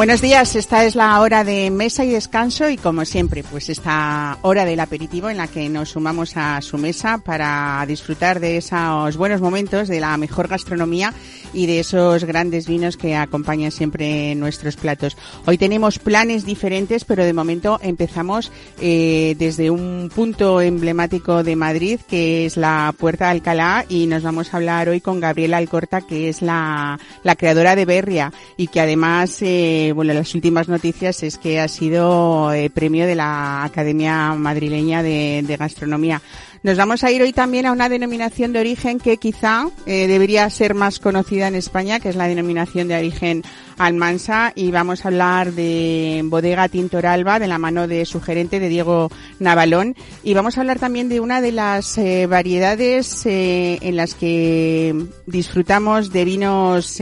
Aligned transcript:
Buenos 0.00 0.22
días, 0.22 0.56
esta 0.56 0.86
es 0.86 0.94
la 0.94 1.20
hora 1.20 1.44
de 1.44 1.70
mesa 1.70 2.06
y 2.06 2.08
descanso 2.08 2.70
y 2.70 2.78
como 2.78 3.04
siempre, 3.04 3.44
pues 3.44 3.68
esta 3.68 4.38
hora 4.40 4.64
del 4.64 4.80
aperitivo 4.80 5.28
en 5.28 5.36
la 5.36 5.46
que 5.46 5.68
nos 5.68 5.90
sumamos 5.90 6.38
a 6.38 6.62
su 6.62 6.78
mesa 6.78 7.18
para 7.18 7.84
disfrutar 7.86 8.40
de 8.40 8.56
esos 8.56 9.18
buenos 9.18 9.42
momentos 9.42 9.88
de 9.88 10.00
la 10.00 10.16
mejor 10.16 10.48
gastronomía 10.48 11.12
y 11.52 11.66
de 11.66 11.80
esos 11.80 12.24
grandes 12.24 12.66
vinos 12.66 12.96
que 12.96 13.16
acompañan 13.16 13.70
siempre 13.70 14.34
nuestros 14.34 14.76
platos. 14.76 15.16
Hoy 15.46 15.58
tenemos 15.58 15.98
planes 15.98 16.44
diferentes, 16.44 17.04
pero 17.04 17.24
de 17.24 17.32
momento 17.32 17.78
empezamos 17.82 18.50
eh, 18.80 19.34
desde 19.38 19.70
un 19.70 20.10
punto 20.14 20.60
emblemático 20.60 21.42
de 21.42 21.56
Madrid, 21.56 22.00
que 22.08 22.46
es 22.46 22.56
la 22.56 22.94
Puerta 22.98 23.26
de 23.26 23.30
Alcalá, 23.32 23.84
y 23.88 24.06
nos 24.06 24.22
vamos 24.22 24.52
a 24.52 24.56
hablar 24.56 24.88
hoy 24.88 25.00
con 25.00 25.20
Gabriela 25.20 25.56
Alcorta, 25.56 26.00
que 26.02 26.28
es 26.28 26.42
la, 26.42 26.98
la 27.22 27.36
creadora 27.36 27.76
de 27.76 27.84
Berria 27.84 28.32
y 28.56 28.68
que 28.68 28.80
además 28.80 29.38
eh, 29.42 29.92
bueno, 29.94 30.14
las 30.14 30.34
últimas 30.34 30.68
noticias 30.68 31.22
es 31.22 31.38
que 31.38 31.60
ha 31.60 31.68
sido 31.68 32.52
eh, 32.52 32.70
premio 32.70 33.06
de 33.06 33.14
la 33.14 33.64
Academia 33.64 34.34
Madrileña 34.34 35.02
de, 35.02 35.56
Gastronomía. 35.58 36.22
Nos 36.62 36.76
vamos 36.76 37.04
a 37.04 37.10
ir 37.10 37.22
hoy 37.22 37.32
también 37.32 37.64
a 37.64 37.72
una 37.72 37.88
denominación 37.88 38.52
de 38.52 38.60
origen 38.60 38.98
que 38.98 39.16
quizá 39.16 39.70
eh, 39.86 40.06
debería 40.06 40.48
ser 40.50 40.74
más 40.74 40.98
conocida 40.98 41.48
en 41.48 41.54
España, 41.54 42.00
que 42.00 42.10
es 42.10 42.16
la 42.16 42.28
denominación 42.28 42.86
de 42.86 42.98
origen 42.98 43.42
Almansa, 43.78 44.52
y 44.54 44.70
vamos 44.70 45.02
a 45.02 45.08
hablar 45.08 45.52
de 45.52 46.20
Bodega 46.24 46.68
Tintoralba, 46.68 47.38
de 47.38 47.48
la 47.48 47.56
mano 47.56 47.88
de 47.88 48.04
su 48.04 48.20
gerente, 48.20 48.60
de 48.60 48.68
Diego 48.68 49.10
Navalón, 49.38 49.96
y 50.22 50.34
vamos 50.34 50.58
a 50.58 50.60
hablar 50.60 50.78
también 50.78 51.08
de 51.08 51.20
una 51.20 51.40
de 51.40 51.52
las 51.52 51.96
eh, 51.96 52.26
variedades 52.26 53.22
en 53.24 53.96
las 53.96 54.14
que 54.14 54.94
disfrutamos 55.24 56.12
de 56.12 56.24
vinos 56.26 56.98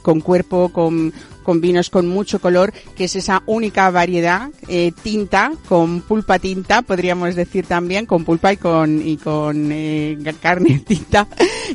con 0.00 0.22
cuerpo, 0.22 0.70
con 0.70 1.12
con 1.42 1.60
vinos 1.60 1.90
con 1.90 2.08
mucho 2.08 2.40
color, 2.40 2.72
que 2.96 3.04
es 3.04 3.16
esa 3.16 3.42
única 3.46 3.90
variedad 3.90 4.50
eh, 4.68 4.92
tinta 5.02 5.52
con 5.68 6.00
pulpa 6.02 6.38
tinta, 6.38 6.82
podríamos 6.82 7.34
decir 7.34 7.66
también, 7.66 8.06
con 8.06 8.24
pulpa 8.24 8.52
y 8.52 8.56
con 8.56 9.06
y 9.06 9.16
con 9.16 9.70
eh, 9.72 10.18
carne 10.40 10.78
tinta, 10.86 11.26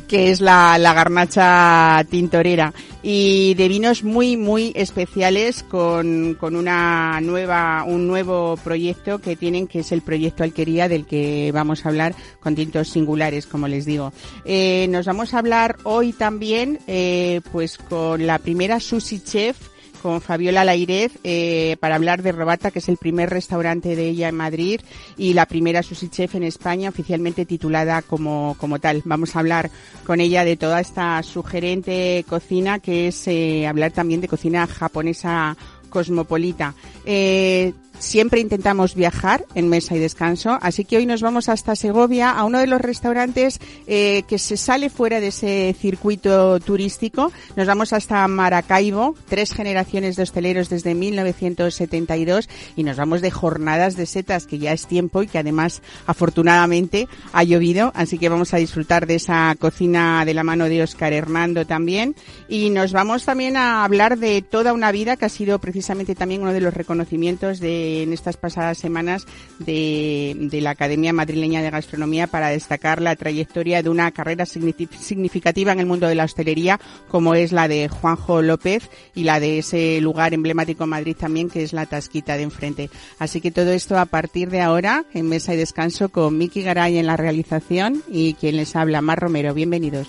que 0.06 0.30
es 0.30 0.40
la, 0.40 0.78
la 0.78 0.94
garnacha 0.94 2.04
tintorera 2.10 2.72
y 3.08 3.54
de 3.54 3.68
vinos 3.68 4.02
muy 4.02 4.36
muy 4.36 4.72
especiales 4.74 5.62
con, 5.62 6.34
con 6.40 6.56
una 6.56 7.20
nueva 7.20 7.84
un 7.86 8.08
nuevo 8.08 8.56
proyecto 8.56 9.20
que 9.20 9.36
tienen 9.36 9.68
que 9.68 9.78
es 9.78 9.92
el 9.92 10.02
proyecto 10.02 10.42
Alquería 10.42 10.88
del 10.88 11.06
que 11.06 11.52
vamos 11.54 11.86
a 11.86 11.90
hablar 11.90 12.16
con 12.40 12.56
tintos 12.56 12.88
singulares 12.88 13.46
como 13.46 13.68
les 13.68 13.84
digo. 13.84 14.12
Eh, 14.44 14.88
nos 14.90 15.06
vamos 15.06 15.34
a 15.34 15.38
hablar 15.38 15.76
hoy 15.84 16.12
también 16.14 16.80
eh, 16.88 17.42
pues 17.52 17.78
con 17.78 18.26
la 18.26 18.40
primera 18.40 18.80
sushi 18.80 19.20
chef 19.20 19.56
con 19.96 20.20
Fabiola 20.20 20.64
Lairez 20.64 21.12
eh, 21.24 21.76
para 21.80 21.96
hablar 21.96 22.22
de 22.22 22.32
Robata, 22.32 22.70
que 22.70 22.78
es 22.78 22.88
el 22.88 22.96
primer 22.96 23.30
restaurante 23.30 23.96
de 23.96 24.08
ella 24.08 24.28
en 24.28 24.36
Madrid 24.36 24.80
y 25.16 25.32
la 25.32 25.46
primera 25.46 25.82
sushi 25.82 26.08
chef 26.08 26.34
en 26.34 26.44
España 26.44 26.88
oficialmente 26.88 27.46
titulada 27.46 28.02
como, 28.02 28.56
como 28.58 28.78
tal. 28.78 29.02
Vamos 29.04 29.36
a 29.36 29.40
hablar 29.40 29.70
con 30.04 30.20
ella 30.20 30.44
de 30.44 30.56
toda 30.56 30.80
esta 30.80 31.22
sugerente 31.22 32.24
cocina, 32.28 32.78
que 32.78 33.08
es 33.08 33.26
eh, 33.28 33.66
hablar 33.66 33.92
también 33.92 34.20
de 34.20 34.28
cocina 34.28 34.66
japonesa 34.66 35.56
cosmopolita. 35.88 36.74
Eh, 37.04 37.72
Siempre 37.98 38.40
intentamos 38.40 38.94
viajar 38.94 39.44
en 39.54 39.68
mesa 39.68 39.96
y 39.96 39.98
descanso, 39.98 40.58
así 40.60 40.84
que 40.84 40.98
hoy 40.98 41.06
nos 41.06 41.22
vamos 41.22 41.48
hasta 41.48 41.74
Segovia, 41.74 42.30
a 42.30 42.44
uno 42.44 42.58
de 42.58 42.66
los 42.66 42.80
restaurantes 42.80 43.58
eh, 43.86 44.22
que 44.28 44.38
se 44.38 44.56
sale 44.56 44.90
fuera 44.90 45.20
de 45.20 45.28
ese 45.28 45.74
circuito 45.80 46.60
turístico. 46.60 47.32
Nos 47.56 47.66
vamos 47.66 47.92
hasta 47.92 48.28
Maracaibo, 48.28 49.14
tres 49.28 49.52
generaciones 49.52 50.16
de 50.16 50.22
hosteleros 50.24 50.68
desde 50.68 50.94
1972 50.94 52.48
y 52.76 52.84
nos 52.84 52.96
vamos 52.96 53.22
de 53.22 53.30
jornadas 53.30 53.96
de 53.96 54.06
setas, 54.06 54.46
que 54.46 54.58
ya 54.58 54.72
es 54.72 54.86
tiempo 54.86 55.22
y 55.22 55.26
que 55.26 55.38
además 55.38 55.82
afortunadamente 56.06 57.08
ha 57.32 57.44
llovido, 57.44 57.92
así 57.94 58.18
que 58.18 58.28
vamos 58.28 58.52
a 58.52 58.58
disfrutar 58.58 59.06
de 59.06 59.16
esa 59.16 59.54
cocina 59.58 60.24
de 60.24 60.34
la 60.34 60.44
mano 60.44 60.68
de 60.68 60.82
Oscar 60.82 61.12
Hernando 61.12 61.66
también. 61.66 62.14
Y 62.48 62.70
nos 62.70 62.92
vamos 62.92 63.24
también 63.24 63.56
a 63.56 63.84
hablar 63.84 64.18
de 64.18 64.42
toda 64.42 64.72
una 64.72 64.92
vida 64.92 65.16
que 65.16 65.24
ha 65.24 65.30
sido 65.30 65.58
precisamente 65.58 66.14
también 66.14 66.42
uno 66.42 66.52
de 66.52 66.60
los 66.60 66.74
reconocimientos 66.74 67.58
de 67.58 67.85
en 67.86 68.12
estas 68.12 68.36
pasadas 68.36 68.78
semanas 68.78 69.26
de, 69.58 70.48
la 70.60 70.70
Academia 70.70 71.12
Madrileña 71.12 71.62
de 71.62 71.70
Gastronomía 71.70 72.26
para 72.26 72.48
destacar 72.48 73.00
la 73.00 73.16
trayectoria 73.16 73.82
de 73.82 73.88
una 73.88 74.10
carrera 74.10 74.46
significativa 74.46 75.72
en 75.72 75.80
el 75.80 75.86
mundo 75.86 76.06
de 76.06 76.14
la 76.14 76.24
hostelería, 76.24 76.80
como 77.08 77.34
es 77.34 77.52
la 77.52 77.68
de 77.68 77.88
Juanjo 77.88 78.42
López 78.42 78.90
y 79.14 79.24
la 79.24 79.40
de 79.40 79.58
ese 79.58 80.00
lugar 80.00 80.34
emblemático 80.34 80.84
en 80.84 80.90
Madrid 80.90 81.16
también, 81.18 81.50
que 81.50 81.62
es 81.62 81.72
la 81.72 81.86
Tasquita 81.86 82.36
de 82.36 82.42
enfrente. 82.44 82.90
Así 83.18 83.40
que 83.40 83.50
todo 83.50 83.72
esto 83.72 83.98
a 83.98 84.06
partir 84.06 84.50
de 84.50 84.60
ahora, 84.60 85.04
en 85.14 85.28
Mesa 85.28 85.54
y 85.54 85.56
Descanso, 85.56 86.08
con 86.08 86.36
Miki 86.36 86.62
Garay 86.62 86.98
en 86.98 87.06
la 87.06 87.16
realización 87.16 88.02
y 88.08 88.34
quien 88.34 88.56
les 88.56 88.76
habla, 88.76 89.02
Mar 89.02 89.18
Romero. 89.20 89.54
Bienvenidos. 89.54 90.08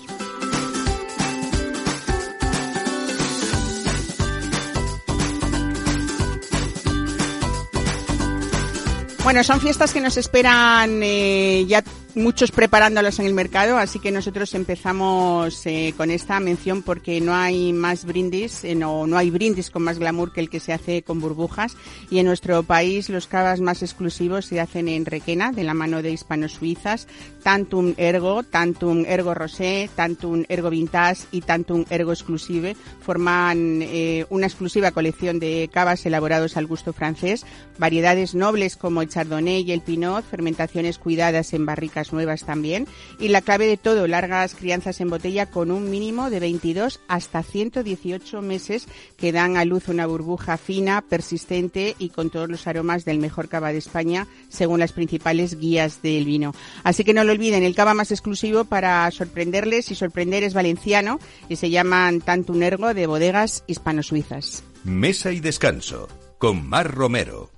Bueno, 9.28 9.44
son 9.44 9.60
fiestas 9.60 9.92
que 9.92 10.00
nos 10.00 10.16
esperan 10.16 11.02
eh, 11.02 11.66
ya 11.68 11.84
muchos 12.18 12.50
preparándolos 12.50 13.18
en 13.18 13.26
el 13.26 13.34
mercado, 13.34 13.78
así 13.78 13.98
que 13.98 14.10
nosotros 14.10 14.54
empezamos 14.54 15.64
eh, 15.66 15.94
con 15.96 16.10
esta 16.10 16.40
mención 16.40 16.82
porque 16.82 17.20
no 17.20 17.34
hay 17.34 17.72
más 17.72 18.04
brindis, 18.04 18.64
eh, 18.64 18.74
no, 18.74 19.06
no 19.06 19.16
hay 19.16 19.30
brindis 19.30 19.70
con 19.70 19.82
más 19.82 19.98
glamour 19.98 20.32
que 20.32 20.40
el 20.40 20.50
que 20.50 20.60
se 20.60 20.72
hace 20.72 21.02
con 21.02 21.20
burbujas. 21.20 21.76
Y 22.10 22.18
en 22.18 22.26
nuestro 22.26 22.62
país 22.62 23.08
los 23.08 23.26
cavas 23.26 23.60
más 23.60 23.82
exclusivos 23.82 24.46
se 24.46 24.60
hacen 24.60 24.88
en 24.88 25.06
Requena, 25.06 25.52
de 25.52 25.64
la 25.64 25.74
mano 25.74 26.02
de 26.02 26.10
hispano-suizas, 26.10 27.06
Tantum 27.42 27.94
Ergo, 27.96 28.42
Tantum 28.42 29.04
Ergo 29.06 29.34
Rosé, 29.34 29.88
Tantum 29.94 30.44
Ergo 30.48 30.70
Vintage 30.70 31.22
y 31.30 31.42
Tantum 31.42 31.84
Ergo 31.88 32.12
Exclusive. 32.12 32.76
Forman 33.00 33.80
eh, 33.82 34.26
una 34.30 34.46
exclusiva 34.46 34.90
colección 34.90 35.38
de 35.38 35.70
cavas 35.72 36.04
elaborados 36.04 36.56
al 36.56 36.66
gusto 36.66 36.92
francés, 36.92 37.46
variedades 37.78 38.34
nobles 38.34 38.76
como 38.76 39.02
el 39.02 39.08
Chardonnay 39.08 39.62
y 39.62 39.72
el 39.72 39.80
Pinot, 39.80 40.24
fermentaciones 40.24 40.98
cuidadas 40.98 41.52
en 41.54 41.64
barricas 41.64 42.07
nuevas 42.12 42.44
también. 42.44 42.86
Y 43.18 43.28
la 43.28 43.42
clave 43.42 43.66
de 43.66 43.76
todo, 43.76 44.06
largas 44.06 44.54
crianzas 44.54 45.00
en 45.00 45.10
botella 45.10 45.46
con 45.46 45.70
un 45.70 45.90
mínimo 45.90 46.30
de 46.30 46.40
22 46.40 47.00
hasta 47.08 47.42
118 47.42 48.42
meses 48.42 48.88
que 49.16 49.32
dan 49.32 49.56
a 49.56 49.64
luz 49.64 49.88
una 49.88 50.06
burbuja 50.06 50.56
fina, 50.56 51.02
persistente 51.02 51.94
y 51.98 52.10
con 52.10 52.30
todos 52.30 52.48
los 52.48 52.66
aromas 52.66 53.04
del 53.04 53.18
mejor 53.18 53.48
cava 53.48 53.72
de 53.72 53.78
España, 53.78 54.26
según 54.48 54.80
las 54.80 54.92
principales 54.92 55.58
guías 55.58 56.02
del 56.02 56.24
vino. 56.24 56.54
Así 56.84 57.04
que 57.04 57.14
no 57.14 57.24
lo 57.24 57.32
olviden, 57.32 57.62
el 57.62 57.74
cava 57.74 57.94
más 57.94 58.10
exclusivo 58.10 58.64
para 58.64 59.10
sorprenderles 59.10 59.90
y 59.90 59.94
sorprender 59.94 60.42
es 60.42 60.54
valenciano 60.54 61.18
y 61.48 61.56
se 61.56 61.70
llaman 61.70 62.20
Tanto 62.20 62.48
Ergo 62.54 62.94
de 62.94 63.06
bodegas 63.06 63.64
hispano-suizas. 63.66 64.64
Mesa 64.84 65.32
y 65.32 65.40
descanso 65.40 66.08
con 66.38 66.66
Mar 66.68 66.94
Romero. 66.94 67.50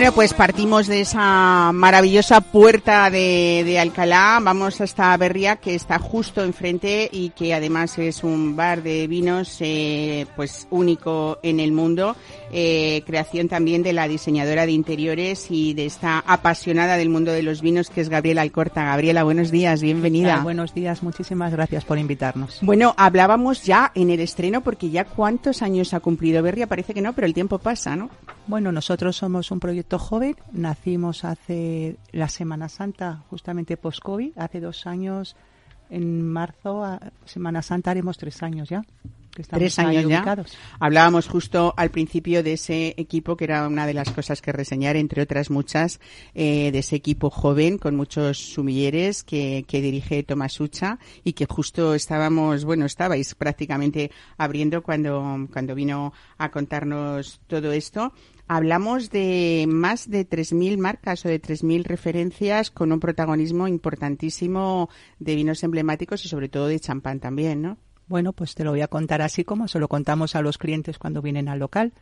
Bueno, 0.00 0.14
pues 0.14 0.32
partimos 0.32 0.86
de 0.86 1.02
esa 1.02 1.72
maravillosa 1.74 2.40
puerta 2.40 3.10
de, 3.10 3.64
de, 3.66 3.78
Alcalá, 3.78 4.38
vamos 4.40 4.80
hasta 4.80 5.14
Berria, 5.18 5.56
que 5.56 5.74
está 5.74 5.98
justo 5.98 6.42
enfrente 6.42 7.10
y 7.12 7.28
que 7.36 7.52
además 7.52 7.98
es 7.98 8.24
un 8.24 8.56
bar 8.56 8.82
de 8.82 9.06
vinos 9.08 9.58
eh, 9.60 10.24
pues 10.36 10.66
único 10.70 11.38
en 11.42 11.60
el 11.60 11.72
mundo, 11.72 12.16
eh, 12.50 13.02
creación 13.04 13.48
también 13.48 13.82
de 13.82 13.92
la 13.92 14.08
diseñadora 14.08 14.64
de 14.64 14.72
interiores 14.72 15.50
y 15.50 15.74
de 15.74 15.84
esta 15.84 16.24
apasionada 16.26 16.96
del 16.96 17.10
mundo 17.10 17.30
de 17.32 17.42
los 17.42 17.60
vinos, 17.60 17.90
que 17.90 18.00
es 18.00 18.08
Gabriela 18.08 18.40
Alcorta. 18.40 18.82
Gabriela, 18.82 19.22
buenos 19.22 19.50
días, 19.50 19.82
bienvenida. 19.82 20.40
Buenos 20.42 20.72
días, 20.72 21.02
muchísimas 21.02 21.52
gracias 21.52 21.84
por 21.84 21.98
invitarnos. 21.98 22.60
Bueno, 22.62 22.94
hablábamos 22.96 23.64
ya 23.64 23.92
en 23.94 24.08
el 24.08 24.20
estreno, 24.20 24.62
porque 24.62 24.88
ya 24.88 25.04
cuántos 25.04 25.60
años 25.60 25.92
ha 25.92 26.00
cumplido 26.00 26.42
Berria, 26.42 26.66
parece 26.66 26.94
que 26.94 27.02
no, 27.02 27.12
pero 27.12 27.26
el 27.26 27.34
tiempo 27.34 27.58
pasa, 27.58 27.96
¿no? 27.96 28.08
Bueno, 28.50 28.72
nosotros 28.72 29.14
somos 29.14 29.52
un 29.52 29.60
proyecto 29.60 29.96
joven. 29.96 30.34
Nacimos 30.50 31.24
hace 31.24 31.98
la 32.10 32.28
Semana 32.28 32.68
Santa, 32.68 33.22
justamente 33.30 33.76
post-COVID, 33.76 34.36
hace 34.36 34.58
dos 34.58 34.88
años. 34.88 35.36
En 35.88 36.28
marzo, 36.28 36.84
a 36.84 37.12
Semana 37.24 37.62
Santa, 37.62 37.92
haremos 37.92 38.18
tres 38.18 38.42
años 38.42 38.68
ya. 38.68 38.82
tres 39.50 39.78
años 39.78 40.04
ya. 40.08 40.36
Hablábamos 40.80 41.28
justo 41.28 41.74
al 41.76 41.92
principio 41.92 42.42
de 42.42 42.54
ese 42.54 42.94
equipo, 42.96 43.36
que 43.36 43.44
era 43.44 43.68
una 43.68 43.86
de 43.86 43.94
las 43.94 44.10
cosas 44.10 44.42
que 44.42 44.50
reseñar, 44.50 44.96
entre 44.96 45.22
otras 45.22 45.48
muchas, 45.48 46.00
eh, 46.34 46.72
de 46.72 46.78
ese 46.80 46.96
equipo 46.96 47.30
joven 47.30 47.78
con 47.78 47.94
muchos 47.94 48.38
sumilleres 48.38 49.22
que, 49.22 49.64
que 49.68 49.80
dirige 49.80 50.24
Tomás 50.24 50.60
Ucha 50.60 50.98
y 51.22 51.34
que 51.34 51.46
justo 51.46 51.94
estábamos, 51.94 52.64
bueno, 52.64 52.84
estabais 52.84 53.36
prácticamente 53.36 54.10
abriendo 54.38 54.82
cuando, 54.82 55.46
cuando 55.52 55.76
vino 55.76 56.12
a 56.36 56.50
contarnos 56.50 57.40
todo 57.46 57.70
esto 57.70 58.12
hablamos 58.50 59.10
de 59.10 59.64
más 59.68 60.10
de 60.10 60.28
3.000 60.28 60.76
marcas 60.76 61.24
o 61.24 61.28
de 61.28 61.40
3.000 61.40 61.84
referencias 61.84 62.72
con 62.72 62.90
un 62.90 62.98
protagonismo 62.98 63.68
importantísimo 63.68 64.90
de 65.20 65.36
vinos 65.36 65.62
emblemáticos 65.62 66.24
y 66.24 66.28
sobre 66.28 66.48
todo 66.48 66.66
de 66.66 66.80
champán 66.80 67.20
también, 67.20 67.62
¿no? 67.62 67.78
Bueno, 68.08 68.32
pues 68.32 68.56
te 68.56 68.64
lo 68.64 68.72
voy 68.72 68.80
a 68.80 68.88
contar 68.88 69.22
así 69.22 69.44
como 69.44 69.68
se 69.68 69.78
lo 69.78 69.86
contamos 69.86 70.34
a 70.34 70.42
los 70.42 70.58
clientes 70.58 70.98
cuando 70.98 71.22
vienen 71.22 71.48
al 71.48 71.60
local. 71.60 71.92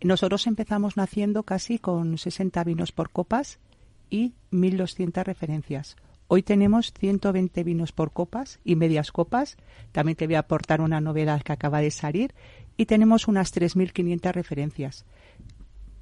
Nosotros 0.00 0.46
empezamos 0.46 0.96
naciendo 0.96 1.42
casi 1.42 1.78
con 1.78 2.16
60 2.16 2.64
vinos 2.64 2.92
por 2.92 3.10
copas 3.10 3.58
y 4.08 4.32
1.200 4.52 5.22
referencias. 5.22 5.96
Hoy 6.28 6.42
tenemos 6.42 6.94
120 6.94 7.62
vinos 7.62 7.92
por 7.92 8.12
copas 8.12 8.58
y 8.64 8.74
medias 8.74 9.12
copas. 9.12 9.58
También 9.92 10.16
te 10.16 10.24
voy 10.24 10.36
a 10.36 10.40
aportar 10.40 10.80
una 10.80 11.02
novedad 11.02 11.42
que 11.42 11.52
acaba 11.52 11.82
de 11.82 11.90
salir. 11.90 12.32
Y 12.78 12.86
tenemos 12.86 13.28
unas 13.28 13.54
3.500 13.54 14.32
referencias 14.32 15.04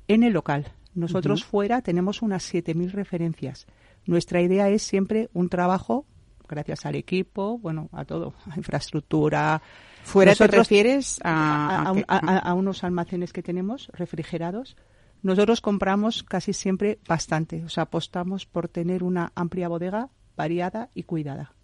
en 0.08 0.22
el 0.22 0.32
local. 0.32 0.66
Nosotros 0.94 1.44
fuera 1.44 1.80
tenemos 1.82 2.22
unas 2.22 2.52
7.000 2.52 2.90
referencias. 2.90 3.66
Nuestra 4.04 4.40
idea 4.40 4.68
es 4.68 4.82
siempre 4.82 5.28
un 5.32 5.48
trabajo, 5.48 6.06
gracias 6.48 6.86
al 6.86 6.96
equipo, 6.96 7.58
bueno, 7.58 7.88
a 7.92 8.04
todo, 8.04 8.34
a 8.50 8.56
infraestructura. 8.56 9.62
¿Fuera 10.02 10.34
te 10.34 10.46
refieres 10.46 11.20
a, 11.22 11.92
a, 12.08 12.54
unos 12.54 12.82
almacenes 12.82 13.32
que 13.32 13.42
tenemos 13.42 13.88
refrigerados? 13.92 14.76
Nosotros 15.22 15.60
compramos 15.60 16.22
casi 16.22 16.52
siempre 16.52 16.98
bastante, 17.06 17.64
o 17.64 17.68
sea, 17.68 17.84
apostamos 17.84 18.46
por 18.46 18.68
tener 18.68 19.02
una 19.02 19.32
amplia 19.34 19.68
bodega 19.68 20.08
variada 20.36 20.90
y 20.94 21.02
cuidada. 21.02 21.54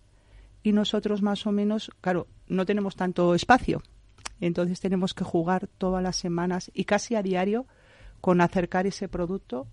Y 0.63 0.73
nosotros 0.73 1.23
más 1.23 1.47
o 1.47 1.53
menos, 1.53 1.91
claro, 2.01 2.27
no 2.49 2.67
tenemos 2.67 2.97
tanto 2.97 3.35
espacio, 3.35 3.83
entonces 4.41 4.81
tenemos 4.81 5.15
que 5.15 5.25
jugar 5.25 5.69
todas 5.79 6.03
las 6.03 6.17
semanas 6.17 6.71
y 6.75 6.85
casi 6.85 7.15
a 7.15 7.23
diario 7.23 7.67
con 8.25 8.41
acercar 8.41 8.87
ese 8.87 9.07
producto, 9.07 9.67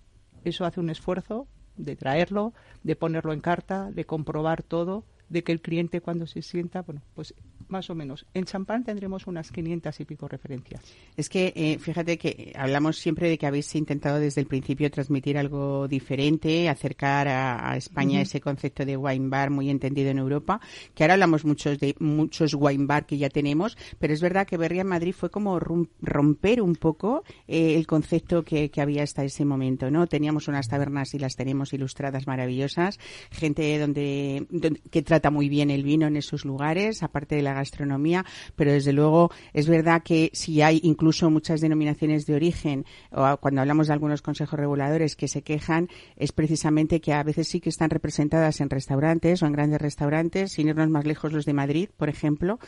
eso 0.44 0.66
hace 0.66 0.78
un 0.78 0.90
esfuerzo 0.90 1.48
de 1.78 1.96
traerlo, 1.96 2.52
de 2.82 2.96
ponerlo 2.96 3.32
en 3.32 3.40
carta, 3.40 3.90
de 3.90 4.04
comprobar 4.04 4.62
todo, 4.62 5.06
de 5.30 5.42
que 5.42 5.52
el 5.52 5.62
cliente 5.62 6.02
cuando 6.02 6.26
se 6.26 6.42
sienta, 6.42 6.82
bueno, 6.82 7.00
pues 7.14 7.34
más 7.72 7.90
o 7.90 7.96
menos. 7.96 8.24
En 8.34 8.44
champán 8.44 8.84
tendremos 8.84 9.26
unas 9.26 9.50
500 9.50 9.98
y 9.98 10.04
pico 10.04 10.28
referencias. 10.28 10.84
Es 11.16 11.28
que 11.28 11.52
eh, 11.56 11.78
fíjate 11.80 12.18
que 12.18 12.52
hablamos 12.54 12.98
siempre 12.98 13.28
de 13.28 13.38
que 13.38 13.46
habéis 13.46 13.74
intentado 13.74 14.20
desde 14.20 14.40
el 14.40 14.46
principio 14.46 14.90
transmitir 14.90 15.36
algo 15.36 15.88
diferente, 15.88 16.68
acercar 16.68 17.26
a, 17.26 17.76
España 17.76 18.20
ese 18.20 18.40
concepto 18.40 18.84
de 18.84 18.96
wine 18.96 19.28
bar 19.28 19.50
muy 19.50 19.70
entendido 19.70 20.10
en 20.10 20.18
Europa, 20.18 20.60
que 20.94 21.02
ahora 21.02 21.14
hablamos 21.14 21.44
muchos 21.44 21.78
de 21.78 21.96
muchos 21.98 22.54
wine 22.54 22.84
bar 22.86 23.06
que 23.06 23.16
ya 23.16 23.30
tenemos, 23.30 23.76
pero 23.98 24.12
es 24.12 24.20
verdad 24.20 24.46
que 24.46 24.58
Berria 24.58 24.82
en 24.82 24.88
Madrid 24.88 25.14
fue 25.14 25.30
como 25.30 25.58
romper 25.58 26.60
un 26.60 26.76
poco 26.76 27.24
eh, 27.48 27.74
el 27.76 27.86
concepto 27.86 28.44
que, 28.44 28.70
había 28.82 29.04
hasta 29.04 29.24
ese 29.24 29.44
momento, 29.44 29.90
¿no? 29.90 30.06
Teníamos 30.08 30.48
unas 30.48 30.68
tabernas 30.68 31.14
y 31.14 31.18
las 31.18 31.36
tenemos 31.36 31.72
ilustradas 31.72 32.26
maravillosas, 32.26 32.98
gente 33.30 33.78
donde, 33.78 34.46
donde 34.50 34.80
que 34.90 35.02
trata 35.02 35.30
muy 35.30 35.48
bien 35.48 35.70
el 35.70 35.84
vino 35.84 36.08
en 36.08 36.16
esos 36.16 36.44
lugares, 36.44 37.02
aparte 37.02 37.36
de 37.36 37.42
la 37.42 37.61
gastronomía, 37.62 38.24
pero 38.56 38.72
desde 38.72 38.92
luego 38.92 39.30
es 39.52 39.68
verdad 39.68 40.02
que 40.02 40.30
si 40.32 40.62
hay 40.62 40.80
incluso 40.82 41.30
muchas 41.30 41.60
denominaciones 41.60 42.26
de 42.26 42.34
origen, 42.34 42.84
o 43.10 43.36
cuando 43.38 43.60
hablamos 43.60 43.86
de 43.86 43.94
algunos 43.94 44.22
consejos 44.22 44.58
reguladores 44.58 45.16
que 45.16 45.28
se 45.28 45.42
quejan, 45.42 45.88
es 46.16 46.32
precisamente 46.32 47.00
que 47.00 47.12
a 47.12 47.22
veces 47.22 47.48
sí 47.48 47.60
que 47.60 47.70
están 47.70 47.90
representadas 47.90 48.60
en 48.60 48.70
restaurantes 48.70 49.42
o 49.42 49.46
en 49.46 49.52
grandes 49.52 49.80
restaurantes, 49.80 50.52
sin 50.52 50.68
irnos 50.68 50.90
más 50.90 51.06
lejos 51.06 51.32
los 51.32 51.44
de 51.44 51.52
Madrid, 51.52 51.88
por 51.96 52.08
ejemplo, 52.08 52.58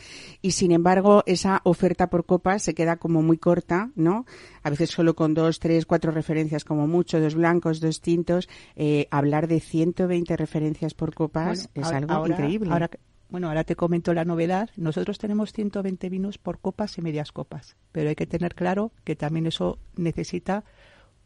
y 0.41 0.51
sin 0.51 0.71
embargo 0.71 1.23
esa 1.25 1.61
oferta 1.63 2.09
por 2.09 2.25
copas 2.25 2.63
se 2.63 2.73
queda 2.73 2.97
como 2.97 3.21
muy 3.21 3.37
corta, 3.37 3.91
¿no? 3.95 4.25
A 4.63 4.69
veces 4.69 4.89
solo 4.89 5.15
con 5.15 5.33
dos, 5.33 5.59
tres, 5.59 5.85
cuatro 5.85 6.11
referencias 6.11 6.63
como 6.63 6.87
mucho, 6.87 7.19
dos 7.19 7.35
blancos, 7.35 7.79
dos 7.79 8.01
tintos, 8.01 8.47
eh, 8.75 9.07
hablar 9.11 9.47
de 9.47 9.59
120 9.59 10.37
referencias 10.37 10.93
por 10.93 11.13
copas 11.13 11.69
es 11.73 11.87
algo 11.87 12.27
increíble. 12.27 12.71
Bueno, 13.29 13.47
ahora 13.47 13.63
te 13.63 13.75
comento 13.75 14.13
la 14.13 14.25
novedad. 14.25 14.69
Nosotros 14.77 15.17
tenemos 15.17 15.51
120 15.51 16.09
vinos 16.09 16.37
por 16.37 16.59
copas 16.59 16.97
y 16.97 17.01
medias 17.01 17.31
copas, 17.31 17.75
pero 17.91 18.09
hay 18.09 18.15
que 18.15 18.27
tener 18.27 18.55
claro 18.55 18.91
que 19.03 19.15
también 19.15 19.47
eso 19.47 19.79
necesita 19.95 20.63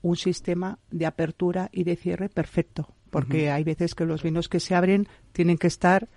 un 0.01 0.16
sistema 0.16 0.80
de 0.92 1.06
apertura 1.06 1.69
y 1.72 1.84
de 1.84 1.96
cierre 1.96 2.30
perfecto, 2.30 2.94
porque 3.10 3.51
hay 3.51 3.63
veces 3.63 3.96
que 3.96 4.06
los 4.06 4.24
vinos 4.24 4.48
que 4.48 4.60
se 4.60 4.75
abren 4.75 5.07
tienen 5.34 5.57
que 5.57 5.68
estar 5.68 6.07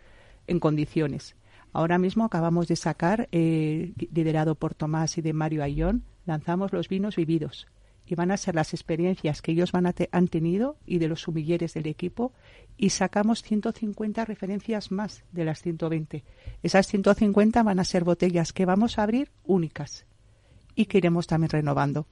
en 0.47 0.61
condiciones. 0.61 1.35
Ahora 1.73 1.99
mismo 1.99 2.25
acabamos 2.25 2.69
de 2.69 2.77
sacar, 2.77 3.29
eh, 3.33 3.93
liderado 4.13 4.55
por 4.55 4.75
Tomás 4.75 5.19
y 5.19 5.23
de 5.23 5.33
Mario 5.33 5.65
Ayón, 5.65 6.05
lanzamos 6.27 6.73
los 6.73 6.89
vinos 6.89 7.17
vividos 7.17 7.67
y 8.07 8.15
van 8.15 8.31
a 8.31 8.37
ser 8.37 8.55
las 8.55 8.75
experiencias 8.75 9.43
que 9.43 9.53
ellos 9.53 9.73
van 9.73 9.87
a 9.87 9.95
han 10.11 10.29
tenido 10.29 10.77
y 10.87 10.99
de 10.99 11.09
los 11.09 11.23
sumilleres 11.23 11.75
del 11.75 11.87
equipo 11.87 12.33
y 12.77 12.91
sacamos 12.91 13.43
150 13.43 14.25
referencias 14.25 14.91
más 14.91 15.25
de 15.33 15.45
las 15.45 15.63
120. 15.63 16.25
Esas 16.63 16.87
150 16.89 17.63
van 17.63 17.79
a 17.79 17.85
ser 17.85 18.05
botellas 18.05 18.53
que 18.53 18.67
vamos 18.67 18.99
a 18.99 19.05
abrir 19.05 19.31
únicas 19.45 20.07
y 20.75 20.87
que 20.87 20.99
iremos 20.99 21.27
también 21.27 21.51
renovando. 21.51 22.07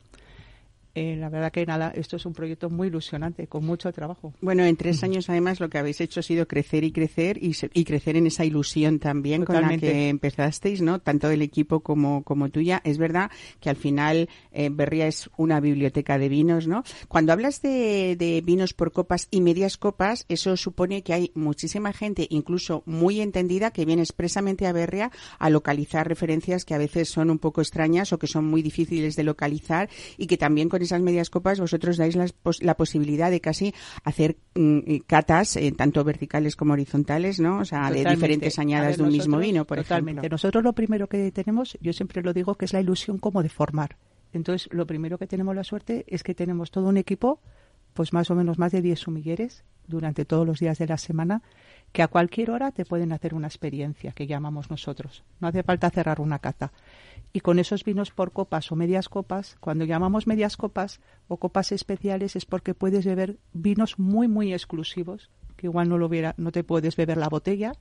Eh, 0.95 1.17
la 1.17 1.29
verdad 1.29 1.53
que 1.53 1.65
nada, 1.65 1.93
esto 1.95 2.17
es 2.17 2.27
un 2.27 2.33
proyecto 2.33 2.69
muy 2.69 2.89
ilusionante, 2.89 3.47
con 3.47 3.65
mucho 3.65 3.93
trabajo. 3.93 4.35
Bueno, 4.41 4.65
en 4.65 4.77
tres 4.77 5.03
años 5.05 5.31
además 5.31 5.61
lo 5.61 5.69
que 5.71 5.79
habéis 5.79 6.01
hecho 6.01 6.21
ha 6.21 6.23
sido 6.23 6.49
crecer 6.49 6.83
y 6.83 6.93
crecer 6.93 7.39
y, 7.43 7.57
y 7.75 7.85
crecer 7.85 8.17
en 8.17 8.27
esa 8.27 8.45
ilusión 8.45 8.99
también 8.99 9.45
con 9.45 9.63
la 9.63 9.77
que 9.79 10.09
empezasteis, 10.09 10.83
¿no? 10.83 10.99
Tanto 10.99 11.31
el 11.31 11.43
equipo 11.43 11.81
como, 11.81 12.25
como 12.25 12.49
tuya. 12.49 12.81
Es 12.85 12.99
verdad 12.99 13.31
que 13.61 13.71
al 13.71 13.77
final 13.77 14.29
eh, 14.53 14.69
Berria 14.71 15.07
es 15.07 15.31
una 15.37 15.61
biblioteca 15.61 16.19
de 16.19 16.29
vinos, 16.29 16.67
¿no? 16.67 16.83
Cuando 17.09 17.33
hablas 17.33 17.63
de, 17.63 18.17
de 18.17 18.41
vinos 18.41 18.75
por 18.75 18.93
copas 18.93 19.29
y 19.31 19.41
medias 19.41 19.77
copas, 19.77 20.27
eso 20.29 20.57
supone 20.57 21.03
que 21.03 21.13
hay 21.13 21.31
muchísima 21.35 21.93
gente, 21.93 22.27
incluso 22.31 22.83
muy 22.87 23.21
entendida, 23.21 23.71
que 23.71 23.85
viene 23.85 24.03
expresamente 24.03 24.67
a 24.67 24.73
Berria 24.73 25.11
a 25.39 25.51
localizar 25.51 26.09
referencias 26.09 26.65
que 26.65 26.75
a 26.75 26.79
veces 26.79 27.09
son 27.09 27.31
un 27.31 27.39
poco 27.39 27.61
extrañas 27.61 28.13
o 28.13 28.19
que 28.19 28.27
son 28.27 28.47
muy 28.47 28.63
difíciles 28.63 29.15
de 29.17 29.23
localizar 29.23 29.89
y 30.19 30.27
que 30.27 30.37
también 30.37 30.69
con 30.69 30.80
esas 30.83 31.01
medias 31.01 31.31
copas 31.31 31.61
vosotros 31.61 31.97
dais 31.97 32.17
la 32.61 32.75
posibilidad 32.75 33.31
de 33.31 33.41
casi 33.41 33.75
hacer 34.05 34.37
mm, 34.55 34.99
catas, 35.07 35.57
eh, 35.57 35.73
tanto 35.73 36.05
verticales 36.05 36.57
como 36.57 36.73
horizontales, 36.73 37.41
¿no? 37.41 37.61
O 37.61 37.65
sea, 37.65 37.91
de 37.91 38.05
diferentes 38.05 38.59
añadas 38.59 38.97
de 38.97 39.03
un 39.03 39.11
mismo 39.11 39.39
vino, 39.39 39.65
por 39.65 39.79
totalmente. 39.79 40.29
Nosotros 40.29 40.63
lo 40.65 40.73
primero 40.73 41.09
que 41.09 41.31
tenemos, 41.33 41.79
yo 41.81 41.93
siempre 41.93 42.23
lo 42.23 42.33
digo, 42.33 42.55
que 42.55 42.65
es 42.65 42.73
la 42.73 42.81
ilusión 42.81 43.19
como 43.19 43.43
de 43.43 43.49
formar. 43.49 43.97
Entonces, 44.33 44.69
lo 44.73 44.87
primero 44.87 45.19
que 45.19 45.27
tenemos 45.27 45.55
la 45.55 45.65
suerte 45.65 46.05
es 46.07 46.23
que 46.23 46.35
tenemos 46.35 46.71
todo 46.71 46.89
un 46.89 46.97
equipo, 46.97 47.41
pues 47.95 48.13
más 48.13 48.31
o 48.31 48.35
menos 48.35 48.59
más 48.59 48.73
de 48.73 48.83
10 48.83 48.99
sumilleres 48.99 49.65
durante 49.89 50.25
todos 50.25 50.47
los 50.47 50.61
días 50.61 50.79
de 50.79 50.87
la 50.87 50.99
semana, 50.99 51.43
que 51.93 52.03
a 52.03 52.09
cualquier 52.09 52.53
hora 52.53 52.71
te 52.71 52.85
pueden 52.85 53.13
hacer 53.13 53.35
una 53.35 53.49
experiencia 53.49 54.13
que 54.13 54.29
llamamos 54.29 54.71
nosotros. 54.71 55.25
No 55.41 55.49
hace 55.49 55.65
falta 55.65 55.91
cerrar 55.91 56.21
una 56.21 56.39
cata 56.39 56.73
y 57.33 57.41
con 57.41 57.59
esos 57.59 57.85
vinos 57.85 58.11
por 58.11 58.33
copas 58.33 58.73
o 58.73 58.77
medias 58.77 59.09
copas, 59.09 59.57
cuando 59.61 59.85
llamamos 59.85 60.27
medias 60.27 60.57
copas 60.57 61.01
o 61.29 61.37
copas 61.37 61.73
especiales 61.73 62.37
es 62.37 62.45
porque 62.45 62.75
puedes 62.75 63.05
beber 63.05 63.39
vinos 63.53 63.99
muy 63.99 64.29
muy 64.29 64.53
exclusivos, 64.53 65.31
que 65.57 65.67
igual 65.67 65.89
no 65.89 65.99
lo 65.99 66.11
no 66.37 66.53
te 66.53 66.65
puedes 66.65 66.97
beber 66.97 67.19
la 67.19 67.29
botella 67.29 67.73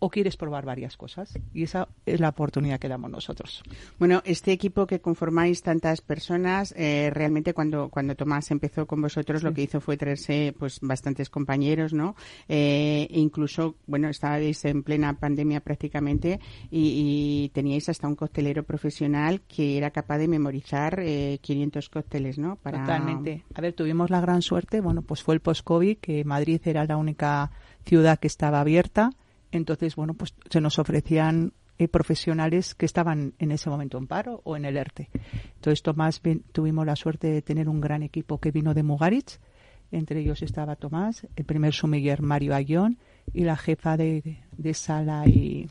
o 0.00 0.08
quieres 0.08 0.36
probar 0.36 0.64
varias 0.64 0.96
cosas. 0.96 1.38
Y 1.54 1.62
esa 1.62 1.88
es 2.06 2.20
la 2.20 2.30
oportunidad 2.30 2.80
que 2.80 2.88
damos 2.88 3.10
nosotros. 3.10 3.62
Bueno, 3.98 4.22
este 4.24 4.50
equipo 4.50 4.86
que 4.86 5.00
conformáis 5.00 5.62
tantas 5.62 6.00
personas, 6.00 6.74
eh, 6.76 7.10
realmente 7.12 7.54
cuando, 7.54 7.90
cuando 7.90 8.16
Tomás 8.16 8.50
empezó 8.50 8.86
con 8.86 9.00
vosotros, 9.02 9.42
lo 9.42 9.52
que 9.52 9.62
hizo 9.62 9.80
fue 9.80 9.96
traerse 9.96 10.54
pues 10.58 10.80
bastantes 10.80 11.28
compañeros, 11.28 11.92
¿no? 11.92 12.16
Eh, 12.48 13.06
incluso, 13.10 13.76
bueno, 13.86 14.08
estabais 14.08 14.64
en 14.64 14.82
plena 14.82 15.12
pandemia 15.12 15.60
prácticamente 15.60 16.40
y, 16.70 17.50
teníais 17.52 17.88
hasta 17.88 18.08
un 18.08 18.14
coctelero 18.14 18.62
profesional 18.62 19.42
que 19.42 19.76
era 19.76 19.90
capaz 19.90 20.18
de 20.18 20.28
memorizar 20.28 21.00
eh, 21.00 21.38
500 21.42 21.88
cócteles, 21.88 22.38
¿no? 22.38 22.56
Para... 22.56 22.80
Totalmente. 22.80 23.44
A 23.54 23.60
ver, 23.60 23.74
tuvimos 23.74 24.08
la 24.08 24.20
gran 24.20 24.40
suerte, 24.40 24.80
bueno, 24.80 25.02
pues 25.02 25.22
fue 25.22 25.34
el 25.34 25.40
post-COVID, 25.40 25.98
que 25.98 26.24
Madrid 26.24 26.60
era 26.64 26.86
la 26.86 26.96
única 26.96 27.50
ciudad 27.84 28.18
que 28.18 28.28
estaba 28.28 28.60
abierta 28.60 29.10
entonces, 29.52 29.96
bueno, 29.96 30.14
pues 30.14 30.34
se 30.48 30.60
nos 30.60 30.78
ofrecían 30.78 31.52
eh, 31.78 31.88
profesionales 31.88 32.74
que 32.74 32.86
estaban 32.86 33.34
en 33.38 33.52
ese 33.52 33.70
momento 33.70 33.98
en 33.98 34.06
paro 34.06 34.42
o 34.44 34.56
en 34.56 34.64
el 34.64 34.76
ERTE. 34.76 35.08
Entonces, 35.54 35.82
Tomás, 35.82 36.20
tuvimos 36.52 36.84
la 36.84 36.94
suerte 36.94 37.28
de 37.28 37.42
tener 37.42 37.68
un 37.68 37.80
gran 37.80 38.02
equipo 38.02 38.38
que 38.38 38.50
vino 38.50 38.74
de 38.74 38.82
Mugaritz. 38.82 39.40
Entre 39.90 40.20
ellos 40.20 40.42
estaba 40.42 40.76
Tomás, 40.76 41.26
el 41.36 41.44
primer 41.46 41.72
sumiller 41.72 42.22
Mario 42.22 42.54
Ayón 42.54 42.98
y 43.32 43.44
la 43.44 43.56
jefa 43.56 43.96
de, 43.96 44.38
sala 44.74 45.26
y, 45.26 45.68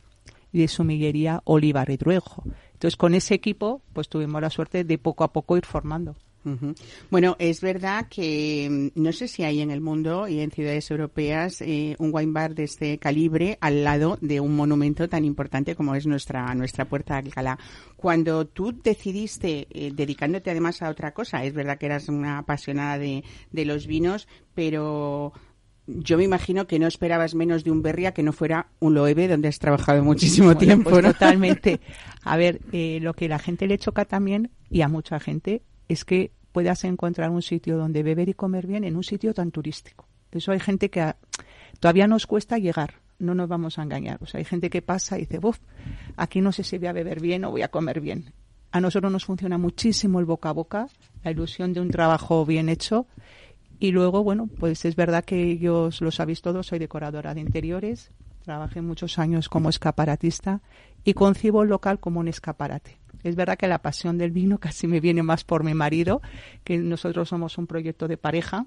de 0.51 0.67
sumillería 0.67 1.41
Oliva 1.45 1.85
Redruejo. 1.85 2.43
Entonces, 2.73 2.97
con 2.97 3.13
ese 3.13 3.35
equipo, 3.35 3.83
pues 3.93 4.09
tuvimos 4.09 4.41
la 4.41 4.49
suerte 4.49 4.83
de 4.83 4.97
poco 4.97 5.23
a 5.23 5.31
poco 5.31 5.57
ir 5.57 5.65
formando. 5.65 6.15
Bueno, 7.09 7.35
es 7.37 7.61
verdad 7.61 8.07
que 8.09 8.91
mm, 8.95 9.01
no 9.01 9.11
sé 9.11 9.27
si 9.27 9.43
hay 9.43 9.61
en 9.61 9.71
el 9.71 9.81
mundo 9.81 10.27
y 10.27 10.39
en 10.39 10.51
ciudades 10.51 10.89
europeas 10.89 11.61
eh, 11.61 11.95
un 11.99 12.11
wine 12.13 12.31
bar 12.31 12.55
de 12.55 12.63
este 12.63 12.97
calibre 12.97 13.57
al 13.61 13.83
lado 13.83 14.17
de 14.21 14.39
un 14.39 14.55
monumento 14.55 15.09
tan 15.09 15.25
importante 15.25 15.75
como 15.75 15.95
es 15.95 16.07
nuestra 16.07 16.53
nuestra 16.55 16.85
Puerta 16.85 17.15
de 17.15 17.27
Alcalá. 17.27 17.59
Cuando 17.95 18.47
tú 18.47 18.73
decidiste, 18.83 19.67
eh, 19.69 19.91
dedicándote 19.93 20.49
además 20.49 20.81
a 20.81 20.89
otra 20.89 21.13
cosa, 21.13 21.43
es 21.43 21.53
verdad 21.53 21.77
que 21.77 21.87
eras 21.87 22.07
una 22.09 22.39
apasionada 22.39 22.97
de, 22.97 23.23
de 23.51 23.65
los 23.65 23.85
vinos, 23.85 24.27
pero 24.55 25.33
yo 25.89 26.17
me 26.17 26.23
imagino 26.23 26.67
que 26.67 26.79
no 26.79 26.87
esperabas 26.87 27.35
menos 27.35 27.63
de 27.63 27.71
un 27.71 27.81
Berria 27.81 28.13
que 28.13 28.23
no 28.23 28.31
fuera 28.31 28.67
un 28.79 28.93
Loewe 28.93 29.27
donde 29.27 29.47
has 29.47 29.59
trabajado 29.59 30.03
muchísimo 30.03 30.55
tiempo. 30.55 30.91
Pues 30.91 31.03
totalmente. 31.03 31.79
A 32.23 32.37
ver, 32.37 32.61
eh, 32.71 32.99
lo 33.01 33.13
que 33.13 33.27
la 33.27 33.39
gente 33.39 33.67
le 33.67 33.77
choca 33.77 34.05
también, 34.05 34.51
y 34.69 34.81
a 34.81 34.87
mucha 34.87 35.19
gente, 35.19 35.63
es 35.89 36.05
que 36.05 36.31
puedas 36.53 36.83
encontrar 36.85 37.29
un 37.31 37.41
sitio 37.41 37.77
donde 37.77 38.03
beber 38.03 38.29
y 38.29 38.33
comer 38.33 38.65
bien 38.67 38.85
en 38.85 38.95
un 38.95 39.03
sitio 39.03 39.33
tan 39.33 39.51
turístico. 39.51 40.07
Eso 40.31 40.51
hay 40.51 40.59
gente 40.59 40.89
que 40.89 41.13
todavía 41.79 42.07
nos 42.07 42.27
cuesta 42.27 42.57
llegar, 42.57 42.93
no 43.17 43.35
nos 43.35 43.49
vamos 43.49 43.77
a 43.79 43.83
engañar. 43.83 44.19
O 44.21 44.25
sea, 44.25 44.37
hay 44.37 44.45
gente 44.45 44.69
que 44.69 44.81
pasa 44.81 45.17
y 45.17 45.21
dice, 45.21 45.39
Buf, 45.39 45.59
aquí 46.15 46.41
no 46.41 46.51
sé 46.51 46.63
si 46.63 46.77
voy 46.77 46.87
a 46.87 46.93
beber 46.93 47.19
bien 47.19 47.43
o 47.43 47.51
voy 47.51 47.63
a 47.63 47.69
comer 47.69 47.99
bien. 47.99 48.31
A 48.71 48.79
nosotros 48.79 49.11
nos 49.11 49.25
funciona 49.25 49.57
muchísimo 49.57 50.19
el 50.19 50.25
boca 50.25 50.49
a 50.49 50.53
boca, 50.53 50.87
la 51.23 51.31
ilusión 51.31 51.73
de 51.73 51.81
un 51.81 51.89
trabajo 51.89 52.45
bien 52.45 52.69
hecho. 52.69 53.07
Y 53.79 53.91
luego, 53.91 54.23
bueno, 54.23 54.47
pues 54.59 54.85
es 54.85 54.95
verdad 54.95 55.25
que 55.25 55.57
yo 55.57 55.89
lo 55.99 56.11
sabéis 56.11 56.41
todos, 56.41 56.67
soy 56.67 56.79
decoradora 56.79 57.33
de 57.33 57.41
interiores, 57.41 58.11
trabajé 58.43 58.81
muchos 58.81 59.17
años 59.17 59.49
como 59.49 59.69
escaparatista 59.69 60.61
y 61.03 61.13
concibo 61.13 61.63
el 61.63 61.69
local 61.69 61.99
como 61.99 62.19
un 62.19 62.27
escaparate. 62.27 62.99
Es 63.23 63.35
verdad 63.35 63.57
que 63.57 63.67
la 63.67 63.81
pasión 63.81 64.17
del 64.17 64.31
vino 64.31 64.59
casi 64.59 64.87
me 64.87 64.99
viene 64.99 65.23
más 65.23 65.43
por 65.43 65.63
mi 65.63 65.73
marido, 65.73 66.21
que 66.63 66.77
nosotros 66.77 67.29
somos 67.29 67.57
un 67.57 67.67
proyecto 67.67 68.07
de 68.07 68.17
pareja. 68.17 68.65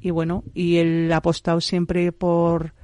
Y 0.00 0.10
bueno, 0.10 0.44
y 0.54 0.76
él 0.76 1.10
ha 1.12 1.18
apostado 1.18 1.60
siempre 1.60 2.12
por 2.12 2.74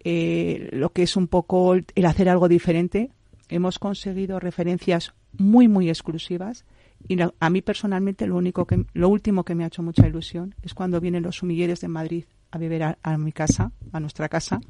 eh, 0.00 0.68
lo 0.72 0.92
que 0.92 1.02
es 1.02 1.16
un 1.16 1.28
poco 1.28 1.74
el 1.74 2.06
hacer 2.06 2.28
algo 2.28 2.48
diferente. 2.48 3.10
Hemos 3.48 3.78
conseguido 3.78 4.40
referencias 4.40 5.14
muy, 5.32 5.68
muy 5.68 5.88
exclusivas. 5.88 6.64
Y 7.06 7.18
a 7.20 7.50
mí 7.50 7.60
personalmente 7.60 8.26
lo 8.26 8.36
único 8.36 8.66
que, 8.66 8.86
lo 8.94 9.08
último 9.08 9.44
que 9.44 9.54
me 9.54 9.64
ha 9.64 9.66
hecho 9.66 9.82
mucha 9.82 10.06
ilusión 10.06 10.54
es 10.62 10.72
cuando 10.72 11.00
vienen 11.00 11.22
los 11.22 11.36
sumilleres 11.36 11.80
de 11.80 11.88
Madrid 11.88 12.24
a 12.50 12.56
beber 12.56 12.96
a 13.02 13.18
mi 13.18 13.32
casa, 13.32 13.72
a 13.92 14.00
nuestra 14.00 14.28
casa, 14.28 14.60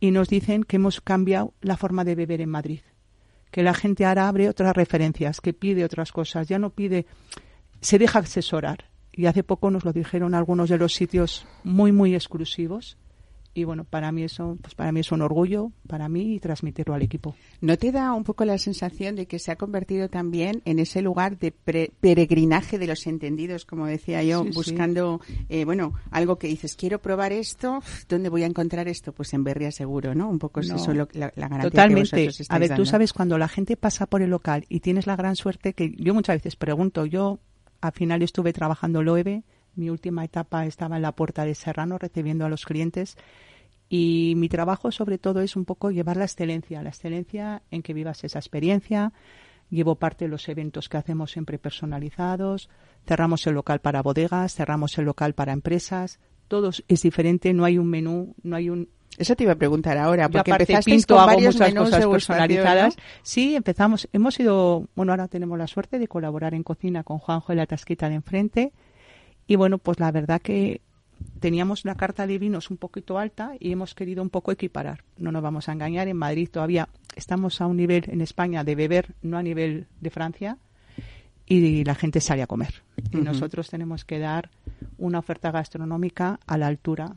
y 0.00 0.10
nos 0.10 0.28
dicen 0.28 0.64
que 0.64 0.76
hemos 0.76 1.02
cambiado 1.02 1.52
la 1.60 1.76
forma 1.76 2.02
de 2.02 2.14
beber 2.14 2.40
en 2.40 2.48
Madrid 2.48 2.80
que 3.54 3.62
la 3.62 3.72
gente 3.72 4.04
ahora 4.04 4.26
abre 4.26 4.48
otras 4.48 4.74
referencias, 4.74 5.40
que 5.40 5.52
pide 5.52 5.84
otras 5.84 6.10
cosas, 6.10 6.48
ya 6.48 6.58
no 6.58 6.70
pide, 6.70 7.06
se 7.80 8.00
deja 8.00 8.18
asesorar. 8.18 8.90
Y 9.12 9.26
hace 9.26 9.44
poco 9.44 9.70
nos 9.70 9.84
lo 9.84 9.92
dijeron 9.92 10.34
algunos 10.34 10.68
de 10.68 10.76
los 10.76 10.92
sitios 10.92 11.46
muy, 11.62 11.92
muy 11.92 12.16
exclusivos 12.16 12.96
y 13.54 13.64
bueno, 13.64 13.84
para 13.84 14.10
mí 14.10 14.24
eso, 14.24 14.58
pues 14.60 14.74
para 14.74 14.90
mí 14.90 15.00
es 15.00 15.12
un 15.12 15.22
orgullo, 15.22 15.70
para 15.86 16.08
mí 16.08 16.34
y 16.34 16.40
transmitirlo 16.40 16.94
al 16.94 17.02
equipo. 17.02 17.36
¿No 17.60 17.78
te 17.78 17.92
da 17.92 18.12
un 18.12 18.24
poco 18.24 18.44
la 18.44 18.58
sensación 18.58 19.14
de 19.14 19.26
que 19.26 19.38
se 19.38 19.52
ha 19.52 19.56
convertido 19.56 20.08
también 20.08 20.60
en 20.64 20.80
ese 20.80 21.02
lugar 21.02 21.38
de 21.38 21.52
peregrinaje 21.52 22.78
de 22.78 22.86
los 22.88 23.06
entendidos, 23.06 23.64
como 23.64 23.86
decía 23.86 24.22
yo, 24.24 24.44
buscando, 24.44 25.20
eh, 25.48 25.64
bueno, 25.64 25.94
algo 26.10 26.36
que 26.36 26.48
dices, 26.48 26.74
quiero 26.74 27.00
probar 27.00 27.32
esto, 27.32 27.80
¿dónde 28.08 28.28
voy 28.28 28.42
a 28.42 28.46
encontrar 28.46 28.88
esto? 28.88 29.12
Pues 29.12 29.32
en 29.34 29.44
Berria 29.44 29.70
seguro, 29.70 30.14
¿no? 30.14 30.28
Un 30.28 30.40
poco 30.40 30.60
es 30.60 30.70
eso 30.70 30.92
la, 30.92 31.06
garantía 31.06 31.70
Totalmente. 31.70 32.28
a 32.48 32.58
ver, 32.58 32.74
tú 32.74 32.84
sabes 32.84 33.12
cuando 33.12 33.38
la 33.38 33.48
gente 33.48 33.76
pasa 33.76 34.06
por 34.06 34.20
el 34.20 34.30
local 34.30 34.64
y 34.68 34.80
tienes 34.80 35.06
la 35.06 35.14
gran 35.14 35.36
suerte 35.36 35.74
que 35.74 35.94
yo 35.96 36.12
muchas 36.12 36.36
veces 36.36 36.56
pregunto, 36.56 37.06
yo 37.06 37.38
al 37.80 37.92
final 37.92 38.22
estuve 38.22 38.52
trabajando 38.52 39.02
Loewe 39.02 39.44
mi 39.76 39.90
última 39.90 40.24
etapa 40.24 40.66
estaba 40.66 40.96
en 40.96 41.02
la 41.02 41.12
puerta 41.12 41.44
de 41.44 41.54
Serrano 41.54 41.98
recibiendo 41.98 42.44
a 42.44 42.48
los 42.48 42.64
clientes 42.64 43.16
y 43.88 44.34
mi 44.36 44.48
trabajo 44.48 44.90
sobre 44.90 45.18
todo 45.18 45.40
es 45.40 45.56
un 45.56 45.64
poco 45.64 45.90
llevar 45.90 46.16
la 46.16 46.24
excelencia, 46.24 46.82
la 46.82 46.88
excelencia 46.88 47.62
en 47.70 47.82
que 47.82 47.94
vivas 47.94 48.24
esa 48.24 48.38
experiencia. 48.38 49.12
Llevo 49.70 49.96
parte 49.96 50.26
de 50.26 50.30
los 50.30 50.48
eventos 50.48 50.88
que 50.88 50.96
hacemos 50.96 51.32
siempre 51.32 51.58
personalizados, 51.58 52.68
cerramos 53.06 53.46
el 53.46 53.54
local 53.54 53.80
para 53.80 54.02
bodegas, 54.02 54.54
cerramos 54.54 54.96
el 54.98 55.04
local 55.04 55.34
para 55.34 55.52
empresas, 55.52 56.20
todo 56.48 56.70
es 56.88 57.02
diferente, 57.02 57.52
no 57.54 57.64
hay 57.64 57.78
un 57.78 57.88
menú, 57.88 58.34
no 58.42 58.56
hay 58.56 58.70
un 58.70 58.88
eso 59.16 59.36
te 59.36 59.44
iba 59.44 59.52
a 59.52 59.56
preguntar 59.56 59.96
ahora, 59.96 60.28
porque 60.28 60.50
empezaste 60.50 61.04
con 61.04 61.18
hago 61.18 61.26
varios 61.26 61.54
muchas 61.54 61.74
cosas 61.74 62.06
personalizadas. 62.06 62.96
Sí, 63.22 63.54
empezamos, 63.54 64.08
hemos 64.12 64.40
ido, 64.40 64.88
bueno, 64.96 65.12
ahora 65.12 65.28
tenemos 65.28 65.56
la 65.56 65.68
suerte 65.68 66.00
de 66.00 66.08
colaborar 66.08 66.52
en 66.54 66.64
cocina 66.64 67.04
con 67.04 67.18
Juanjo 67.18 67.52
de 67.52 67.56
la 67.56 67.66
Tasquita 67.66 68.08
de 68.08 68.16
enfrente 68.16 68.72
y 69.46 69.56
bueno, 69.56 69.78
pues 69.78 70.00
la 70.00 70.10
verdad 70.10 70.40
que 70.40 70.80
teníamos 71.40 71.84
la 71.84 71.94
carta 71.94 72.26
de 72.26 72.38
vinos 72.38 72.70
un 72.70 72.76
poquito 72.76 73.18
alta 73.18 73.52
y 73.58 73.72
hemos 73.72 73.94
querido 73.94 74.22
un 74.22 74.30
poco 74.30 74.52
equiparar. 74.52 75.04
No 75.18 75.32
nos 75.32 75.42
vamos 75.42 75.68
a 75.68 75.72
engañar, 75.72 76.08
en 76.08 76.16
Madrid 76.16 76.48
todavía 76.50 76.88
estamos 77.16 77.60
a 77.60 77.66
un 77.66 77.76
nivel 77.76 78.04
en 78.08 78.20
España 78.20 78.64
de 78.64 78.74
beber, 78.74 79.14
no 79.22 79.38
a 79.38 79.42
nivel 79.42 79.86
de 80.00 80.10
Francia, 80.10 80.58
y 81.46 81.84
la 81.84 81.94
gente 81.94 82.20
sale 82.20 82.42
a 82.42 82.46
comer. 82.46 82.82
Y 83.12 83.18
nosotros 83.18 83.68
tenemos 83.68 84.04
que 84.04 84.18
dar 84.18 84.50
una 84.96 85.18
oferta 85.18 85.50
gastronómica 85.50 86.40
a 86.46 86.56
la 86.56 86.66
altura 86.66 87.14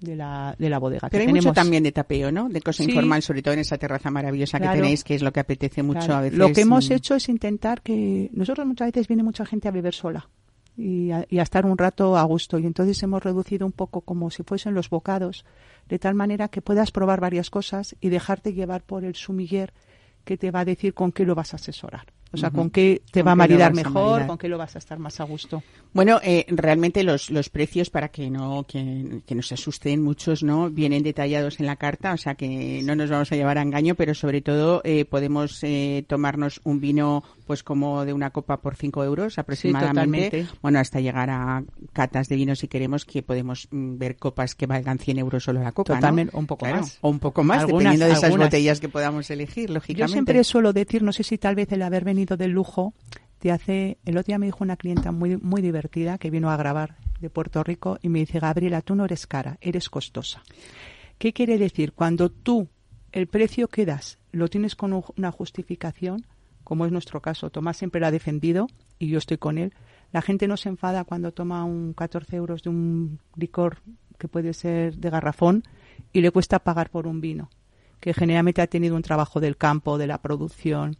de 0.00 0.16
la, 0.16 0.56
de 0.58 0.70
la 0.70 0.78
bodega. 0.78 1.10
Pero 1.10 1.24
hay 1.24 1.32
mucho 1.32 1.52
también 1.52 1.82
de 1.82 1.92
tapeo, 1.92 2.32
¿no? 2.32 2.48
De 2.48 2.62
cosa 2.62 2.82
informal, 2.82 3.22
sobre 3.22 3.42
todo 3.42 3.52
en 3.52 3.60
esa 3.60 3.76
terraza 3.76 4.10
maravillosa 4.10 4.58
que 4.58 4.68
tenéis, 4.68 5.04
que 5.04 5.14
es 5.14 5.22
lo 5.22 5.32
que 5.32 5.40
apetece 5.40 5.82
mucho 5.82 6.14
a 6.14 6.22
veces. 6.22 6.38
Lo 6.38 6.52
que 6.52 6.62
hemos 6.62 6.90
hecho 6.90 7.14
es 7.14 7.28
intentar 7.28 7.82
que 7.82 8.30
nosotros 8.32 8.66
muchas 8.66 8.88
veces 8.88 9.06
viene 9.06 9.22
mucha 9.22 9.44
gente 9.44 9.68
a 9.68 9.70
beber 9.70 9.94
sola 9.94 10.26
y 10.80 11.10
a, 11.12 11.42
estar 11.42 11.66
un 11.66 11.76
rato 11.76 12.16
a 12.16 12.22
gusto. 12.24 12.58
Y 12.58 12.66
entonces 12.66 13.02
hemos 13.02 13.22
reducido 13.22 13.66
un 13.66 13.72
poco 13.72 14.00
como 14.00 14.30
si 14.30 14.42
fuesen 14.42 14.74
los 14.74 14.88
bocados, 14.88 15.44
de 15.88 15.98
tal 15.98 16.14
manera 16.14 16.48
que 16.48 16.62
puedas 16.62 16.90
probar 16.90 17.20
varias 17.20 17.50
cosas 17.50 17.96
y 18.00 18.08
dejarte 18.08 18.54
llevar 18.54 18.82
por 18.82 19.04
el 19.04 19.14
sumiller 19.14 19.72
que 20.24 20.38
te 20.38 20.50
va 20.50 20.60
a 20.60 20.64
decir 20.64 20.94
con 20.94 21.12
qué 21.12 21.24
lo 21.24 21.34
vas 21.34 21.52
a 21.52 21.56
asesorar. 21.56 22.06
O 22.32 22.36
sea, 22.36 22.50
con 22.50 22.70
qué 22.70 23.02
te 23.10 23.22
va 23.22 23.32
a 23.32 23.36
maridar 23.36 23.74
mejor, 23.74 24.26
con 24.26 24.38
qué 24.38 24.48
lo 24.48 24.56
vas 24.56 24.76
a 24.76 24.78
estar 24.78 24.98
más 24.98 25.18
a 25.20 25.24
gusto. 25.24 25.62
Bueno, 25.92 26.20
eh, 26.22 26.46
realmente 26.48 27.02
los, 27.02 27.30
los 27.30 27.48
precios, 27.48 27.90
para 27.90 28.08
que 28.08 28.30
no 28.30 28.64
que, 28.68 29.22
que 29.26 29.34
no 29.34 29.42
se 29.42 29.54
asusten 29.54 30.02
muchos, 30.02 30.44
¿no? 30.44 30.70
Vienen 30.70 31.02
detallados 31.02 31.58
en 31.58 31.66
la 31.66 31.74
carta, 31.74 32.12
o 32.12 32.16
sea 32.16 32.36
que 32.36 32.82
no 32.84 32.94
nos 32.94 33.10
vamos 33.10 33.32
a 33.32 33.36
llevar 33.36 33.58
a 33.58 33.62
engaño, 33.62 33.96
pero 33.96 34.14
sobre 34.14 34.42
todo 34.42 34.80
eh, 34.84 35.04
podemos 35.04 35.58
eh, 35.64 36.04
tomarnos 36.06 36.60
un 36.62 36.80
vino 36.80 37.24
pues 37.48 37.64
como 37.64 38.04
de 38.04 38.12
una 38.12 38.30
copa 38.30 38.58
por 38.58 38.76
5 38.76 39.02
euros 39.02 39.36
aproximadamente. 39.36 40.46
bueno, 40.62 40.78
hasta 40.78 41.00
llegar 41.00 41.30
a 41.30 41.64
catas 41.92 42.28
de 42.28 42.36
vino 42.36 42.54
si 42.54 42.68
queremos, 42.68 43.04
que 43.04 43.24
podemos 43.24 43.66
mm, 43.72 43.98
ver 43.98 44.16
copas 44.16 44.54
que 44.54 44.66
valgan 44.66 45.00
100 45.00 45.18
euros 45.18 45.42
solo 45.42 45.60
la 45.60 45.72
copa, 45.72 45.96
Totalmente, 45.96 46.36
un 46.36 46.46
poco 46.46 46.66
más. 46.66 46.98
O 47.00 47.08
un 47.08 47.18
poco 47.18 47.42
más, 47.42 47.66
dependiendo 47.66 48.06
de 48.06 48.12
esas 48.12 48.36
botellas 48.36 48.78
que 48.78 48.88
podamos 48.88 49.28
elegir, 49.30 49.70
lógicamente. 49.70 50.08
Yo 50.08 50.12
siempre 50.12 50.44
suelo 50.44 50.72
decir, 50.72 51.02
no 51.02 51.12
sé 51.12 51.24
si 51.24 51.38
tal 51.38 51.56
vez 51.56 51.72
el 51.72 51.82
haber 51.82 52.04
venido 52.04 52.19
del 52.26 52.52
lujo 52.52 52.94
te 53.38 53.50
hace... 53.50 53.98
El 54.04 54.16
otro 54.16 54.28
día 54.28 54.38
me 54.38 54.46
dijo 54.46 54.62
una 54.62 54.76
clienta 54.76 55.12
muy, 55.12 55.36
muy 55.36 55.62
divertida 55.62 56.18
que 56.18 56.30
vino 56.30 56.50
a 56.50 56.56
grabar 56.56 56.96
de 57.20 57.30
Puerto 57.30 57.62
Rico 57.62 57.98
y 58.02 58.08
me 58.08 58.20
dice, 58.20 58.38
Gabriela, 58.38 58.82
tú 58.82 58.94
no 58.94 59.04
eres 59.04 59.26
cara, 59.26 59.58
eres 59.60 59.88
costosa. 59.88 60.42
¿Qué 61.18 61.32
quiere 61.32 61.58
decir? 61.58 61.92
Cuando 61.92 62.30
tú 62.30 62.68
el 63.12 63.26
precio 63.26 63.68
que 63.68 63.86
das 63.86 64.18
lo 64.32 64.48
tienes 64.48 64.76
con 64.76 65.02
una 65.16 65.30
justificación, 65.30 66.24
como 66.64 66.86
es 66.86 66.92
nuestro 66.92 67.20
caso, 67.20 67.50
Tomás 67.50 67.76
siempre 67.76 68.00
lo 68.00 68.06
ha 68.06 68.10
defendido 68.10 68.68
y 68.98 69.08
yo 69.08 69.18
estoy 69.18 69.38
con 69.38 69.58
él, 69.58 69.74
la 70.12 70.22
gente 70.22 70.48
no 70.48 70.56
se 70.56 70.68
enfada 70.68 71.04
cuando 71.04 71.32
toma 71.32 71.64
un 71.64 71.92
14 71.92 72.36
euros 72.36 72.62
de 72.62 72.70
un 72.70 73.18
licor 73.36 73.78
que 74.18 74.28
puede 74.28 74.52
ser 74.54 74.96
de 74.96 75.10
garrafón 75.10 75.64
y 76.12 76.20
le 76.20 76.30
cuesta 76.30 76.58
pagar 76.58 76.90
por 76.90 77.06
un 77.06 77.20
vino. 77.20 77.50
que 78.00 78.14
generalmente 78.14 78.62
ha 78.62 78.66
tenido 78.66 78.96
un 78.96 79.02
trabajo 79.02 79.40
del 79.40 79.58
campo, 79.58 79.98
de 79.98 80.06
la 80.06 80.22
producción. 80.22 80.96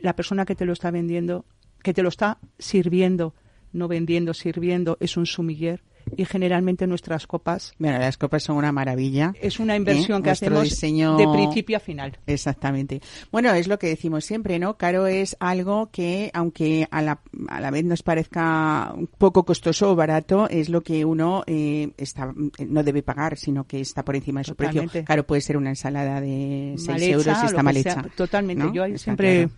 La 0.00 0.14
persona 0.16 0.44
que 0.44 0.54
te 0.54 0.64
lo 0.64 0.72
está 0.72 0.90
vendiendo, 0.90 1.44
que 1.82 1.94
te 1.94 2.02
lo 2.02 2.08
está 2.08 2.38
sirviendo, 2.58 3.34
no 3.72 3.88
vendiendo, 3.88 4.34
sirviendo, 4.34 4.96
es 5.00 5.16
un 5.16 5.26
sumiller 5.26 5.82
y 6.16 6.24
generalmente 6.24 6.86
nuestras 6.86 7.26
copas. 7.26 7.72
Bueno, 7.78 7.98
las 7.98 8.16
copas 8.16 8.42
son 8.42 8.56
una 8.56 8.72
maravilla. 8.72 9.32
Es 9.40 9.58
una 9.58 9.76
inversión 9.76 10.20
¿eh? 10.20 10.24
que 10.24 10.30
hacemos 10.30 10.68
de 10.80 11.28
principio 11.32 11.76
a 11.76 11.80
final. 11.80 12.18
Exactamente. 12.26 13.00
Bueno, 13.30 13.52
es 13.52 13.68
lo 13.68 13.78
que 13.78 13.88
decimos 13.88 14.24
siempre, 14.24 14.58
¿no? 14.58 14.76
Caro 14.76 15.06
es 15.06 15.36
algo 15.40 15.90
que, 15.90 16.30
aunque 16.34 16.88
a 16.90 17.02
la, 17.02 17.20
a 17.48 17.60
la 17.60 17.70
vez 17.70 17.84
nos 17.84 18.02
parezca 18.02 18.92
un 18.96 19.06
poco 19.06 19.44
costoso 19.44 19.90
o 19.90 19.96
barato, 19.96 20.48
es 20.48 20.68
lo 20.68 20.82
que 20.82 21.04
uno 21.04 21.44
eh, 21.46 21.90
está, 21.96 22.32
no 22.66 22.82
debe 22.82 23.02
pagar, 23.02 23.36
sino 23.36 23.64
que 23.64 23.80
está 23.80 24.04
por 24.04 24.16
encima 24.16 24.40
de 24.40 24.44
su 24.44 24.56
precio. 24.56 24.84
Caro 25.04 25.26
puede 25.26 25.40
ser 25.40 25.56
una 25.56 25.70
ensalada 25.70 26.20
de 26.20 26.74
6 26.78 27.02
euros 27.02 27.38
y 27.42 27.46
está 27.46 27.62
mal 27.62 27.76
hecha. 27.76 28.02
Totalmente. 28.16 28.70
Yo 28.72 28.84
siempre. 28.96 29.48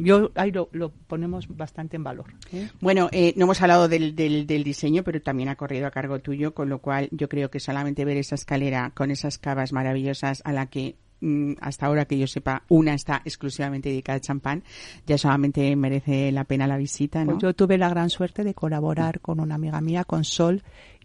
Yo 0.00 0.30
ahí 0.34 0.52
lo, 0.52 0.90
ponemos 1.06 1.48
bastante 1.48 1.96
en 1.96 2.04
valor. 2.04 2.34
¿eh? 2.52 2.68
Bueno, 2.80 3.08
eh, 3.12 3.32
no 3.36 3.44
hemos 3.44 3.60
hablado 3.62 3.88
del, 3.88 4.14
del, 4.14 4.64
diseño, 4.64 5.02
pero 5.02 5.22
también 5.22 5.48
ha 5.48 5.56
corrido 5.56 5.86
a 5.86 5.90
cargo 5.90 6.18
tuyo, 6.20 6.54
con 6.54 6.68
lo 6.68 6.78
cual 6.80 7.08
yo 7.10 7.28
creo 7.28 7.50
que 7.50 7.60
solamente 7.60 8.04
ver 8.04 8.18
esa 8.18 8.34
escalera 8.34 8.92
con 8.94 9.10
esas 9.10 9.38
cavas 9.38 9.72
maravillosas 9.72 10.42
a 10.44 10.52
la 10.52 10.66
que 10.66 10.96
mm, 11.20 11.54
hasta 11.60 11.86
ahora 11.86 12.04
que 12.04 12.18
yo 12.18 12.26
sepa, 12.26 12.64
una 12.68 12.94
está 12.94 13.22
exclusivamente 13.24 13.88
dedicada 13.88 14.18
a 14.18 14.20
champán, 14.20 14.62
ya 15.06 15.16
solamente 15.16 15.74
merece 15.76 16.32
la 16.32 16.44
pena 16.44 16.66
la 16.66 16.76
visita, 16.76 17.24
¿no? 17.24 17.32
Pues 17.32 17.42
yo 17.42 17.54
tuve 17.54 17.78
la 17.78 17.88
gran 17.88 18.10
suerte 18.10 18.44
de 18.44 18.54
colaborar 18.54 19.20
con 19.20 19.40
una 19.40 19.54
amiga 19.54 19.80
mía, 19.80 20.04
con 20.04 20.24
Sol, 20.24 20.62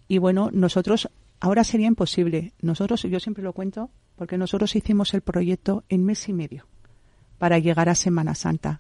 y 0.08 0.18
bueno, 0.18 0.50
nosotros, 0.52 1.10
ahora 1.40 1.64
sería 1.64 1.88
imposible. 1.88 2.54
Nosotros, 2.62 3.04
yo 3.04 3.20
siempre 3.20 3.44
lo 3.44 3.54
cuento, 3.54 3.90
porque 4.16 4.38
nosotros 4.38 4.76
hicimos 4.76 5.14
el 5.14 5.22
proyecto 5.22 5.84
en 5.90 6.06
mes 6.06 6.28
y 6.30 6.34
medio 6.34 6.66
para 7.38 7.60
llegar 7.60 7.90
a 7.90 7.96
Semana 7.96 8.36
Santa. 8.36 8.80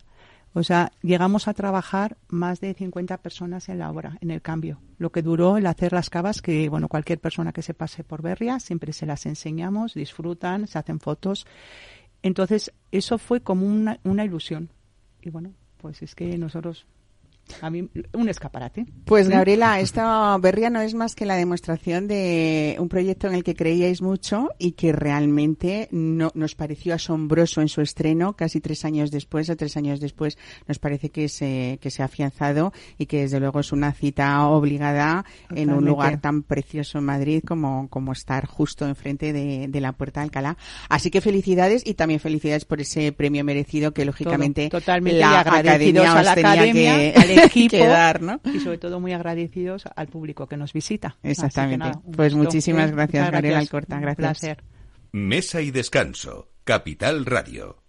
O 0.53 0.63
sea, 0.63 0.91
llegamos 1.03 1.47
a 1.47 1.53
trabajar 1.53 2.17
más 2.29 2.59
de 2.59 2.73
50 2.73 3.17
personas 3.17 3.69
en 3.69 3.79
la 3.79 3.91
obra, 3.91 4.17
en 4.21 4.31
el 4.31 4.41
cambio. 4.41 4.79
Lo 4.97 5.11
que 5.11 5.21
duró 5.21 5.57
el 5.57 5.67
hacer 5.67 5.93
las 5.93 6.09
cavas, 6.09 6.41
que 6.41 6.67
bueno, 6.69 6.87
cualquier 6.87 7.19
persona 7.19 7.53
que 7.53 7.61
se 7.61 7.75
pase 7.75 8.03
por 8.03 8.23
Berria, 8.23 8.59
siempre 8.59 8.93
se 8.93 9.05
las 9.05 9.25
enseñamos, 9.27 9.93
disfrutan, 9.93 10.65
se 10.65 10.79
hacen 10.79 10.99
fotos. 10.99 11.45
Entonces, 12.23 12.73
eso 12.91 13.19
fue 13.19 13.41
como 13.41 13.67
una, 13.67 13.99
una 14.03 14.25
ilusión. 14.25 14.69
Y 15.21 15.29
bueno, 15.29 15.53
pues 15.77 16.01
es 16.01 16.15
que 16.15 16.37
nosotros 16.37 16.87
a 17.61 17.69
mí 17.69 17.89
un 18.13 18.29
escaparate. 18.29 18.85
Pues 19.05 19.29
Gabriela, 19.29 19.79
esta 19.79 20.37
berria 20.37 20.69
no 20.69 20.81
es 20.81 20.93
más 20.93 21.15
que 21.15 21.25
la 21.25 21.35
demostración 21.35 22.07
de 22.07 22.75
un 22.79 22.89
proyecto 22.89 23.27
en 23.27 23.35
el 23.35 23.43
que 23.43 23.55
creíais 23.55 24.01
mucho 24.01 24.49
y 24.59 24.73
que 24.73 24.91
realmente 24.91 25.87
no, 25.91 26.31
nos 26.33 26.55
pareció 26.55 26.93
asombroso 26.95 27.61
en 27.61 27.67
su 27.67 27.81
estreno, 27.81 28.35
casi 28.35 28.61
tres 28.61 28.85
años 28.85 29.11
después 29.11 29.49
o 29.49 29.55
tres 29.55 29.77
años 29.77 29.99
después 29.99 30.37
nos 30.67 30.79
parece 30.79 31.09
que 31.09 31.29
se, 31.29 31.79
que 31.81 31.91
se 31.91 32.01
ha 32.01 32.05
afianzado 32.05 32.73
y 32.97 33.05
que 33.05 33.21
desde 33.21 33.39
luego 33.39 33.59
es 33.59 33.71
una 33.71 33.93
cita 33.93 34.47
obligada 34.47 35.25
en 35.55 35.71
un 35.71 35.85
lugar 35.85 36.19
tan 36.19 36.43
precioso 36.43 36.97
en 36.97 37.05
Madrid 37.05 37.43
como, 37.45 37.89
como 37.89 38.11
estar 38.11 38.45
justo 38.45 38.87
enfrente 38.87 39.33
de, 39.33 39.67
de 39.67 39.81
la 39.81 39.93
Puerta 39.93 40.21
de 40.21 40.25
Alcalá. 40.25 40.57
Así 40.89 41.09
que 41.11 41.21
felicidades 41.21 41.83
y 41.85 41.93
también 41.93 42.19
felicidades 42.19 42.65
por 42.65 42.81
ese 42.81 43.11
premio 43.11 43.43
merecido 43.43 43.93
que 43.93 44.05
lógicamente 44.05 44.69
totalmente 44.69 45.19
la 45.19 45.41
academia, 45.41 46.13
a 46.13 46.23
la 46.23 46.31
academia, 46.33 47.13
equipo 47.45 47.77
y 48.53 48.59
sobre 48.59 48.77
todo 48.77 48.99
muy 48.99 49.13
agradecidos 49.13 49.83
al 49.95 50.07
público 50.07 50.47
que 50.47 50.57
nos 50.57 50.73
visita. 50.73 51.17
Exactamente. 51.23 51.91
pues 52.15 52.33
muchísimas 52.33 52.91
gracias, 52.91 53.31
Gabriela 53.31 53.59
Alcorta. 53.59 53.99
Gracias. 53.99 54.17
Un 54.17 54.23
placer. 54.23 54.63
Mesa 55.11 55.61
y 55.61 55.71
descanso. 55.71 56.51
Capital 56.63 57.25
Radio. 57.25 57.86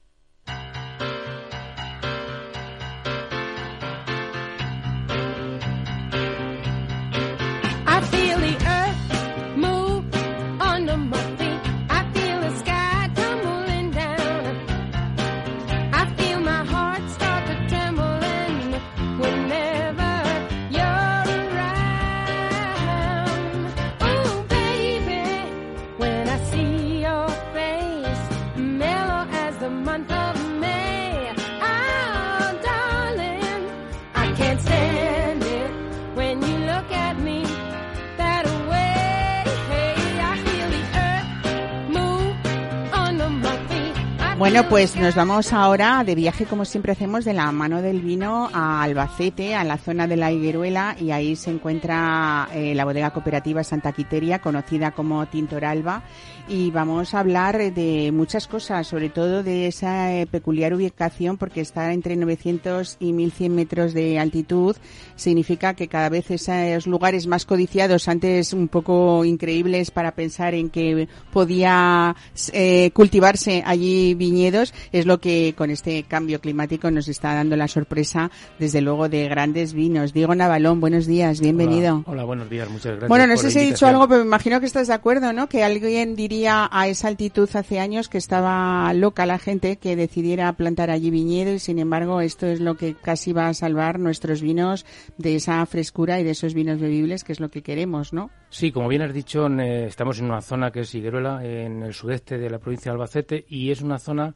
Bueno, 44.50 44.66
pues 44.66 44.96
nos 44.96 45.14
vamos 45.14 45.52
ahora 45.52 46.02
de 46.04 46.14
viaje, 46.14 46.46
como 46.46 46.64
siempre 46.64 46.92
hacemos, 46.92 47.26
de 47.26 47.34
la 47.34 47.52
mano 47.52 47.82
del 47.82 48.00
vino 48.00 48.48
a 48.54 48.82
Albacete, 48.82 49.54
a 49.54 49.62
la 49.62 49.76
zona 49.76 50.06
de 50.06 50.16
la 50.16 50.32
Higueruela, 50.32 50.96
y 50.98 51.10
ahí 51.10 51.36
se 51.36 51.50
encuentra 51.50 52.48
eh, 52.54 52.74
la 52.74 52.86
bodega 52.86 53.10
cooperativa 53.10 53.62
Santa 53.62 53.92
Quiteria, 53.92 54.38
conocida 54.38 54.92
como 54.92 55.26
Tintoralba, 55.26 56.02
y 56.48 56.70
vamos 56.70 57.12
a 57.12 57.20
hablar 57.20 57.58
de 57.58 58.10
muchas 58.12 58.46
cosas, 58.46 58.86
sobre 58.86 59.10
todo 59.10 59.42
de 59.42 59.66
esa 59.66 60.14
eh, 60.14 60.26
peculiar 60.26 60.72
ubicación, 60.72 61.36
porque 61.36 61.60
está 61.60 61.92
entre 61.92 62.16
900 62.16 62.96
y 63.00 63.12
1100 63.12 63.54
metros 63.54 63.92
de 63.92 64.18
altitud, 64.18 64.74
significa 65.14 65.74
que 65.74 65.88
cada 65.88 66.08
vez 66.08 66.30
esos 66.30 66.86
lugares 66.86 67.26
más 67.26 67.44
codiciados, 67.44 68.08
antes 68.08 68.52
un 68.52 68.68
poco 68.68 69.24
increíbles 69.24 69.90
para 69.90 70.12
pensar 70.12 70.54
en 70.54 70.70
que 70.70 71.08
podía 71.32 72.16
eh, 72.52 72.90
cultivarse 72.92 73.62
allí 73.66 74.14
viñedos, 74.14 74.72
es 74.92 75.04
lo 75.04 75.20
que 75.20 75.54
con 75.56 75.70
este 75.70 76.04
cambio 76.04 76.40
climático 76.40 76.90
nos 76.90 77.08
está 77.08 77.34
dando 77.34 77.56
la 77.56 77.68
sorpresa, 77.68 78.30
desde 78.58 78.80
luego, 78.80 79.08
de 79.08 79.28
grandes 79.28 79.74
vinos. 79.74 80.14
Diego 80.14 80.34
Navalón, 80.34 80.80
buenos 80.80 81.06
días, 81.06 81.40
bienvenido. 81.40 82.04
Hola, 82.06 82.24
buenos 82.24 82.48
días, 82.48 82.70
muchas 82.70 82.92
gracias. 82.92 83.08
Bueno, 83.08 83.26
no 83.26 83.36
sé 83.36 83.50
si 83.50 83.58
he 83.58 83.62
dicho 83.66 83.86
algo, 83.86 84.08
pero 84.08 84.20
me 84.20 84.26
imagino 84.26 84.60
que 84.60 84.66
estás 84.66 84.88
de 84.88 84.94
acuerdo, 84.94 85.32
¿no? 85.32 85.48
Que 85.48 85.62
alguien 85.62 86.16
diría 86.16 86.37
a 86.46 86.86
esa 86.88 87.08
altitud 87.08 87.48
hace 87.54 87.80
años 87.80 88.08
que 88.08 88.18
estaba 88.18 88.92
loca 88.94 89.26
la 89.26 89.38
gente 89.38 89.76
que 89.76 89.96
decidiera 89.96 90.52
plantar 90.52 90.90
allí 90.90 91.10
viñedo 91.10 91.52
y 91.52 91.58
sin 91.58 91.78
embargo 91.78 92.20
esto 92.20 92.46
es 92.46 92.60
lo 92.60 92.76
que 92.76 92.94
casi 92.94 93.32
va 93.32 93.48
a 93.48 93.54
salvar 93.54 93.98
nuestros 93.98 94.40
vinos 94.42 94.86
de 95.16 95.36
esa 95.36 95.64
frescura 95.66 96.20
y 96.20 96.24
de 96.24 96.30
esos 96.30 96.54
vinos 96.54 96.80
bebibles 96.80 97.24
que 97.24 97.32
es 97.32 97.40
lo 97.40 97.50
que 97.50 97.62
queremos, 97.62 98.12
¿no? 98.12 98.30
Sí, 98.50 98.72
como 98.72 98.88
bien 98.88 99.02
has 99.02 99.12
dicho, 99.12 99.46
estamos 99.46 100.18
en 100.18 100.26
una 100.26 100.40
zona 100.40 100.70
que 100.70 100.80
es 100.80 100.94
Higueruela, 100.94 101.44
en 101.44 101.82
el 101.82 101.94
sudeste 101.94 102.38
de 102.38 102.50
la 102.50 102.58
provincia 102.58 102.90
de 102.90 102.94
Albacete 102.94 103.44
y 103.48 103.70
es 103.70 103.80
una 103.80 103.98
zona 103.98 104.34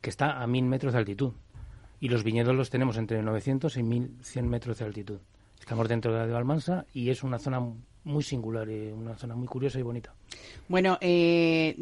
que 0.00 0.10
está 0.10 0.42
a 0.42 0.46
mil 0.46 0.64
metros 0.64 0.92
de 0.92 0.98
altitud 0.98 1.32
y 2.00 2.08
los 2.08 2.24
viñedos 2.24 2.54
los 2.54 2.70
tenemos 2.70 2.96
entre 2.96 3.22
900 3.22 3.76
y 3.76 3.82
1100 3.82 4.48
metros 4.48 4.78
de 4.78 4.84
altitud. 4.84 5.18
Estamos 5.60 5.88
dentro 5.88 6.12
de 6.12 6.18
la 6.18 6.26
de 6.26 6.36
Almansa 6.36 6.84
y 6.92 7.10
es 7.10 7.22
una 7.22 7.38
zona 7.38 7.60
muy 8.04 8.22
singular, 8.22 8.68
y 8.68 8.90
una 8.90 9.14
zona 9.14 9.34
muy 9.34 9.46
curiosa 9.46 9.78
y 9.78 9.82
bonita. 9.82 10.12
Bueno, 10.68 10.98
eh, 11.00 11.74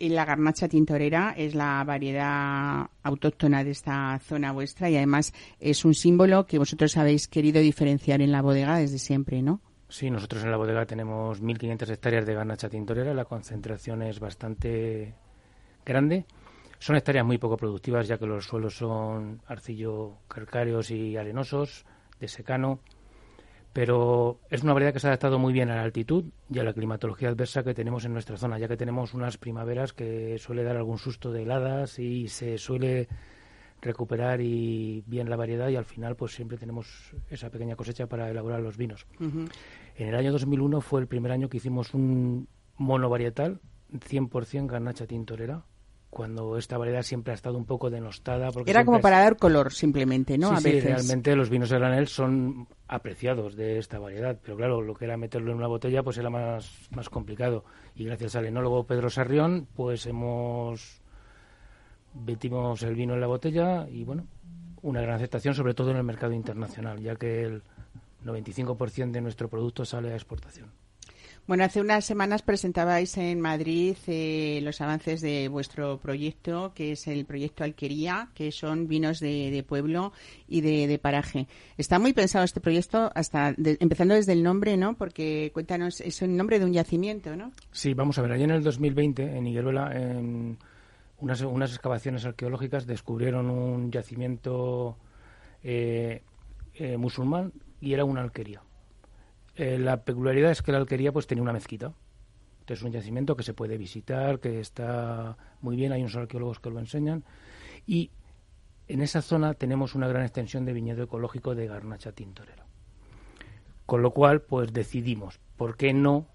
la 0.00 0.24
garnacha 0.24 0.68
tintorera 0.68 1.34
es 1.36 1.54
la 1.54 1.82
variedad 1.84 2.88
autóctona 3.02 3.64
de 3.64 3.70
esta 3.70 4.18
zona 4.20 4.52
vuestra 4.52 4.88
y 4.88 4.96
además 4.96 5.32
es 5.58 5.84
un 5.84 5.94
símbolo 5.94 6.46
que 6.46 6.58
vosotros 6.58 6.96
habéis 6.96 7.28
querido 7.28 7.60
diferenciar 7.60 8.20
en 8.20 8.32
la 8.32 8.42
bodega 8.42 8.78
desde 8.78 8.98
siempre, 8.98 9.42
¿no? 9.42 9.60
Sí, 9.88 10.08
nosotros 10.08 10.44
en 10.44 10.52
la 10.52 10.56
bodega 10.56 10.86
tenemos 10.86 11.42
1.500 11.42 11.90
hectáreas 11.90 12.24
de 12.24 12.34
garnacha 12.34 12.68
tintorera, 12.68 13.12
la 13.12 13.24
concentración 13.24 14.02
es 14.02 14.20
bastante 14.20 15.14
grande. 15.84 16.24
Son 16.78 16.96
hectáreas 16.96 17.26
muy 17.26 17.38
poco 17.38 17.56
productivas 17.56 18.06
ya 18.06 18.16
que 18.16 18.26
los 18.26 18.46
suelos 18.46 18.76
son 18.76 19.42
arcillo 19.46 20.18
calcáreos 20.28 20.90
y 20.90 21.16
arenosos, 21.16 21.84
de 22.20 22.28
secano 22.28 22.78
pero 23.72 24.40
es 24.50 24.62
una 24.62 24.72
variedad 24.72 24.92
que 24.92 25.00
se 25.00 25.06
ha 25.06 25.10
adaptado 25.10 25.38
muy 25.38 25.52
bien 25.52 25.70
a 25.70 25.76
la 25.76 25.82
altitud 25.82 26.24
y 26.48 26.58
a 26.58 26.64
la 26.64 26.72
climatología 26.72 27.28
adversa 27.28 27.62
que 27.62 27.74
tenemos 27.74 28.04
en 28.04 28.12
nuestra 28.12 28.36
zona, 28.36 28.58
ya 28.58 28.68
que 28.68 28.76
tenemos 28.76 29.14
unas 29.14 29.38
primaveras 29.38 29.92
que 29.92 30.38
suele 30.38 30.64
dar 30.64 30.76
algún 30.76 30.98
susto 30.98 31.30
de 31.30 31.42
heladas 31.42 31.98
y 31.98 32.28
se 32.28 32.58
suele 32.58 33.08
recuperar 33.80 34.40
y 34.40 35.02
bien 35.06 35.30
la 35.30 35.36
variedad 35.36 35.68
y 35.68 35.76
al 35.76 35.84
final 35.84 36.16
pues 36.16 36.34
siempre 36.34 36.58
tenemos 36.58 37.14
esa 37.30 37.50
pequeña 37.50 37.76
cosecha 37.76 38.06
para 38.06 38.30
elaborar 38.30 38.60
los 38.60 38.76
vinos. 38.76 39.06
En 39.18 40.08
el 40.08 40.14
año 40.14 40.32
2001 40.32 40.80
fue 40.80 41.00
el 41.00 41.06
primer 41.06 41.32
año 41.32 41.48
que 41.48 41.58
hicimos 41.58 41.94
un 41.94 42.48
mono 42.76 43.08
varietal 43.08 43.60
100% 43.92 44.66
garnacha 44.66 45.06
tintorera 45.06 45.64
cuando 46.10 46.58
esta 46.58 46.76
variedad 46.76 47.02
siempre 47.02 47.32
ha 47.32 47.34
estado 47.34 47.56
un 47.56 47.64
poco 47.64 47.88
denostada. 47.88 48.50
Porque 48.50 48.70
Era 48.70 48.84
como 48.84 49.00
para 49.00 49.20
dar 49.20 49.36
color 49.36 49.72
simplemente, 49.72 50.36
¿no? 50.36 50.56
Sí, 50.60 50.78
a 50.78 50.82
realmente 50.82 51.36
los 51.36 51.48
vinos 51.48 51.70
de 51.70 51.78
granel 51.78 52.08
son 52.08 52.66
apreciados 52.88 53.54
de 53.54 53.78
esta 53.78 54.00
variedad, 54.00 54.36
pero 54.42 54.56
claro, 54.56 54.82
lo 54.82 54.94
que 54.94 55.04
era 55.04 55.16
meterlo 55.16 55.52
en 55.52 55.58
una 55.58 55.68
botella 55.68 56.02
pues 56.02 56.18
era 56.18 56.28
más, 56.28 56.88
más 56.90 57.08
complicado. 57.08 57.64
Y 57.94 58.04
gracias 58.04 58.34
al 58.34 58.46
enólogo 58.46 58.84
Pedro 58.84 59.08
Sarrión 59.08 59.68
pues 59.74 60.06
hemos 60.06 61.00
metimos 62.14 62.82
el 62.82 62.96
vino 62.96 63.14
en 63.14 63.20
la 63.20 63.28
botella 63.28 63.88
y 63.88 64.02
bueno, 64.02 64.26
una 64.82 65.00
gran 65.00 65.14
aceptación 65.14 65.54
sobre 65.54 65.74
todo 65.74 65.92
en 65.92 65.96
el 65.96 66.04
mercado 66.04 66.32
internacional, 66.32 67.00
ya 67.00 67.14
que 67.14 67.44
el 67.44 67.62
95% 68.24 69.12
de 69.12 69.20
nuestro 69.20 69.48
producto 69.48 69.84
sale 69.84 70.12
a 70.12 70.16
exportación. 70.16 70.72
Bueno, 71.50 71.64
hace 71.64 71.80
unas 71.80 72.04
semanas 72.04 72.42
presentabais 72.42 73.18
en 73.18 73.40
Madrid 73.40 73.96
eh, 74.06 74.60
los 74.62 74.80
avances 74.80 75.20
de 75.20 75.48
vuestro 75.48 75.98
proyecto, 75.98 76.70
que 76.76 76.92
es 76.92 77.08
el 77.08 77.24
proyecto 77.24 77.64
Alquería, 77.64 78.28
que 78.36 78.52
son 78.52 78.86
vinos 78.86 79.18
de, 79.18 79.64
pueblo 79.66 80.12
y 80.46 80.60
de, 80.60 80.96
paraje. 81.00 81.48
Está 81.76 81.98
muy 81.98 82.12
pensado 82.12 82.44
este 82.44 82.60
proyecto, 82.60 83.10
hasta 83.16 83.52
empezando 83.58 84.14
desde 84.14 84.32
el 84.32 84.44
nombre, 84.44 84.76
¿no? 84.76 84.94
Porque 84.94 85.50
cuéntanos, 85.52 86.00
es 86.00 86.22
el 86.22 86.36
nombre 86.36 86.60
de 86.60 86.66
un 86.66 86.72
yacimiento, 86.72 87.34
¿no? 87.34 87.50
Sí, 87.72 87.94
vamos 87.94 88.16
a 88.18 88.22
ver, 88.22 88.30
allí 88.30 88.44
en 88.44 88.52
el 88.52 88.62
2020, 88.62 89.36
en 89.36 89.44
Higueruela, 89.48 89.90
en 89.92 90.56
unas, 91.18 91.42
excavaciones 91.72 92.24
arqueológicas 92.24 92.86
descubrieron 92.86 93.50
un 93.50 93.90
yacimiento 93.90 94.98
eh, 95.64 96.22
eh, 96.74 96.96
musulmán 96.96 97.52
y 97.80 97.92
era 97.92 98.04
una 98.04 98.20
alquería. 98.20 98.62
Eh, 99.60 99.76
la 99.78 100.04
peculiaridad 100.04 100.52
es 100.52 100.62
que 100.62 100.72
la 100.72 100.78
alquería 100.78 101.12
pues 101.12 101.26
tenía 101.26 101.42
una 101.42 101.52
mezquita. 101.52 101.92
es 102.66 102.82
un 102.82 102.92
yacimiento 102.92 103.36
que 103.36 103.42
se 103.42 103.52
puede 103.52 103.76
visitar, 103.76 104.40
que 104.40 104.58
está 104.58 105.36
muy 105.60 105.76
bien, 105.76 105.92
hay 105.92 106.00
unos 106.00 106.16
arqueólogos 106.16 106.60
que 106.60 106.70
lo 106.70 106.78
enseñan. 106.78 107.24
Y 107.86 108.10
en 108.88 109.02
esa 109.02 109.20
zona 109.20 109.52
tenemos 109.52 109.94
una 109.94 110.08
gran 110.08 110.22
extensión 110.22 110.64
de 110.64 110.72
viñedo 110.72 111.02
ecológico 111.02 111.54
de 111.54 111.66
garnacha 111.66 112.12
tintorera. 112.12 112.64
Con 113.84 114.00
lo 114.00 114.12
cual, 114.12 114.40
pues 114.40 114.72
decidimos, 114.72 115.40
¿por 115.58 115.76
qué 115.76 115.92
no 115.92 116.26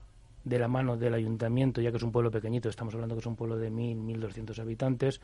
de 0.43 0.59
la 0.59 0.67
mano 0.67 0.95
del 0.95 1.15
ayuntamiento, 1.15 1.81
ya 1.81 1.89
que 1.89 1.97
es 1.97 2.03
un 2.03 2.11
pueblo 2.11 2.29
pequeñito, 2.29 2.69
estamos 2.69 2.93
hablando 2.93 3.15
que 3.15 3.21
es 3.21 3.25
un 3.25 3.35
pueblo 3.35 3.57
de 3.57 3.71
1.000, 3.71 4.19
1.200 4.19 4.59
habitantes, 4.59 5.19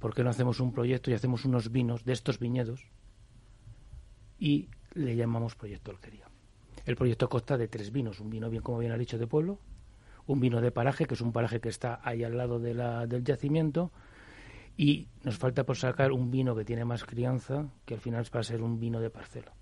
¿por 0.00 0.12
qué 0.12 0.24
no 0.24 0.30
hacemos 0.30 0.58
un 0.58 0.72
proyecto 0.72 1.12
y 1.12 1.14
hacemos 1.14 1.44
unos 1.44 1.70
vinos 1.70 2.04
de 2.04 2.14
estos 2.14 2.40
viñedos 2.40 2.90
y 4.40 4.70
le 4.94 5.14
llamamos 5.14 5.54
Proyecto 5.54 5.92
Alquería? 5.92 6.33
El 6.86 6.96
proyecto 6.96 7.28
consta 7.28 7.56
de 7.56 7.68
tres 7.68 7.92
vinos, 7.92 8.20
un 8.20 8.30
vino 8.30 8.50
bien, 8.50 8.62
como 8.62 8.78
bien 8.78 8.92
ha 8.92 8.98
dicho, 8.98 9.18
de 9.18 9.26
pueblo, 9.26 9.58
un 10.26 10.40
vino 10.40 10.60
de 10.60 10.70
paraje, 10.70 11.06
que 11.06 11.14
es 11.14 11.20
un 11.20 11.32
paraje 11.32 11.60
que 11.60 11.68
está 11.68 12.00
ahí 12.02 12.24
al 12.24 12.36
lado 12.36 12.58
de 12.58 12.74
la, 12.74 13.06
del 13.06 13.24
yacimiento, 13.24 13.90
y 14.76 15.08
nos 15.22 15.38
falta 15.38 15.64
por 15.64 15.76
sacar 15.76 16.12
un 16.12 16.30
vino 16.30 16.54
que 16.54 16.64
tiene 16.64 16.84
más 16.84 17.04
crianza, 17.04 17.68
que 17.84 17.94
al 17.94 18.00
final 18.00 18.24
va 18.34 18.40
a 18.40 18.44
ser 18.44 18.62
un 18.62 18.80
vino 18.80 19.00
de 19.00 19.10
parcela. 19.10 19.52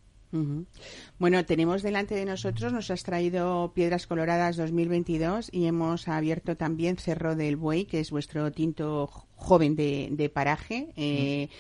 Bueno, 1.18 1.44
tenemos 1.44 1.82
delante 1.82 2.14
de 2.14 2.24
nosotros, 2.24 2.72
nos 2.72 2.90
has 2.90 3.02
traído 3.02 3.72
Piedras 3.74 4.06
Coloradas 4.06 4.56
2022 4.56 5.50
y 5.52 5.66
hemos 5.66 6.08
abierto 6.08 6.56
también 6.56 6.96
Cerro 6.96 7.36
del 7.36 7.56
Buey, 7.56 7.84
que 7.84 8.00
es 8.00 8.10
vuestro 8.10 8.50
tinto 8.50 9.08
joven 9.36 9.76
de, 9.76 10.30
paraje. 10.32 10.88
Eh, 10.96 11.50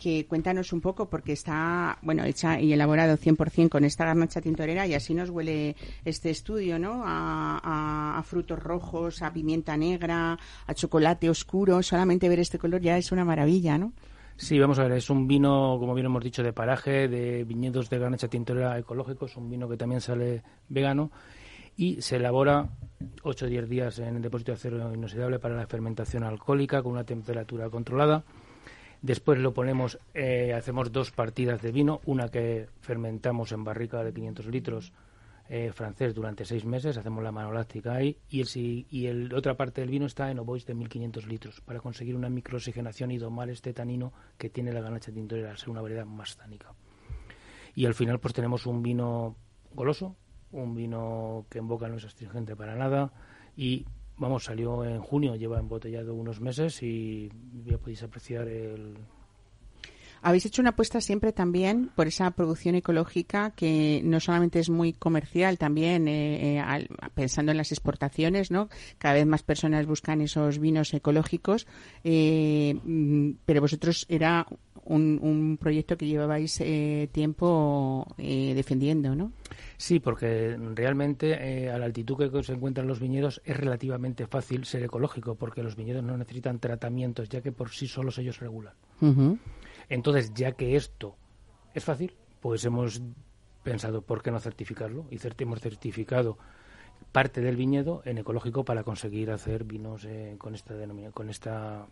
que 0.00 0.26
cuéntanos 0.26 0.72
un 0.72 0.80
poco, 0.80 1.10
porque 1.10 1.32
está, 1.34 1.98
bueno, 2.00 2.24
hecha 2.24 2.58
y 2.58 2.72
elaborado 2.72 3.18
100% 3.18 3.68
con 3.68 3.84
esta 3.84 4.06
garnacha 4.06 4.40
tintorera 4.40 4.86
y 4.86 4.94
así 4.94 5.12
nos 5.12 5.28
huele 5.28 5.76
este 6.06 6.30
estudio, 6.30 6.78
¿no? 6.78 7.02
A, 7.04 8.22
frutos 8.24 8.58
rojos, 8.58 9.20
a 9.20 9.30
pimienta 9.30 9.76
negra, 9.76 10.38
a 10.66 10.74
chocolate 10.74 11.28
oscuro. 11.28 11.82
Solamente 11.82 12.30
ver 12.30 12.40
este 12.40 12.58
color 12.58 12.80
ya 12.80 12.96
es 12.96 13.12
una 13.12 13.26
maravilla, 13.26 13.76
¿no? 13.76 13.92
Sí, 14.36 14.58
vamos 14.58 14.78
a 14.78 14.84
ver, 14.84 14.92
es 14.92 15.10
un 15.10 15.28
vino, 15.28 15.76
como 15.78 15.92
bien 15.92 16.06
hemos 16.06 16.24
dicho, 16.24 16.42
de 16.42 16.54
paraje, 16.54 17.06
de 17.06 17.44
viñedos 17.44 17.90
de 17.90 17.98
garnacha 17.98 18.28
tintorera 18.28 18.78
ecológicos, 18.78 19.36
un 19.36 19.50
vino 19.50 19.68
que 19.68 19.76
también 19.76 20.00
sale 20.00 20.42
vegano 20.70 21.10
y 21.76 22.00
se 22.00 22.16
elabora 22.16 22.70
8 23.22 23.44
o 23.44 23.48
10 23.48 23.68
días 23.68 23.98
en 23.98 24.16
el 24.16 24.22
depósito 24.22 24.52
de 24.52 24.56
acero 24.56 24.94
inoxidable 24.94 25.38
para 25.38 25.56
la 25.56 25.66
fermentación 25.66 26.24
alcohólica 26.24 26.82
con 26.82 26.92
una 26.92 27.04
temperatura 27.04 27.68
controlada. 27.68 28.24
Después 29.02 29.38
lo 29.38 29.54
ponemos, 29.54 29.98
eh, 30.12 30.52
hacemos 30.52 30.92
dos 30.92 31.10
partidas 31.10 31.62
de 31.62 31.72
vino, 31.72 32.00
una 32.04 32.28
que 32.28 32.68
fermentamos 32.80 33.52
en 33.52 33.64
barrica 33.64 34.04
de 34.04 34.12
500 34.12 34.46
litros 34.46 34.92
eh, 35.48 35.72
francés 35.72 36.14
durante 36.14 36.44
seis 36.44 36.64
meses, 36.64 36.96
hacemos 36.96 37.24
la 37.24 37.32
manoláctica 37.32 37.94
ahí, 37.94 38.18
y, 38.28 38.40
el, 38.40 38.86
y 38.90 39.06
el, 39.06 39.34
otra 39.34 39.56
parte 39.56 39.80
del 39.80 39.90
vino 39.90 40.06
está 40.06 40.30
en 40.30 40.38
ovois 40.38 40.66
de 40.66 40.74
1500 40.74 41.26
litros, 41.26 41.60
para 41.62 41.80
conseguir 41.80 42.14
una 42.14 42.28
microoxigenación 42.28 43.10
y 43.10 43.18
domar 43.18 43.48
este 43.48 43.72
tanino 43.72 44.12
que 44.36 44.50
tiene 44.50 44.72
la 44.72 44.80
ganacha 44.80 45.10
tintorera, 45.10 45.50
al 45.50 45.58
ser 45.58 45.70
una 45.70 45.80
variedad 45.80 46.04
más 46.04 46.36
tánica. 46.36 46.72
Y 47.74 47.86
al 47.86 47.94
final 47.94 48.20
pues 48.20 48.34
tenemos 48.34 48.66
un 48.66 48.82
vino 48.82 49.34
goloso, 49.72 50.14
un 50.52 50.74
vino 50.74 51.46
que 51.48 51.58
en 51.58 51.68
boca 51.68 51.88
no 51.88 51.96
es 51.96 52.04
astringente 52.04 52.54
para 52.54 52.76
nada, 52.76 53.12
y 53.56 53.86
vamos, 54.20 54.44
salió 54.44 54.84
en 54.84 55.00
junio, 55.00 55.34
lleva 55.34 55.58
embotellado 55.58 56.14
unos 56.14 56.40
meses 56.40 56.82
y 56.82 57.32
ya 57.64 57.78
podéis 57.78 58.02
apreciar 58.02 58.46
el, 58.46 58.96
habéis 60.22 60.46
hecho 60.46 60.60
una 60.60 60.70
apuesta 60.70 61.00
siempre 61.00 61.32
también 61.32 61.90
por 61.94 62.06
esa 62.06 62.30
producción 62.30 62.74
ecológica 62.74 63.52
que 63.52 64.02
no 64.04 64.20
solamente 64.20 64.58
es 64.58 64.68
muy 64.68 64.92
comercial, 64.92 65.58
también 65.58 66.08
eh, 66.08 66.58
eh, 66.58 66.88
pensando 67.14 67.52
en 67.52 67.58
las 67.58 67.72
exportaciones, 67.72 68.50
¿no? 68.50 68.68
Cada 68.98 69.14
vez 69.14 69.26
más 69.26 69.42
personas 69.42 69.86
buscan 69.86 70.20
esos 70.20 70.58
vinos 70.58 70.92
ecológicos, 70.92 71.66
eh, 72.04 72.78
mm, 72.84 73.30
pero 73.46 73.62
vosotros 73.62 74.06
era 74.08 74.46
un, 74.94 75.58
proyecto 75.60 75.96
que 75.96 76.06
llevabais 76.06 76.62
tiempo 77.12 78.06
defendiendo, 78.16 79.14
¿no? 79.14 79.32
Sí, 79.76 80.00
porque 80.00 80.56
realmente 80.74 81.70
a 81.70 81.78
la 81.78 81.86
altitud 81.86 82.30
que 82.30 82.42
se 82.42 82.52
encuentran 82.52 82.86
los 82.86 83.00
viñedos 83.00 83.40
es 83.44 83.56
relativamente 83.56 84.26
fácil 84.26 84.64
ser 84.64 84.82
ecológico, 84.82 85.34
porque 85.34 85.62
los 85.62 85.76
viñedos 85.76 86.02
no 86.02 86.16
necesitan 86.16 86.58
tratamientos, 86.58 87.28
ya 87.28 87.40
que 87.40 87.52
por 87.52 87.70
sí 87.70 87.86
solos 87.86 88.18
ellos 88.18 88.40
regulan. 88.40 88.74
Entonces, 89.88 90.32
ya 90.34 90.52
que 90.52 90.76
esto 90.76 91.16
es 91.74 91.84
fácil, 91.84 92.14
pues 92.40 92.64
hemos 92.64 93.00
pensado 93.62 94.02
por 94.02 94.22
qué 94.22 94.30
no 94.30 94.40
certificarlo 94.40 95.06
y 95.10 95.18
hemos 95.38 95.60
certificado 95.60 96.38
parte 97.12 97.40
del 97.40 97.56
viñedo 97.56 98.02
en 98.04 98.18
ecológico 98.18 98.64
para 98.64 98.84
conseguir 98.84 99.30
hacer 99.30 99.64
vinos 99.64 100.04
eh, 100.04 100.36
con 100.38 100.54
esta 100.54 100.74
denominación, 100.74 101.12
con 101.12 101.30
esta 101.30 101.86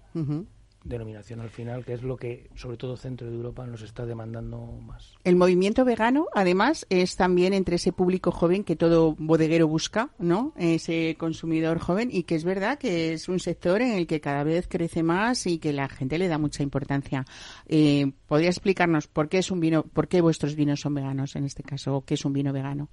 denominación 0.84 1.40
al 1.40 1.50
final, 1.50 1.84
que 1.84 1.92
es 1.92 2.02
lo 2.02 2.16
que 2.16 2.50
sobre 2.54 2.76
todo 2.76 2.96
centro 2.96 3.28
de 3.28 3.36
Europa 3.36 3.66
nos 3.66 3.82
está 3.82 4.06
demandando 4.06 4.58
más. 4.58 5.14
El 5.24 5.36
movimiento 5.36 5.84
vegano, 5.84 6.26
además, 6.34 6.86
es 6.88 7.16
también 7.16 7.52
entre 7.52 7.76
ese 7.76 7.92
público 7.92 8.30
joven 8.30 8.64
que 8.64 8.76
todo 8.76 9.14
bodeguero 9.18 9.68
busca, 9.68 10.10
¿no? 10.18 10.52
Ese 10.56 11.16
consumidor 11.18 11.78
joven 11.78 12.08
y 12.12 12.22
que 12.22 12.34
es 12.34 12.44
verdad 12.44 12.78
que 12.78 13.12
es 13.12 13.28
un 13.28 13.40
sector 13.40 13.82
en 13.82 13.92
el 13.92 14.06
que 14.06 14.20
cada 14.20 14.44
vez 14.44 14.68
crece 14.68 15.02
más 15.02 15.46
y 15.46 15.58
que 15.58 15.72
la 15.72 15.88
gente 15.88 16.18
le 16.18 16.28
da 16.28 16.38
mucha 16.38 16.62
importancia. 16.62 17.24
Eh, 17.66 18.12
¿Podría 18.26 18.48
explicarnos 18.48 19.06
por 19.06 19.28
qué 19.28 19.38
es 19.38 19.50
un 19.50 19.60
vino, 19.60 19.82
por 19.82 20.08
qué 20.08 20.20
vuestros 20.20 20.54
vinos 20.54 20.80
son 20.80 20.94
veganos 20.94 21.36
en 21.36 21.44
este 21.44 21.62
caso, 21.62 21.96
o 21.96 22.04
qué 22.04 22.14
es 22.14 22.24
un 22.24 22.32
vino 22.32 22.52
vegano? 22.52 22.88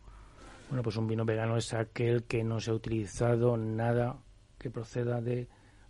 Bueno, 0.70 0.82
pues 0.82 0.98
un 0.98 1.08
vino 1.08 1.26
vegano 1.26 1.58
es 1.58 1.74
aquel 1.74 2.24
que 2.24 2.44
no 2.44 2.60
se 2.60 2.72
ha 2.72 2.74
utilizado 2.74 3.56
nada 3.56 4.18
que 4.58 4.72
proceda 4.72 5.22
de 5.22 5.48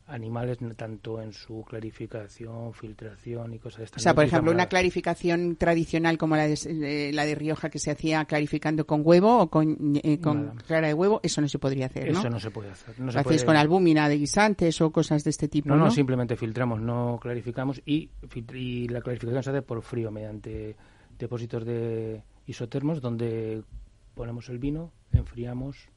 animales 0.07 0.59
tanto 0.75 1.19
en 1.21 1.33
su 1.33 1.63
clarificación, 1.63 2.73
filtración 2.73 3.53
y 3.53 3.59
cosas 3.59 3.79
de 3.79 3.83
estas. 3.85 4.01
O 4.01 4.03
sea, 4.03 4.13
por 4.13 4.23
ejemplo, 4.23 4.51
una 4.51 4.67
clarificación 4.67 5.55
tradicional 5.55 6.17
como 6.17 6.35
la 6.35 6.47
de, 6.47 6.57
eh, 6.65 7.11
la 7.11 7.25
de 7.25 7.33
Rioja 7.33 7.69
que 7.69 7.79
se 7.79 7.91
hacía 7.91 8.23
clarificando 8.25 8.85
con 8.85 9.01
huevo 9.03 9.39
o 9.39 9.49
con, 9.49 9.99
eh, 10.03 10.19
con 10.19 10.55
clara 10.67 10.87
de 10.87 10.93
huevo, 10.93 11.19
eso 11.23 11.41
no 11.41 11.47
se 11.47 11.57
podría 11.57 11.87
hacer, 11.87 12.11
¿no? 12.11 12.19
Eso 12.19 12.29
no 12.29 12.39
se 12.39 12.51
puede 12.51 12.69
hacer. 12.69 12.99
No 12.99 13.11
¿Lo 13.11 13.19
hacéis 13.19 13.43
con 13.43 13.55
albúmina 13.55 14.07
de 14.07 14.17
guisantes 14.17 14.79
o 14.81 14.91
cosas 14.91 15.23
de 15.23 15.31
este 15.31 15.47
tipo, 15.47 15.69
no, 15.69 15.75
no? 15.75 15.89
simplemente 15.89 16.35
filtramos, 16.35 16.79
no 16.79 17.17
clarificamos 17.19 17.81
y, 17.85 18.09
y 18.53 18.87
la 18.87 19.01
clarificación 19.01 19.43
se 19.43 19.49
hace 19.49 19.61
por 19.63 19.81
frío 19.81 20.11
mediante 20.11 20.75
depósitos 21.17 21.65
de 21.65 22.23
isotermos 22.45 23.01
donde 23.01 23.63
ponemos 24.13 24.49
el 24.49 24.59
vino, 24.59 24.91
enfriamos 25.11 25.89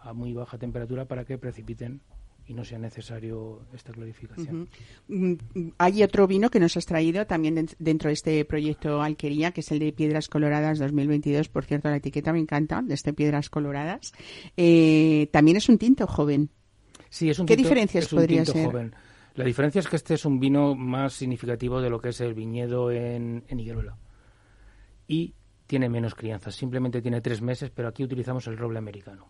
a 0.00 0.12
muy 0.12 0.32
baja 0.34 0.56
temperatura 0.56 1.06
para 1.06 1.24
que 1.24 1.36
precipiten 1.36 2.00
y 2.48 2.54
no 2.54 2.64
sea 2.64 2.78
necesario 2.78 3.62
esta 3.74 3.92
clarificación. 3.92 4.68
Mm, 5.08 5.34
hay 5.78 6.02
otro 6.02 6.26
vino 6.26 6.48
que 6.48 6.60
nos 6.60 6.76
has 6.76 6.86
traído 6.86 7.26
también 7.26 7.68
dentro 7.78 8.08
de 8.08 8.14
este 8.14 8.44
proyecto 8.44 9.02
Alquería, 9.02 9.50
que 9.50 9.60
es 9.60 9.72
el 9.72 9.80
de 9.80 9.92
Piedras 9.92 10.28
Coloradas 10.28 10.78
2022. 10.78 11.48
Por 11.48 11.64
cierto, 11.64 11.88
la 11.88 11.96
etiqueta 11.96 12.32
me 12.32 12.38
encanta, 12.38 12.82
de 12.82 12.94
este 12.94 13.12
Piedras 13.12 13.50
Coloradas. 13.50 14.12
Eh, 14.56 15.28
también 15.32 15.56
es 15.56 15.68
un 15.68 15.78
tinto 15.78 16.06
joven. 16.06 16.50
Sí, 17.08 17.30
es 17.30 17.38
un 17.38 17.46
¿Qué 17.46 17.56
diferencias 17.56 18.08
podría 18.08 18.44
ser? 18.44 18.66
Joven. 18.66 18.94
La 19.34 19.44
diferencia 19.44 19.80
es 19.80 19.88
que 19.88 19.96
este 19.96 20.14
es 20.14 20.24
un 20.24 20.40
vino 20.40 20.74
más 20.74 21.12
significativo 21.12 21.80
de 21.80 21.90
lo 21.90 22.00
que 22.00 22.10
es 22.10 22.20
el 22.20 22.32
viñedo 22.32 22.90
en, 22.90 23.44
en 23.48 23.60
Higueruela. 23.60 23.98
Y 25.08 25.34
tiene 25.66 25.88
menos 25.88 26.14
crianza, 26.14 26.50
simplemente 26.50 27.02
tiene 27.02 27.20
tres 27.20 27.42
meses, 27.42 27.70
pero 27.74 27.88
aquí 27.88 28.04
utilizamos 28.04 28.46
el 28.46 28.56
roble 28.56 28.78
americano. 28.78 29.26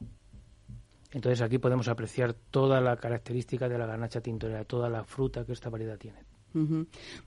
Entonces 1.16 1.40
aquí 1.40 1.56
podemos 1.56 1.88
apreciar 1.88 2.34
toda 2.34 2.78
la 2.82 2.98
característica 2.98 3.70
de 3.70 3.78
la 3.78 3.86
garnacha 3.86 4.20
tintorera, 4.20 4.66
toda 4.66 4.90
la 4.90 5.02
fruta 5.02 5.46
que 5.46 5.54
esta 5.54 5.70
variedad 5.70 5.96
tiene. 5.96 6.18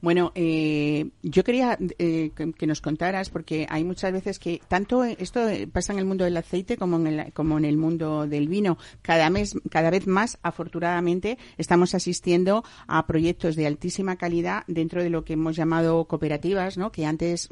Bueno, 0.02 0.32
eh, 0.36 1.10
yo 1.22 1.44
quería 1.44 1.78
eh, 1.98 2.32
que, 2.36 2.68
nos 2.68 2.82
contaras, 2.82 3.30
porque 3.30 3.68
hay 3.70 3.84
muchas 3.84 4.12
veces 4.12 4.39
que 4.39 4.62
tanto 4.68 5.04
esto 5.04 5.42
pasa 5.72 5.94
en 5.94 6.00
el 6.00 6.06
mundo 6.06 6.24
del 6.24 6.38
aceite 6.38 6.78
como 6.78 6.98
en 6.98 7.08
el, 7.08 7.34
como 7.34 7.58
en 7.58 7.65
el 7.65 7.78
mundo 7.78 8.28
del 8.28 8.48
vino. 8.48 8.78
Cada, 9.02 9.30
mes, 9.30 9.56
cada 9.70 9.89
vez 9.89 10.08
más, 10.08 10.38
afortunadamente, 10.42 11.38
estamos 11.58 11.96
asistiendo 11.96 12.63
a 12.88 13.06
proyectos 13.06 13.56
de 13.56 13.68
altísima 13.68 14.15
calidad 14.15 14.63
dentro 14.68 15.04
de 15.04 15.10
lo 15.10 15.24
que 15.24 15.34
hemos 15.34 15.56
llamado 15.56 16.06
cooperativas, 16.06 16.78
¿no? 16.78 16.92
que 16.92 17.06
antes 17.06 17.50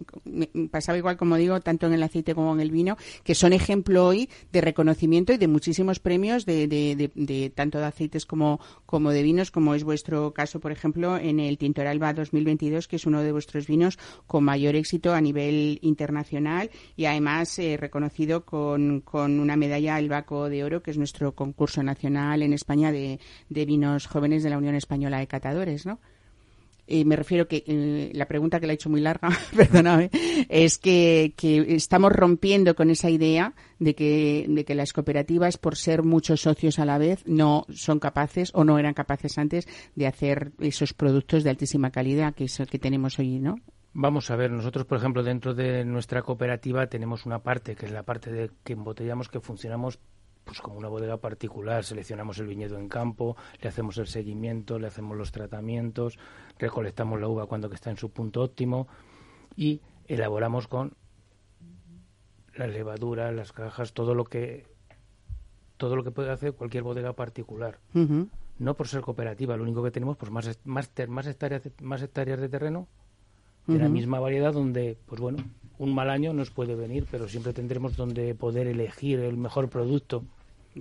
pasaba 0.71 0.97
igual, 0.97 1.17
como 1.17 1.35
digo, 1.37 1.59
tanto 1.61 1.87
en 1.87 1.93
el 1.93 2.03
aceite 2.03 2.35
como 2.35 2.53
en 2.53 2.59
el 2.59 2.71
vino, 2.71 2.97
que 3.23 3.35
son 3.35 3.53
ejemplo 3.53 4.05
hoy 4.05 4.29
de 4.51 4.61
reconocimiento 4.61 5.33
y 5.33 5.37
de 5.37 5.47
muchísimos 5.47 5.99
premios 5.99 6.45
de, 6.45 6.67
de, 6.67 7.11
de, 7.13 7.49
tanto 7.49 7.79
de 7.79 7.85
aceites 7.85 8.25
como, 8.25 8.59
como 8.85 9.11
de 9.11 9.23
vinos, 9.23 9.51
como 9.51 9.75
es 9.75 9.83
vuestro 9.83 10.33
caso, 10.33 10.59
por 10.59 10.71
ejemplo, 10.71 11.17
en 11.17 11.39
el 11.39 11.57
Tintoralba 11.67 12.13
2022, 12.13 12.87
que 12.87 12.95
es 12.95 13.05
uno 13.05 13.21
de 13.21 13.33
vuestros 13.33 13.67
vinos 13.67 13.99
con 14.25 14.45
mayor 14.45 14.75
éxito 14.75 15.13
a 15.13 15.19
nivel 15.19 15.79
internacional 15.81 16.69
y 16.95 17.05
además 17.05 17.59
eh, 17.59 17.75
reconocido 17.75 18.45
con, 18.45 19.01
con, 19.01 19.39
una 19.39 19.57
medalla 19.57 19.99
El 19.99 20.07
Baco 20.07 20.47
de 20.47 20.63
Oro, 20.63 20.81
que 20.81 20.91
es 20.91 20.97
nuestro 20.97 21.35
concurso 21.35 21.83
nacional 21.83 22.41
en 22.41 22.53
España 22.53 22.93
de, 22.93 23.19
de 23.49 23.65
vinos 23.65 24.07
jóvenes 24.07 24.43
de 24.43 24.49
la 24.49 24.57
Unión 24.57 24.75
Española 24.75 25.19
de 25.19 25.27
Catadores, 25.27 25.85
¿no? 25.85 25.99
Y 26.87 27.05
me 27.05 27.15
refiero 27.15 27.47
que 27.47 27.63
eh, 27.67 28.11
la 28.13 28.27
pregunta 28.27 28.59
que 28.59 28.67
le 28.67 28.73
he 28.73 28.75
hecho 28.75 28.89
muy 28.89 29.01
larga, 29.01 29.29
perdóname, 29.55 30.09
es 30.49 30.77
que, 30.77 31.33
que, 31.35 31.75
estamos 31.75 32.11
rompiendo 32.11 32.75
con 32.75 32.89
esa 32.89 33.09
idea 33.09 33.53
de 33.79 33.93
que, 33.93 34.45
de 34.47 34.65
que 34.65 34.75
las 34.75 34.93
cooperativas, 34.93 35.57
por 35.57 35.75
ser 35.75 36.03
muchos 36.03 36.41
socios 36.41 36.79
a 36.79 36.85
la 36.85 36.97
vez, 36.97 37.23
no 37.25 37.65
son 37.69 37.99
capaces 37.99 38.51
o 38.53 38.63
no 38.63 38.79
eran 38.79 38.93
capaces 38.93 39.37
antes 39.37 39.67
de 39.95 40.07
hacer 40.07 40.51
esos 40.59 40.93
productos 40.93 41.43
de 41.43 41.49
altísima 41.49 41.91
calidad 41.91 42.33
que 42.33 42.45
es 42.45 42.57
que 42.69 42.79
tenemos 42.79 43.19
hoy, 43.19 43.39
¿no? 43.39 43.55
Vamos 43.93 44.29
a 44.29 44.35
ver, 44.35 44.51
nosotros, 44.51 44.85
por 44.85 44.99
ejemplo, 44.99 45.23
dentro 45.23 45.55
de 45.55 45.83
nuestra 45.83 46.21
cooperativa 46.21 46.85
tenemos 46.87 47.25
una 47.25 47.39
parte, 47.39 47.75
que 47.75 47.87
es 47.87 47.91
la 47.91 48.03
parte 48.03 48.31
de 48.31 48.51
que 48.63 48.73
embotellamos, 48.73 49.27
que 49.27 49.39
funcionamos 49.39 49.99
pues 50.47 50.61
como 50.61 50.77
una 50.77 50.87
bodega 50.87 51.17
particular, 51.17 51.83
seleccionamos 51.83 52.39
el 52.39 52.47
viñedo 52.47 52.79
en 52.79 52.87
campo, 52.87 53.35
le 53.61 53.67
hacemos 53.67 53.97
el 53.97 54.07
seguimiento, 54.07 54.79
le 54.79 54.87
hacemos 54.87 55.17
los 55.17 55.31
tratamientos, 55.31 56.17
recolectamos 56.57 57.19
la 57.19 57.27
uva 57.27 57.45
cuando 57.45 57.67
está 57.71 57.91
en 57.91 57.97
su 57.97 58.09
punto 58.09 58.41
óptimo 58.41 58.87
y 59.55 59.81
elaboramos 60.07 60.67
con 60.67 60.93
las 62.55 62.69
levaduras, 62.69 63.35
las 63.35 63.51
cajas, 63.51 63.93
todo 63.93 64.15
lo 64.15 64.23
que 64.23 64.65
todo 65.75 65.95
lo 65.95 66.03
que 66.03 66.11
puede 66.11 66.31
hacer 66.31 66.53
cualquier 66.53 66.83
bodega 66.83 67.13
particular. 67.13 67.77
No 68.57 68.73
por 68.73 68.87
ser 68.87 69.01
cooperativa, 69.01 69.55
lo 69.57 69.63
único 69.63 69.83
que 69.83 69.91
tenemos 69.91 70.17
pues 70.17 70.31
más 70.31 70.59
más, 70.63 70.89
más 71.07 71.27
hectáreas 71.27 71.61
más 71.81 72.01
hectáreas 72.01 72.39
de 72.39 72.49
terreno 72.49 72.87
de 73.67 73.79
la 73.79 73.89
misma 73.89 74.21
variedad 74.21 74.53
donde 74.53 74.97
pues 75.05 75.19
bueno, 75.19 75.43
un 75.77 75.93
mal 75.93 76.09
año 76.09 76.31
nos 76.31 76.51
puede 76.51 76.73
venir, 76.73 77.05
pero 77.11 77.27
siempre 77.27 77.51
tendremos 77.51 77.97
donde 77.97 78.33
poder 78.33 78.65
elegir 78.65 79.19
el 79.19 79.35
mejor 79.35 79.69
producto 79.69 80.23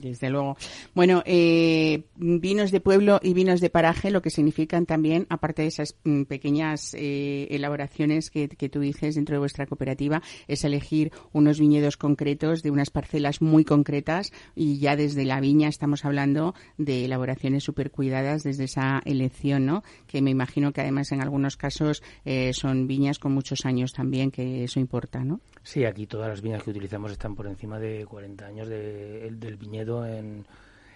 desde 0.01 0.31
luego. 0.31 0.57
Bueno, 0.95 1.23
eh, 1.27 2.05
vinos 2.17 2.71
de 2.71 2.81
pueblo 2.81 3.21
y 3.23 3.35
vinos 3.35 3.61
de 3.61 3.71
paraje, 3.71 4.11
lo 4.11 4.23
que 4.23 4.31
significan 4.31 4.87
también, 4.87 5.27
aparte 5.29 5.63
de 5.63 5.69
esas 5.69 5.97
mm, 6.05 6.25
pequeñas 6.25 6.95
eh, 6.95 7.49
elaboraciones 7.51 8.31
que, 8.31 8.49
tú 8.49 8.81
dices 8.81 9.15
dentro 9.15 9.35
de 9.35 9.39
vuestra 9.41 9.67
cooperativa, 9.67 10.23
es 10.49 10.65
elegir 10.65 11.13
unos 11.33 11.61
viñedos 11.61 11.97
concretos 11.97 12.63
de 12.63 12.71
unas 12.71 12.91
parcelas 12.91 13.41
muy 13.41 13.65
concretas 13.65 14.33
y 14.55 14.79
ya 14.79 14.97
desde 14.97 15.25
la 15.25 15.41
viña 15.41 15.69
estamos 15.69 16.05
hablando 16.05 16.55
de 16.79 17.05
elaboraciones 17.05 17.65
súper 17.65 17.91
cuidadas 17.91 18.43
desde 18.43 18.65
esa 18.65 19.03
elección, 19.05 19.67
¿no? 19.67 19.85
Que 20.07 20.23
me 20.23 20.31
imagino 20.31 20.73
que 20.73 20.81
además 20.81 21.13
en 21.13 21.21
algunos 21.21 21.57
casos 21.57 22.03
eh, 22.25 22.53
son 22.53 22.87
viñas 22.87 23.19
con 23.19 23.33
muchos 23.33 23.65
años 23.65 23.93
también, 23.93 24.31
que 24.31 24.65
eso 24.65 24.81
importa, 24.81 25.25
¿no? 25.25 25.41
Sí, 25.67 25.85
aquí 25.85 26.07
todas 26.07 26.29
las 26.29 26.43
viñas 26.43 26.63
que 26.63 26.71
utilizamos 26.71 27.11
están 27.11 27.35
por 27.35 27.49
encima 27.49 27.81
de 27.81 28.07
40 28.07 28.47
años 28.47 28.69
del 28.69 29.57
viñedo. 29.57 30.07
En, 30.07 30.47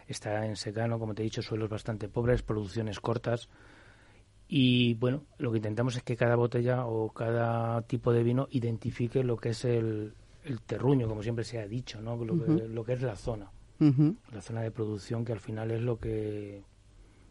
está 0.06 0.46
en 0.46 0.54
secano, 0.54 0.96
como 1.00 1.12
te 1.12 1.22
he 1.22 1.24
dicho, 1.24 1.42
suelos 1.42 1.68
bastante 1.68 2.08
pobres, 2.08 2.42
producciones 2.42 3.00
cortas. 3.00 3.48
Y 4.46 4.94
bueno, 4.94 5.24
lo 5.38 5.50
que 5.50 5.56
intentamos 5.56 5.96
es 5.96 6.04
que 6.04 6.14
cada 6.14 6.36
botella 6.36 6.86
o 6.86 7.10
cada 7.10 7.82
tipo 7.82 8.12
de 8.12 8.22
vino 8.22 8.46
identifique 8.52 9.24
lo 9.24 9.38
que 9.38 9.48
es 9.48 9.64
el, 9.64 10.14
terruño, 10.66 11.08
como 11.08 11.24
siempre 11.24 11.44
se 11.44 11.58
ha 11.58 11.66
dicho, 11.66 12.00
¿no? 12.00 12.14
lo, 12.14 12.84
que, 12.84 12.92
es 12.92 13.02
la 13.02 13.16
zona. 13.16 13.50
La 13.80 14.40
zona 14.40 14.62
de 14.62 14.70
producción, 14.70 15.24
que 15.24 15.32
al 15.32 15.40
final 15.40 15.72
es 15.72 15.80
lo 15.80 15.98
que 15.98 16.62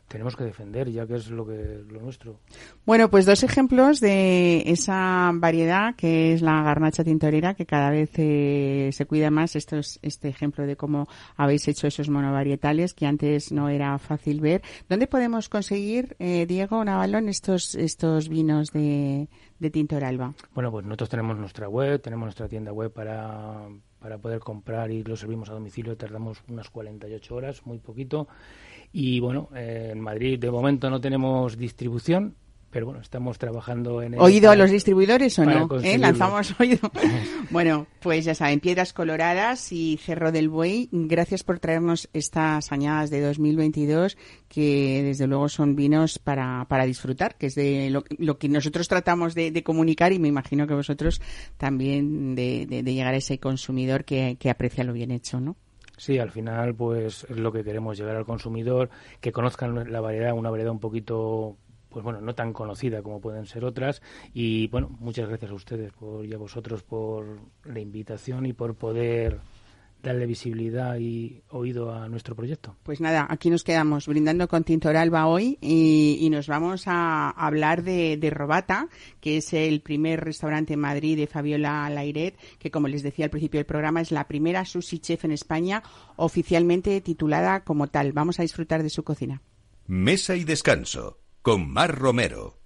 tenemos 0.09 0.35
que 0.35 0.43
defender, 0.43 0.89
ya 0.89 1.07
que 1.07 1.15
es 1.15 1.29
lo 1.29 1.45
que 1.45 1.83
lo 1.87 2.01
nuestro. 2.01 2.39
Bueno, 2.85 3.09
pues 3.09 3.25
dos 3.25 3.43
ejemplos 3.43 3.99
de 4.01 4.63
esa 4.65 5.31
variedad 5.33 5.95
que 5.95 6.33
es 6.33 6.41
la 6.41 6.61
garnacha 6.63 7.03
tintorera, 7.03 7.53
que 7.53 7.65
cada 7.65 7.91
vez 7.91 8.09
eh, 8.17 8.89
se 8.91 9.05
cuida 9.05 9.29
más. 9.29 9.55
Esto 9.55 9.77
es 9.77 9.99
este 10.01 10.27
ejemplo 10.27 10.65
de 10.65 10.75
cómo 10.75 11.07
habéis 11.37 11.67
hecho 11.67 11.87
esos 11.87 12.09
monovarietales 12.09 12.93
que 12.93 13.05
antes 13.05 13.51
no 13.51 13.69
era 13.69 13.97
fácil 13.99 14.41
ver. 14.41 14.63
¿Dónde 14.89 15.07
podemos 15.07 15.47
conseguir, 15.47 16.15
eh, 16.19 16.45
Diego 16.47 16.83
Navalón, 16.83 17.29
estos 17.29 17.75
estos 17.75 18.27
vinos 18.27 18.71
de, 18.71 19.29
de 19.59 19.69
Tintoralba? 19.69 20.33
Bueno, 20.55 20.71
pues 20.71 20.85
nosotros 20.85 21.09
tenemos 21.09 21.37
nuestra 21.37 21.69
web, 21.69 22.01
tenemos 22.01 22.25
nuestra 22.25 22.47
tienda 22.47 22.73
web 22.73 22.91
para 22.91 23.69
para 23.99 24.17
poder 24.17 24.39
comprar 24.39 24.91
y 24.91 25.03
lo 25.03 25.15
servimos 25.15 25.49
a 25.49 25.53
domicilio 25.53 25.97
tardamos 25.97 26.41
unas 26.47 26.69
48 26.69 27.35
horas, 27.35 27.65
muy 27.65 27.79
poquito. 27.79 28.27
Y 28.91 29.19
bueno, 29.19 29.49
eh, 29.55 29.89
en 29.91 29.99
Madrid 29.99 30.39
de 30.39 30.49
momento 30.49 30.89
no 30.89 30.99
tenemos 30.99 31.57
distribución, 31.57 32.35
pero 32.71 32.85
bueno, 32.85 33.01
estamos 33.01 33.39
trabajando 33.39 34.01
en... 34.01 34.19
¿Oído 34.19 34.51
a 34.51 34.55
los 34.55 34.69
distribuidores 34.69 35.37
o 35.39 35.45
no? 35.45 35.67
¿Eh? 35.81 35.97
Lanzamos 35.97 36.53
oído. 36.59 36.91
bueno, 37.49 37.87
pues 37.99 38.25
ya 38.25 38.35
saben, 38.35 38.59
Piedras 38.59 38.93
Coloradas 38.93 39.71
y 39.71 39.97
Cerro 39.97 40.31
del 40.31 40.49
Buey, 40.49 40.87
gracias 40.91 41.43
por 41.43 41.59
traernos 41.59 42.09
estas 42.13 42.71
añadas 42.71 43.09
de 43.09 43.21
2022 43.21 44.17
que 44.47 45.01
desde 45.03 45.25
luego 45.25 45.49
son 45.49 45.75
vinos 45.75 46.19
para, 46.19 46.65
para 46.69 46.85
disfrutar, 46.85 47.37
que 47.37 47.47
es 47.47 47.55
de 47.55 47.89
lo, 47.89 48.37
que 48.37 48.49
nosotros 48.49 48.87
tratamos 48.87 49.33
de, 49.33 49.63
comunicar 49.63 50.13
y 50.13 50.19
me 50.19 50.27
imagino 50.27 50.67
que 50.67 50.73
vosotros 50.73 51.21
también 51.57 52.35
de, 52.35 52.65
de, 52.67 52.83
de 52.83 52.93
llegar 52.93 53.13
a 53.13 53.17
ese 53.17 53.39
consumidor 53.39 54.05
que, 54.05 54.37
que 54.39 54.49
aprecia 54.49 54.83
lo 54.83 54.93
bien 54.93 55.11
hecho, 55.11 55.39
¿no? 55.39 55.57
Sí, 55.99 56.17
al 56.17 56.31
final 56.31 56.75
pues 56.75 57.25
es 57.29 57.37
lo 57.37 57.51
que 57.51 57.61
queremos 57.61 57.97
llegar 57.97 58.15
al 58.15 58.25
consumidor, 58.25 58.89
que 59.19 59.33
conozcan 59.33 59.91
la 59.91 59.99
variedad, 59.99 60.31
una 60.33 60.49
variedad 60.49 60.71
un 60.71 60.79
poquito 60.79 61.57
pues 61.89 62.05
bueno, 62.05 62.21
no 62.21 62.35
tan 62.35 62.53
conocida 62.53 63.01
como 63.01 63.19
pueden 63.19 63.45
ser 63.45 63.65
otras. 63.65 64.01
Y 64.33 64.67
bueno, 64.69 64.95
muchas 64.99 65.27
gracias 65.27 65.51
a 65.51 65.55
ustedes 65.55 65.91
por, 65.91 66.25
y 66.25 66.33
a 66.33 66.37
vosotros 66.37 66.83
por 66.83 67.25
la 67.65 67.81
invitación 67.81 68.45
y 68.45 68.53
por 68.53 68.75
poder 68.75 69.39
darle 70.01 70.25
visibilidad 70.25 70.97
y 70.97 71.41
oído 71.49 71.93
a 71.93 72.07
nuestro 72.07 72.35
proyecto. 72.35 72.75
Pues 72.83 73.01
nada, 73.01 73.27
aquí 73.29 73.49
nos 73.49 73.63
quedamos 73.63 74.07
brindando 74.07 74.47
con 74.47 74.63
Tintoralba 74.63 75.27
hoy 75.27 75.57
y, 75.61 76.27
nos 76.29 76.47
vamos 76.47 76.83
a 76.85 77.31
hablar 77.31 77.83
de, 77.83 78.17
de, 78.17 78.29
Robata, 78.29 78.87
que 79.19 79.37
es 79.37 79.53
el 79.53 79.81
primer 79.81 80.23
restaurante 80.23 80.73
en 80.73 80.79
Madrid 80.79 81.17
de 81.17 81.27
Fabiola 81.27 81.89
Lairet, 81.89 82.37
que 82.59 82.71
como 82.71 82.87
les 82.87 83.03
decía 83.03 83.25
al 83.25 83.31
principio 83.31 83.59
del 83.59 83.65
programa 83.65 84.01
es 84.01 84.11
la 84.11 84.27
primera 84.27 84.63
sushi 84.63 84.99
chef 84.99 85.25
en 85.25 85.31
España 85.31 85.81
oficialmente 86.15 87.01
titulada 87.01 87.63
como 87.63 87.87
tal. 87.87 88.13
Vamos 88.13 88.39
a 88.39 88.43
disfrutar 88.43 88.83
de 88.83 88.89
su 88.89 89.03
cocina. 89.03 89.41
Mesa 89.87 90.35
y 90.35 90.43
descanso 90.43 91.19
con 91.41 91.67
Mar 91.67 91.97
Romero. 91.97 92.59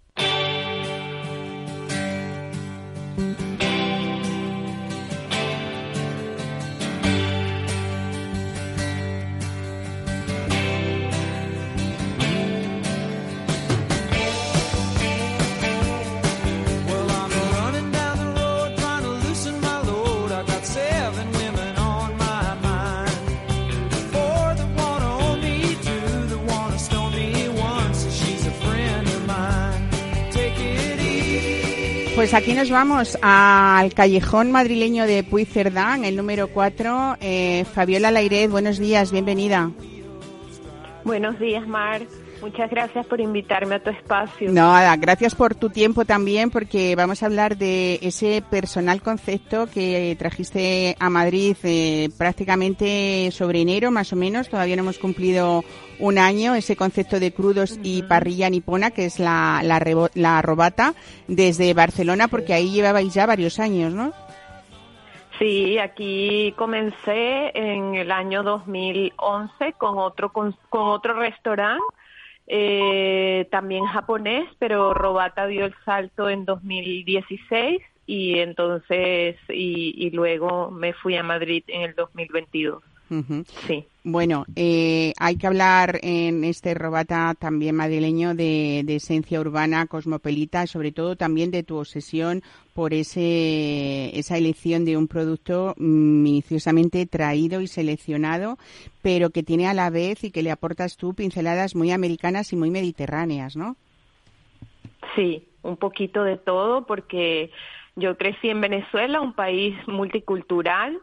Pues 32.23 32.33
aquí 32.33 32.53
nos 32.53 32.69
vamos 32.69 33.17
al 33.21 33.93
callejón 33.93 34.49
madrileño 34.49 35.05
de 35.05 35.25
Puigcerdán, 35.25 36.05
el 36.05 36.15
número 36.15 36.47
4. 36.47 37.17
Eh, 37.19 37.65
Fabiola 37.73 38.11
Lairet, 38.11 38.49
buenos 38.49 38.79
días, 38.79 39.11
bienvenida. 39.11 39.71
Buenos 41.03 41.37
días, 41.37 41.67
Mar. 41.67 42.03
Muchas 42.43 42.69
gracias 42.69 43.05
por 43.05 43.21
invitarme 43.21 43.75
a 43.75 43.79
tu 43.79 43.89
espacio. 43.89 44.51
No, 44.51 44.73
gracias 44.97 45.33
por 45.33 45.55
tu 45.55 45.69
tiempo 45.69 46.03
también, 46.03 46.51
porque 46.51 46.93
vamos 46.93 47.23
a 47.23 47.27
hablar 47.27 47.55
de 47.55 47.99
ese 48.01 48.41
personal 48.41 49.01
concepto 49.01 49.67
que 49.67 50.13
trajiste 50.19 50.97
a 50.99 51.09
Madrid 51.09 51.55
eh, 51.63 52.09
prácticamente 52.17 53.31
sobre 53.31 53.61
enero, 53.61 53.91
más 53.91 54.11
o 54.11 54.17
menos. 54.17 54.49
Todavía 54.49 54.75
no 54.75 54.81
hemos 54.81 54.99
cumplido 54.99 55.63
un 55.99 56.17
año, 56.17 56.53
ese 56.53 56.75
concepto 56.75 57.17
de 57.17 57.31
crudos 57.31 57.79
y 57.81 58.03
parrilla 58.03 58.49
nipona, 58.49 58.91
que 58.91 59.05
es 59.05 59.19
la, 59.19 59.61
la, 59.63 59.81
la 60.13 60.41
robata, 60.41 60.95
desde 61.29 61.73
Barcelona, 61.73 62.27
porque 62.27 62.53
ahí 62.53 62.71
llevabais 62.71 63.13
ya 63.13 63.25
varios 63.25 63.57
años, 63.57 63.93
¿no? 63.93 64.11
Sí, 65.39 65.79
aquí 65.79 66.53
comencé 66.57 67.57
en 67.57 67.95
el 67.95 68.11
año 68.11 68.43
2011 68.43 69.73
con 69.77 69.97
otro 69.97 70.33
con, 70.33 70.53
otro 70.69 71.13
restaurante 71.13 71.81
eh, 72.47 73.47
también 73.51 73.85
japonés, 73.85 74.47
pero 74.59 74.93
Robata 74.93 75.47
dio 75.47 75.65
el 75.65 75.75
salto 75.85 76.29
en 76.29 76.45
2016 76.45 77.81
y 78.05 78.39
entonces 78.39 79.37
y, 79.49 79.93
y 79.97 80.09
luego 80.11 80.69
me 80.69 80.93
fui 80.93 81.15
a 81.15 81.23
Madrid 81.23 81.63
en 81.67 81.83
el 81.83 81.95
2022. 81.95 82.83
Sí. 83.67 83.85
Bueno, 84.03 84.45
eh, 84.55 85.13
hay 85.17 85.37
que 85.37 85.47
hablar 85.47 85.99
en 86.01 86.43
este 86.43 86.73
Robata 86.73 87.35
también 87.39 87.75
madrileño 87.75 88.33
de, 88.33 88.83
esencia 88.87 89.39
urbana, 89.39 89.85
cosmopolita, 89.85 90.67
sobre 90.67 90.91
todo 90.91 91.15
también 91.15 91.51
de 91.51 91.63
tu 91.63 91.77
obsesión 91.77 92.41
por 92.73 92.93
ese, 92.93 94.17
esa 94.17 94.37
elección 94.37 94.83
de 94.83 94.97
un 94.97 95.07
producto 95.07 95.73
minuciosamente 95.77 97.05
traído 97.05 97.61
y 97.61 97.67
seleccionado, 97.67 98.57
pero 99.01 99.29
que 99.29 99.43
tiene 99.43 99.67
a 99.67 99.73
la 99.73 99.89
vez 99.89 100.23
y 100.23 100.31
que 100.31 100.43
le 100.43 100.51
aportas 100.51 100.97
tú 100.97 101.13
pinceladas 101.13 101.75
muy 101.75 101.91
americanas 101.91 102.51
y 102.51 102.55
muy 102.55 102.71
mediterráneas, 102.71 103.55
¿no? 103.55 103.75
Sí, 105.15 105.47
un 105.61 105.77
poquito 105.77 106.23
de 106.23 106.37
todo, 106.37 106.85
porque 106.85 107.51
yo 107.95 108.17
crecí 108.17 108.49
en 108.49 108.61
Venezuela, 108.61 109.21
un 109.21 109.33
país 109.33 109.75
multicultural, 109.87 110.99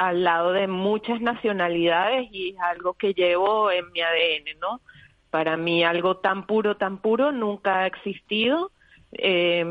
al 0.00 0.24
lado 0.24 0.52
de 0.52 0.66
muchas 0.66 1.20
nacionalidades 1.20 2.26
y 2.32 2.50
es 2.50 2.60
algo 2.60 2.94
que 2.94 3.12
llevo 3.12 3.70
en 3.70 3.92
mi 3.92 4.00
ADN, 4.00 4.58
¿no? 4.58 4.80
Para 5.28 5.58
mí 5.58 5.84
algo 5.84 6.16
tan 6.16 6.46
puro, 6.46 6.78
tan 6.78 7.02
puro 7.02 7.32
nunca 7.32 7.80
ha 7.80 7.86
existido. 7.86 8.72
Eh, 9.12 9.62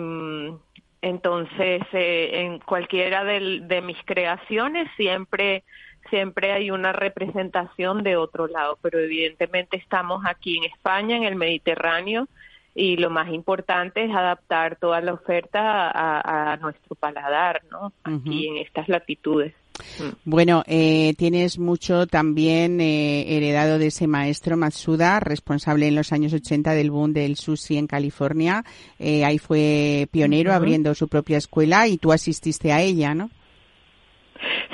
entonces, 1.01 1.81
eh, 1.93 2.29
en 2.33 2.59
cualquiera 2.59 3.23
de, 3.23 3.61
de 3.61 3.81
mis 3.81 3.97
creaciones 4.05 4.87
siempre 4.97 5.63
siempre 6.11 6.51
hay 6.51 6.69
una 6.69 6.91
representación 6.91 8.03
de 8.03 8.15
otro 8.15 8.47
lado, 8.47 8.77
pero 8.83 8.99
evidentemente 8.99 9.77
estamos 9.77 10.23
aquí 10.25 10.57
en 10.57 10.65
España, 10.65 11.17
en 11.17 11.23
el 11.23 11.35
Mediterráneo, 11.35 12.27
y 12.75 12.97
lo 12.97 13.09
más 13.09 13.31
importante 13.33 14.05
es 14.05 14.11
adaptar 14.11 14.77
toda 14.77 15.01
la 15.01 15.13
oferta 15.13 15.91
a, 15.91 16.57
nuestro 16.57 16.95
paladar, 16.95 17.61
¿no? 17.71 17.93
Aquí 18.03 18.47
en 18.47 18.57
estas 18.57 18.87
latitudes. 18.89 19.53
Mm. 19.99 20.29
Bueno, 20.29 20.63
eh, 20.67 21.13
tienes 21.17 21.57
mucho 21.57 22.05
también 22.07 22.81
eh, 22.81 23.37
heredado 23.37 23.79
de 23.79 23.87
ese 23.87 24.07
maestro 24.07 24.57
Matsuda, 24.57 25.19
responsable 25.19 25.87
en 25.87 25.95
los 25.95 26.11
años 26.11 26.33
80 26.33 26.73
del 26.73 26.91
boom 26.91 27.13
del 27.13 27.35
sushi 27.35 27.77
en 27.77 27.87
California. 27.87 28.63
Eh, 28.99 29.23
ahí 29.25 29.37
fue 29.37 30.07
pionero 30.11 30.53
abriendo 30.53 30.93
su 30.95 31.07
propia 31.07 31.37
escuela 31.37 31.87
y 31.87 31.97
tú 31.97 32.11
asististe 32.11 32.71
a 32.71 32.81
ella, 32.81 33.13
¿no? 33.13 33.29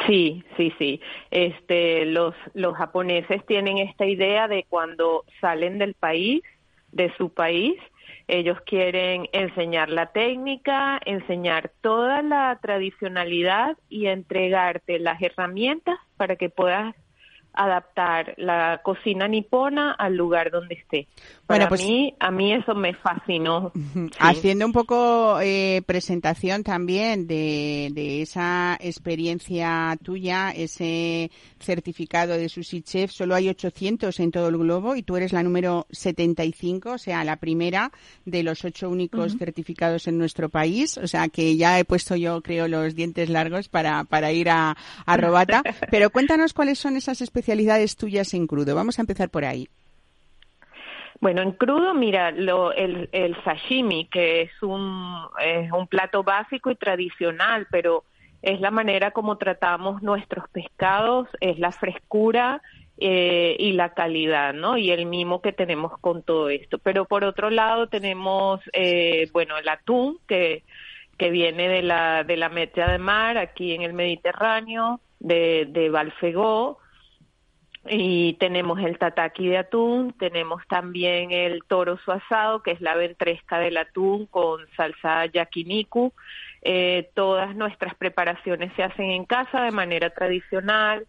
Sí, 0.08 0.44
sí, 0.58 0.72
sí. 0.78 1.02
Este, 1.32 2.06
los, 2.06 2.36
los 2.54 2.76
japoneses 2.76 3.44
tienen 3.48 3.80
esta 3.80 4.06
idea 4.06 4.48
de 4.48 4.66
cuando 4.70 5.24
salen 5.42 5.80
del 5.80 5.96
país, 5.96 6.44
de 6.96 7.14
su 7.18 7.30
país, 7.30 7.76
ellos 8.28 8.60
quieren 8.66 9.30
enseñar 9.34 9.90
la 9.90 10.08
técnica, 10.08 11.00
enseñar 11.06 11.72
toda 11.82 12.24
la 12.24 12.58
tradicionalidad 12.62 13.78
y 13.90 14.08
entregarte 14.08 14.98
las 14.98 15.22
herramientas 15.22 16.00
para 16.18 16.36
que 16.36 16.50
puedas 16.50 16.96
adaptar 17.56 18.34
la 18.38 18.82
cocina 18.84 19.28
nipona 19.28 19.94
al 19.94 20.16
lugar 20.16 20.52
donde 20.52 20.76
esté. 20.76 21.08
Para 21.48 21.70
pues, 21.70 21.82
mí, 21.82 22.14
a 22.20 22.32
mí 22.32 22.54
eso 22.54 22.76
me 22.76 22.94
fascinó. 22.94 23.72
Haciendo 24.20 24.66
un 24.66 24.74
poco 24.74 25.40
eh, 25.42 25.82
presentación 25.86 26.64
también 26.64 27.28
de, 27.28 27.90
de, 27.94 28.22
esa 28.22 28.78
experiencia 28.82 29.98
tuya, 30.04 30.52
ese 30.52 31.32
certificado 31.60 32.34
de 32.34 32.50
Sushi 32.50 32.82
Chef, 32.82 33.12
solo 33.12 33.36
hay 33.36 33.50
800 33.50 34.20
en 34.20 34.32
todo 34.32 34.50
el 34.50 34.58
globo 34.58 34.96
y 34.96 35.04
tú 35.04 35.16
eres 35.16 35.34
la 35.34 35.44
número 35.44 35.86
75, 35.92 36.94
o 36.94 36.98
sea, 36.98 37.24
la 37.24 37.38
primera 37.38 37.92
de 38.26 38.44
los 38.44 38.66
ocho 38.66 38.90
únicos 38.90 39.38
certificados 39.38 40.08
en 40.08 40.18
nuestro 40.18 40.50
país. 40.50 40.98
O 40.98 41.08
sea, 41.08 41.30
que 41.30 41.56
ya 41.56 41.80
he 41.80 41.86
puesto 41.86 42.16
yo, 42.16 42.42
creo, 42.42 42.68
los 42.68 42.96
dientes 42.96 43.30
largos 43.30 43.70
para, 43.70 44.04
para 44.04 44.32
ir 44.32 44.50
a, 44.50 44.76
a 45.06 45.18
Robata. 45.18 45.62
Pero 45.92 46.10
cuéntanos 46.10 46.54
cuáles 46.54 46.80
son 46.80 46.98
esas 46.98 47.22
especialidades 47.22 47.45
especialidades 47.46 47.96
tuyas 47.96 48.34
en 48.34 48.48
crudo? 48.48 48.74
Vamos 48.74 48.98
a 48.98 49.04
empezar 49.04 49.30
por 49.30 49.46
ahí. 49.46 49.68
Bueno, 51.22 51.44
en 51.44 51.52
crudo, 51.52 51.94
mira, 51.94 52.32
lo, 52.32 52.74
el, 52.74 53.08
el 53.12 53.36
sashimi, 53.44 54.08
que 54.08 54.42
es 54.42 54.64
un, 54.64 55.28
un 55.72 55.88
plato 55.88 56.24
básico 56.24 56.72
y 56.72 56.76
tradicional, 56.76 57.68
pero 57.70 58.04
es 58.42 58.60
la 58.60 58.72
manera 58.72 59.12
como 59.12 59.38
tratamos 59.38 60.02
nuestros 60.02 60.50
pescados, 60.50 61.28
es 61.40 61.60
la 61.60 61.72
frescura 61.72 62.62
eh, 62.98 63.56
y 63.60 63.74
la 63.74 63.94
calidad, 63.94 64.54
¿no? 64.54 64.78
Y 64.78 64.90
el 64.90 65.06
mimo 65.06 65.42
que 65.42 65.54
tenemos 65.54 65.98
con 66.00 66.24
todo 66.24 66.50
esto. 66.50 66.80
Pero 66.80 67.06
por 67.06 67.24
otro 67.24 67.52
lado 67.52 67.88
tenemos, 67.88 68.60
eh, 68.74 69.30
bueno, 69.34 69.56
el 69.58 69.70
atún, 69.70 70.18
que, 70.28 70.64
que 71.18 71.30
viene 71.30 71.70
de 71.70 71.84
la, 71.84 72.24
de 72.24 72.38
la 72.38 72.50
mecha 72.50 72.92
de 72.92 72.98
mar 72.98 73.38
aquí 73.38 73.74
en 73.74 73.84
el 73.84 73.94
Mediterráneo, 73.94 75.00
de, 75.20 75.68
de 75.70 75.90
Balfegó, 75.90 76.80
y 77.88 78.34
tenemos 78.34 78.80
el 78.80 78.98
tataki 78.98 79.48
de 79.48 79.60
atún, 79.60 80.14
tenemos 80.18 80.66
también 80.68 81.32
el 81.32 81.64
toro 81.68 81.98
su 82.04 82.12
asado, 82.12 82.64
que 82.64 82.72
es 82.72 82.82
la 82.82 82.96
ventresca 82.96 83.60
del 83.60 83.78
atún 83.78 84.26
con 84.26 84.66
salsa 84.76 85.26
yakiniku. 85.28 86.12
Eh, 86.64 87.12
todas 87.14 87.56
nuestras 87.56 87.94
preparaciones 87.94 88.74
se 88.76 88.84
hacen 88.84 89.12
en 89.12 89.26
casa 89.26 89.62
de 89.62 89.72
manera 89.72 90.10
tradicional. 90.10 91.06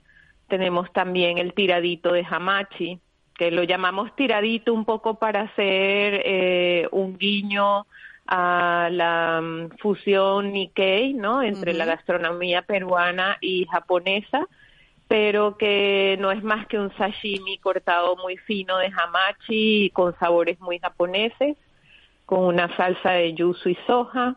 Tenemos 0.48 0.92
también 0.92 1.38
el 1.38 1.54
tiradito 1.54 2.12
de 2.12 2.26
hamachi, 2.28 3.00
que 3.34 3.50
lo 3.50 3.62
llamamos 3.62 4.14
tiradito 4.14 4.74
un 4.74 4.84
poco 4.84 5.18
para 5.18 5.42
hacer 5.42 6.22
eh, 6.24 6.88
un 6.92 7.16
guiño 7.16 7.86
a 8.26 8.88
la 8.92 9.40
mm, 9.40 9.78
fusión 9.78 10.52
Nikkei, 10.52 11.14
¿no? 11.14 11.42
Entre 11.42 11.72
la 11.72 11.86
gastronomía 11.86 12.62
peruana 12.62 13.38
y 13.40 13.64
japonesa 13.66 14.46
pero 15.08 15.56
que 15.56 16.16
no 16.20 16.32
es 16.32 16.42
más 16.42 16.66
que 16.66 16.78
un 16.78 16.94
sashimi 16.96 17.58
cortado 17.58 18.16
muy 18.16 18.36
fino 18.36 18.78
de 18.78 18.86
hamachi 18.86 19.90
con 19.90 20.18
sabores 20.18 20.60
muy 20.60 20.78
japoneses, 20.78 21.56
con 22.24 22.40
una 22.40 22.74
salsa 22.76 23.12
de 23.12 23.34
yuzu 23.34 23.70
y 23.70 23.78
soja. 23.86 24.36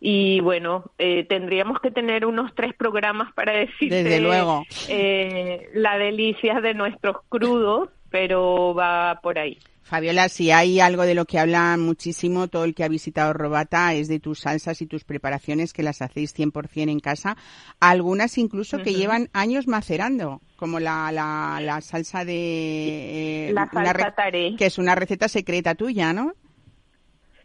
Y 0.00 0.40
bueno, 0.40 0.90
eh, 0.98 1.24
tendríamos 1.28 1.80
que 1.80 1.90
tener 1.90 2.26
unos 2.26 2.54
tres 2.54 2.74
programas 2.74 3.32
para 3.34 3.52
decir 3.52 3.90
Desde 3.90 4.20
luego. 4.20 4.64
Eh, 4.88 5.70
la 5.74 5.96
delicia 5.96 6.60
de 6.60 6.74
nuestros 6.74 7.18
crudos, 7.28 7.88
pero 8.10 8.74
va 8.74 9.20
por 9.22 9.38
ahí. 9.38 9.58
Fabiola, 9.92 10.30
si 10.30 10.50
hay 10.50 10.80
algo 10.80 11.02
de 11.02 11.14
lo 11.14 11.26
que 11.26 11.38
habla 11.38 11.76
muchísimo 11.76 12.48
todo 12.48 12.64
el 12.64 12.74
que 12.74 12.82
ha 12.82 12.88
visitado 12.88 13.34
Robata 13.34 13.92
es 13.92 14.08
de 14.08 14.20
tus 14.20 14.40
salsas 14.40 14.80
y 14.80 14.86
tus 14.86 15.04
preparaciones 15.04 15.74
que 15.74 15.82
las 15.82 16.00
hacéis 16.00 16.34
100% 16.34 16.90
en 16.90 16.98
casa, 16.98 17.36
algunas 17.78 18.38
incluso 18.38 18.78
que 18.78 18.94
llevan 18.94 19.28
años 19.34 19.68
macerando, 19.68 20.40
como 20.56 20.80
la, 20.80 21.12
la, 21.12 21.60
la 21.60 21.82
salsa 21.82 22.24
de... 22.24 23.48
Eh, 23.48 23.52
la 23.52 23.68
salsa 23.70 24.14
que 24.56 24.64
es 24.64 24.78
una 24.78 24.94
receta 24.94 25.28
secreta 25.28 25.74
tuya, 25.74 26.14
¿no? 26.14 26.32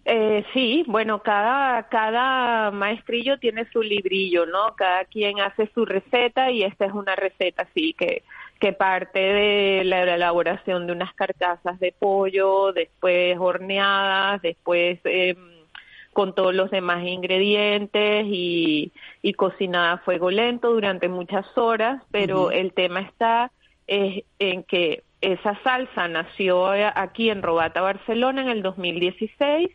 Eh, 0.05 0.45
sí, 0.53 0.85
bueno, 0.87 1.21
cada, 1.21 1.89
cada 1.89 2.71
maestrillo 2.71 3.39
tiene 3.39 3.69
su 3.73 3.81
librillo, 3.81 4.45
¿no? 4.45 4.73
Cada 4.77 5.03
quien 5.03 5.41
hace 5.41 5.69
su 5.73 5.83
receta 5.83 6.49
y 6.49 6.63
esta 6.63 6.85
es 6.85 6.93
una 6.93 7.13
receta, 7.17 7.67
sí, 7.73 7.93
que 7.93 8.23
que 8.59 8.73
parte 8.73 9.19
de 9.19 9.83
la 9.83 10.03
elaboración 10.03 10.87
de 10.87 10.93
unas 10.93 11.13
carcasas 11.13 11.79
de 11.79 11.93
pollo, 11.97 12.73
después 12.73 13.37
horneadas, 13.37 14.41
después 14.41 14.99
eh, 15.03 15.35
con 16.13 16.33
todos 16.33 16.55
los 16.55 16.71
demás 16.71 17.05
ingredientes 17.05 18.25
y, 18.27 18.91
y 19.21 19.33
cocinada 19.33 19.93
a 19.93 19.97
fuego 19.99 20.31
lento 20.31 20.73
durante 20.73 21.07
muchas 21.09 21.45
horas, 21.57 22.01
pero 22.11 22.51
el 22.51 22.73
tema 22.73 23.01
está 23.01 23.51
es 23.85 24.23
en 24.39 24.63
que 24.63 25.03
esa 25.21 25.59
salsa 25.63 26.07
nació 26.07 26.67
aquí 26.95 27.29
en 27.29 27.41
Robata, 27.41 27.81
Barcelona 27.81 28.41
en 28.41 28.49
el 28.49 28.61
2016 28.61 29.69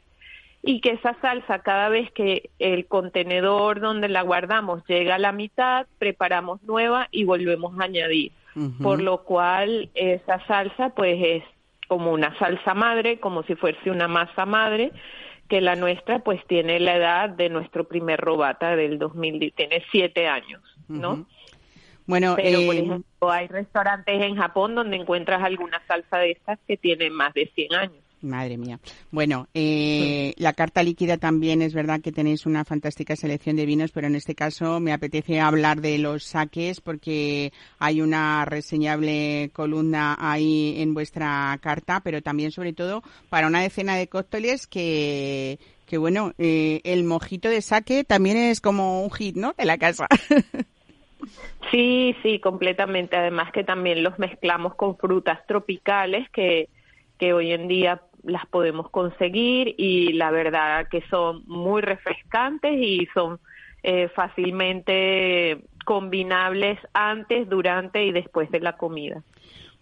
y 0.65 0.81
que 0.81 0.91
esa 0.91 1.17
salsa 1.21 1.61
cada 1.61 1.89
vez 1.89 2.11
que 2.13 2.51
el 2.59 2.87
contenedor 2.87 3.81
donde 3.81 4.09
la 4.09 4.23
guardamos 4.23 4.85
llega 4.87 5.17
a 5.17 5.19
la 5.19 5.33
mitad, 5.33 5.87
preparamos 5.99 6.63
nueva 6.63 7.09
y 7.11 7.25
volvemos 7.25 7.79
a 7.81 7.85
añadir 7.85 8.33
por 8.83 9.03
lo 9.03 9.25
cual 9.25 9.91
esa 9.95 10.45
salsa 10.47 10.91
pues 10.91 11.19
es 11.23 11.45
como 11.89 12.13
una 12.13 12.37
salsa 12.39 12.75
madre, 12.75 13.21
como 13.21 13.43
si 13.43 13.55
fuese 13.55 13.91
una 13.91 14.09
masa 14.09 14.47
madre, 14.47 14.93
que 15.49 15.61
la 15.61 15.77
nuestra 15.77 16.21
pues 16.21 16.45
tiene 16.47 16.81
la 16.81 16.97
edad 16.97 17.31
de 17.31 17.49
nuestro 17.49 17.85
primer 17.85 18.21
robata 18.21 18.77
del 18.77 18.99
2000, 18.99 19.53
tiene 19.55 19.85
siete 19.91 20.27
años, 20.27 20.63
¿no? 20.89 21.27
Bueno, 22.07 22.35
Pero, 22.37 22.61
por 22.67 22.75
ejemplo, 22.75 23.31
hay 23.31 23.47
restaurantes 23.49 24.21
en 24.23 24.37
Japón 24.37 24.75
donde 24.75 24.97
encuentras 24.97 25.43
alguna 25.43 25.81
salsa 25.87 26.19
de 26.19 26.33
estas 26.33 26.59
que 26.67 26.77
tiene 26.77 27.11
más 27.11 27.33
de 27.35 27.51
100 27.55 27.75
años. 27.75 28.02
Madre 28.23 28.57
mía. 28.57 28.79
Bueno, 29.11 29.49
eh, 29.53 30.33
la 30.37 30.53
carta 30.53 30.83
líquida 30.83 31.19
también 31.19 31.61
es 31.61 31.75
verdad 31.75 32.01
que 32.01 32.13
tenéis 32.13 32.47
una 32.47 32.65
fantástica 32.65 33.17
selección 33.17 33.57
de 33.57 33.67
vinos, 33.67 33.91
pero 33.93 34.07
en 34.07 34.15
este 34.15 34.35
caso 34.35 34.79
me 34.81 34.93
apetece 34.93 35.41
hablar 35.41 35.81
de 35.81 35.99
los 35.99 36.25
saques 36.25 36.81
porque 36.81 37.53
hay 37.79 38.01
una 38.01 38.45
reseñable 38.45 39.51
columna 39.53 40.17
ahí 40.19 40.77
en 40.79 40.95
vuestra 40.95 41.59
carta, 41.61 42.01
pero 42.01 42.23
también 42.23 42.53
sobre 42.53 42.73
todo 42.73 43.03
para 43.29 43.49
una 43.49 43.61
decena 43.61 43.97
de 43.97 44.09
cócteles 44.09 44.67
que, 44.67 45.59
que 45.87 45.99
bueno, 45.99 46.33
eh, 46.39 46.81
el 46.85 47.05
mojito 47.05 47.49
de 47.49 47.61
saque 47.61 48.05
también 48.05 48.37
es 48.37 48.61
como 48.61 49.03
un 49.03 49.11
hit, 49.11 49.37
¿no? 49.37 49.55
De 49.59 49.65
la 49.65 49.79
casa. 49.79 50.07
Sí, 51.71 52.17
sí, 52.23 52.39
completamente. 52.39 53.17
Además 53.17 53.53
que 53.53 53.65
también 53.65 54.03
los 54.03 54.19
mezclamos 54.19 54.75
con 54.75 54.97
frutas 54.97 55.47
tropicales 55.47 56.29
que, 56.31 56.69
que 57.19 57.33
hoy 57.33 57.53
en 57.53 57.69
día 57.69 58.03
las 58.23 58.47
podemos 58.47 58.91
conseguir 58.91 59.75
y 59.79 60.13
la 60.13 60.31
verdad 60.31 60.89
que 60.89 61.03
son 61.11 61.43
muy 61.47 61.83
refrescantes 61.83 62.73
y 62.73 63.07
son 63.15 63.41
eh, 63.83 64.09
fácilmente 64.15 65.61
combinables 65.85 66.79
antes, 66.93 67.49
durante 67.49 68.05
y 68.05 68.13
después 68.13 68.51
de 68.51 68.61
la 68.61 68.77
comida. 68.77 69.23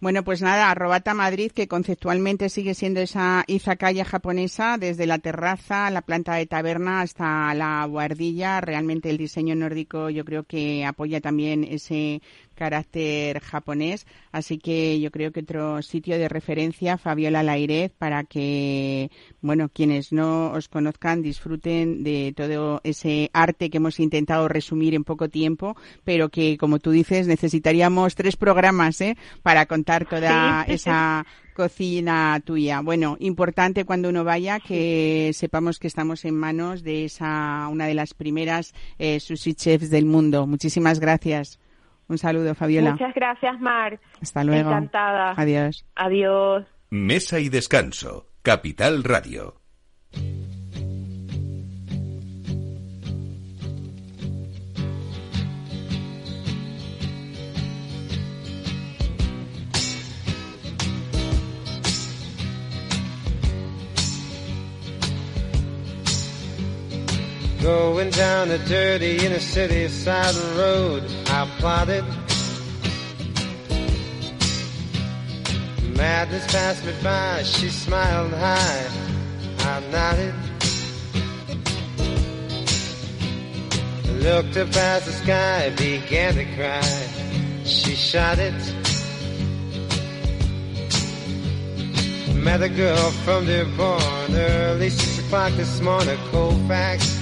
Bueno, 0.01 0.23
pues 0.23 0.41
nada, 0.41 0.73
Robata 0.73 1.13
Madrid, 1.13 1.51
que 1.51 1.67
conceptualmente 1.67 2.49
sigue 2.49 2.73
siendo 2.73 3.01
esa 3.01 3.43
izakaya 3.45 4.03
japonesa, 4.03 4.79
desde 4.79 5.05
la 5.05 5.19
terraza, 5.19 5.91
la 5.91 6.01
planta 6.01 6.33
de 6.33 6.47
taberna 6.47 7.01
hasta 7.01 7.53
la 7.53 7.85
guardilla. 7.85 8.61
Realmente 8.61 9.11
el 9.11 9.17
diseño 9.19 9.53
nórdico 9.53 10.09
yo 10.09 10.25
creo 10.25 10.43
que 10.43 10.83
apoya 10.85 11.21
también 11.21 11.63
ese 11.63 12.23
carácter 12.55 13.39
japonés, 13.39 14.05
así 14.31 14.59
que 14.59 14.99
yo 14.99 15.09
creo 15.09 15.31
que 15.31 15.39
otro 15.39 15.81
sitio 15.81 16.19
de 16.19 16.29
referencia, 16.29 16.99
Fabiola 16.99 17.41
Lairez, 17.41 17.91
para 17.97 18.23
que, 18.23 19.09
bueno, 19.41 19.69
quienes 19.69 20.11
no 20.11 20.51
os 20.51 20.67
conozcan 20.67 21.23
disfruten 21.23 22.03
de 22.03 22.33
todo 22.37 22.79
ese 22.83 23.31
arte 23.33 23.71
que 23.71 23.77
hemos 23.77 23.99
intentado 23.99 24.47
resumir 24.47 24.93
en 24.93 25.03
poco 25.03 25.27
tiempo, 25.27 25.75
pero 26.03 26.29
que, 26.29 26.57
como 26.57 26.77
tú 26.77 26.91
dices, 26.91 27.25
necesitaríamos 27.25 28.13
tres 28.13 28.35
programas, 28.35 29.01
¿eh? 29.01 29.17
Para 29.41 29.65
contar 29.65 29.90
toda 29.99 30.63
esa 30.67 31.25
cocina 31.53 32.41
tuya. 32.43 32.81
Bueno, 32.81 33.17
importante 33.19 33.85
cuando 33.85 34.09
uno 34.09 34.23
vaya 34.23 34.59
que 34.59 35.31
sepamos 35.33 35.79
que 35.79 35.87
estamos 35.87 36.25
en 36.25 36.35
manos 36.35 36.83
de 36.83 37.05
esa 37.05 37.67
una 37.69 37.85
de 37.85 37.93
las 37.93 38.13
primeras 38.13 38.73
eh, 38.97 39.19
sushi 39.19 39.53
chefs 39.53 39.89
del 39.89 40.05
mundo. 40.05 40.47
Muchísimas 40.47 40.99
gracias. 40.99 41.59
Un 42.07 42.17
saludo, 42.17 42.55
Fabiola. 42.55 42.91
Muchas 42.91 43.13
gracias, 43.13 43.59
Mar. 43.59 43.99
Hasta 44.21 44.43
luego. 44.43 44.69
Encantada. 44.69 45.33
Adiós. 45.37 45.85
Adiós. 45.95 46.65
Mesa 46.89 47.39
y 47.39 47.47
descanso. 47.47 48.27
Capital 48.41 49.03
Radio. 49.03 49.60
Going 67.61 68.09
down 68.09 68.49
a 68.49 68.57
dirty 68.57 69.23
inner 69.23 69.39
city 69.39 69.87
side 69.87 70.35
road, 70.57 71.03
I 71.27 71.47
plotted. 71.59 72.03
Madness 75.95 76.51
passed 76.51 76.83
me 76.83 76.93
by, 77.03 77.43
she 77.43 77.69
smiled 77.69 78.33
high, 78.33 78.89
I 79.59 79.79
nodded. 79.91 80.33
Looked 84.23 84.57
up 84.57 84.75
at 84.75 85.03
the 85.03 85.11
sky, 85.11 85.69
began 85.77 86.33
to 86.33 86.45
cry, 86.55 87.63
she 87.63 87.93
shot 87.93 88.39
it. 88.39 88.55
Met 92.33 92.63
a 92.63 92.69
girl 92.69 93.11
from 93.23 93.45
Dearborn, 93.45 94.35
early 94.35 94.89
six 94.89 95.19
o'clock 95.19 95.53
this 95.53 95.79
morning, 95.79 96.17
Colfax. 96.31 97.20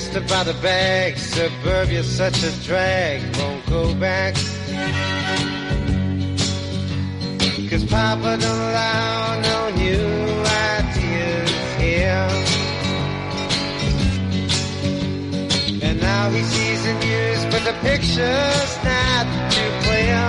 Asked 0.00 0.16
about 0.16 0.46
the 0.46 0.54
bag, 0.62 1.18
suburbia's 1.18 2.08
such 2.08 2.42
a 2.42 2.50
drag, 2.62 3.20
won't 3.36 3.66
go 3.66 3.94
back. 3.96 4.34
Cause 7.68 7.84
Papa 7.84 8.38
don't 8.40 8.60
allow 8.70 9.40
no 9.42 9.70
new 9.76 10.06
ideas 10.72 11.50
here. 11.76 12.28
And 15.82 16.00
now 16.00 16.30
he 16.30 16.42
sees 16.44 16.82
the 16.82 16.94
news, 16.94 17.44
but 17.52 17.62
the 17.68 17.74
picture's 17.82 18.72
not 18.82 19.26
too 19.52 19.70
clear. 19.84 20.24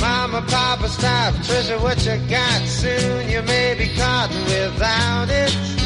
Mama, 0.00 0.42
Papa, 0.48 0.88
stop, 0.88 1.34
treasure 1.44 1.78
what 1.78 2.04
you 2.04 2.16
got. 2.28 2.66
Soon 2.66 3.30
you 3.30 3.42
may 3.42 3.74
be 3.78 3.94
caught 3.94 4.30
without 4.48 5.30
it. 5.30 5.83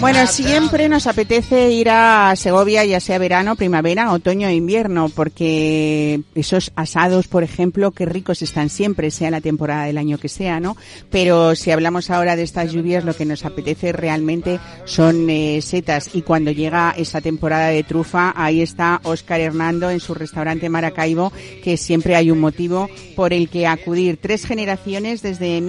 Bueno, 0.00 0.26
siempre 0.26 0.88
nos 0.88 1.06
apetece 1.06 1.70
ir 1.70 1.88
a 1.90 2.34
Segovia, 2.36 2.84
ya 2.84 3.00
sea 3.00 3.18
verano, 3.18 3.56
primavera, 3.56 4.12
otoño 4.12 4.48
e 4.48 4.54
invierno, 4.54 5.08
porque 5.08 6.20
esos 6.34 6.72
asados, 6.76 7.28
por 7.28 7.42
ejemplo, 7.42 7.92
qué 7.92 8.06
ricos 8.06 8.42
están 8.42 8.68
siempre, 8.68 9.10
sea 9.10 9.30
la 9.30 9.40
temporada 9.40 9.84
del 9.84 9.98
año 9.98 10.18
que 10.18 10.28
sea, 10.28 10.60
¿no? 10.60 10.76
Pero 11.10 11.54
si 11.54 11.70
hablamos 11.70 12.10
ahora 12.10 12.36
de 12.36 12.42
estas 12.42 12.72
lluvias, 12.72 13.04
lo 13.04 13.14
que 13.14 13.24
nos 13.24 13.44
apetece 13.44 13.92
realmente 13.92 14.60
son 14.84 15.28
eh, 15.30 15.60
setas. 15.62 16.10
Y 16.14 16.22
cuando 16.22 16.50
llega 16.50 16.94
esa 16.96 17.20
temporada 17.20 17.68
de 17.68 17.82
trufa, 17.82 18.32
ahí 18.36 18.60
está 18.60 19.00
Óscar 19.04 19.40
Hernando 19.40 19.90
en 19.90 20.00
su 20.00 20.14
restaurante 20.14 20.68
Maracaibo, 20.68 21.32
que 21.62 21.76
siempre 21.76 22.16
hay 22.16 22.30
un 22.30 22.40
motivo 22.40 22.88
por 23.16 23.32
el 23.32 23.48
que 23.48 23.66
acudir. 23.66 24.18
Tres 24.20 24.44
generaciones 24.44 25.22
desde 25.22 25.60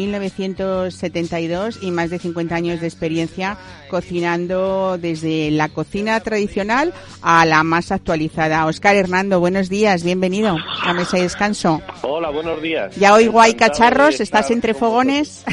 1972 0.76 1.80
y 1.82 1.92
más 1.92 2.10
de 2.10 2.20
50 2.20 2.56
años 2.56 2.82
de 2.82 2.88
experiencia 2.88 3.58
cocinando 3.90 4.98
desde 4.98 5.52
la 5.52 5.70
cocina 5.70 6.20
tradicional 6.20 6.94
a 7.22 7.46
la 7.46 7.64
más 7.64 7.92
actualizada. 7.92 8.66
Óscar 8.66 8.96
Hernando, 8.96 9.40
buenos 9.40 9.70
días, 9.70 10.04
bienvenido 10.04 10.58
a 10.82 10.94
Mesa 10.94 11.18
y 11.18 11.22
Descanso. 11.22 11.82
Hola, 12.02 12.30
buenos 12.30 12.62
días. 12.62 12.96
Ya 12.96 13.14
oigo 13.14 13.42
hay 13.42 13.54
cacharros, 13.54 14.20
estás 14.20 14.52
entre 14.52 14.74
fogones. 14.74 15.46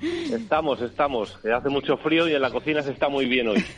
Estamos, 0.00 0.80
estamos. 0.80 1.36
Hace 1.44 1.68
mucho 1.68 1.96
frío 1.96 2.28
y 2.28 2.34
en 2.34 2.40
la 2.40 2.50
cocina 2.50 2.82
se 2.82 2.92
está 2.92 3.08
muy 3.08 3.26
bien 3.26 3.48
hoy. 3.48 3.64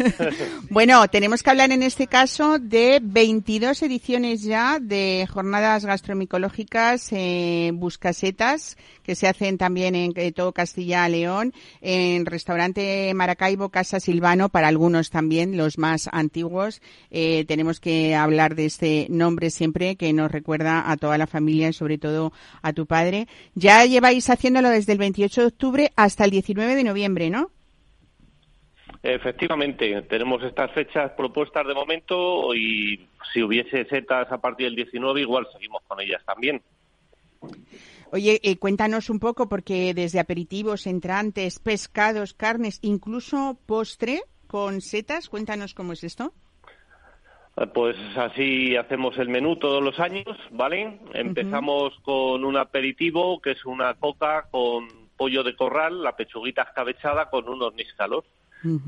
Bueno, 0.69 1.07
tenemos 1.09 1.43
que 1.43 1.51
hablar 1.51 1.73
en 1.73 1.83
este 1.83 2.07
caso 2.07 2.59
de 2.59 3.01
22 3.03 3.83
ediciones 3.83 4.43
ya 4.43 4.79
de 4.81 5.27
jornadas 5.33 5.85
gastromicológicas 5.85 7.09
eh, 7.13 7.71
buscasetas 7.75 8.77
que 9.11 9.17
se 9.17 9.27
hacen 9.27 9.59
también 9.59 9.97
en 9.97 10.13
eh, 10.15 10.31
todo 10.31 10.53
Castilla 10.53 11.09
León, 11.09 11.53
en 11.81 12.27
restaurante 12.27 13.13
Maracaibo, 13.13 13.69
Casa 13.69 13.99
Silvano, 13.99 14.51
para 14.51 14.69
algunos 14.69 15.11
también, 15.11 15.57
los 15.57 15.79
más 15.79 16.09
antiguos. 16.13 16.81
Eh, 17.11 17.45
tenemos 17.47 17.81
que 17.81 18.15
hablar 18.15 18.55
de 18.55 18.67
este 18.67 19.09
nombre 19.11 19.51
siempre 19.51 19.97
que 19.97 20.13
nos 20.13 20.31
recuerda 20.31 20.89
a 20.89 20.97
toda 20.97 21.19
la 21.19 21.27
familia 21.27 21.69
y 21.69 21.73
sobre 21.73 21.99
todo 21.99 22.33
a 22.63 22.73
tu 22.73 22.87
padre. 22.87 23.27
Ya 23.57 23.85
lleváis 23.85 24.31
haciéndolo 24.31 24.69
desde 24.69 24.93
el 24.93 24.99
28 24.99 25.41
de 25.41 25.47
octubre 25.49 25.91
hasta 25.97 26.25
el 26.25 26.31
19 26.31 26.77
de 26.77 26.85
noviembre, 26.85 27.31
¿no? 27.31 27.51
Efectivamente, 29.03 30.03
tenemos 30.03 30.41
estas 30.45 30.71
fechas 30.71 31.11
propuestas 31.17 31.67
de 31.67 31.75
momento 31.75 32.55
y 32.55 33.09
si 33.33 33.43
hubiese 33.43 33.87
setas 33.87 34.31
a 34.31 34.39
partir 34.39 34.67
del 34.67 34.77
19 34.77 35.21
igual 35.21 35.49
seguimos 35.53 35.83
con 35.89 36.01
ellas 36.01 36.23
también. 36.25 36.63
Oye, 38.13 38.41
eh, 38.43 38.57
cuéntanos 38.57 39.09
un 39.09 39.21
poco, 39.21 39.49
porque 39.49 39.95
desde 39.95 40.19
aperitivos, 40.19 40.87
entrantes, 40.87 41.59
pescados, 41.61 42.35
carnes, 42.35 42.79
incluso 42.83 43.59
postre 43.67 44.23
con 44.47 44.81
setas, 44.81 45.29
cuéntanos 45.29 45.75
cómo 45.75 45.93
es 45.93 46.03
esto. 46.03 46.33
Eh, 47.57 47.67
Pues 47.73 47.97
así 48.17 48.75
hacemos 48.77 49.17
el 49.19 49.29
menú 49.29 49.57
todos 49.57 49.83
los 49.83 49.99
años, 50.01 50.37
¿vale? 50.51 50.99
Empezamos 51.15 51.95
con 52.03 52.45
un 52.45 52.57
aperitivo 52.57 53.41
que 53.41 53.53
es 53.53 53.65
una 53.65 53.95
coca 53.95 54.49
con 54.51 54.89
pollo 55.17 55.45
de 55.45 55.55
corral, 55.55 56.03
la 56.03 56.17
pechuguita 56.17 56.63
escabechada 56.63 57.31
con 57.31 57.49
unos 57.49 57.75
níscalos. 57.75 58.25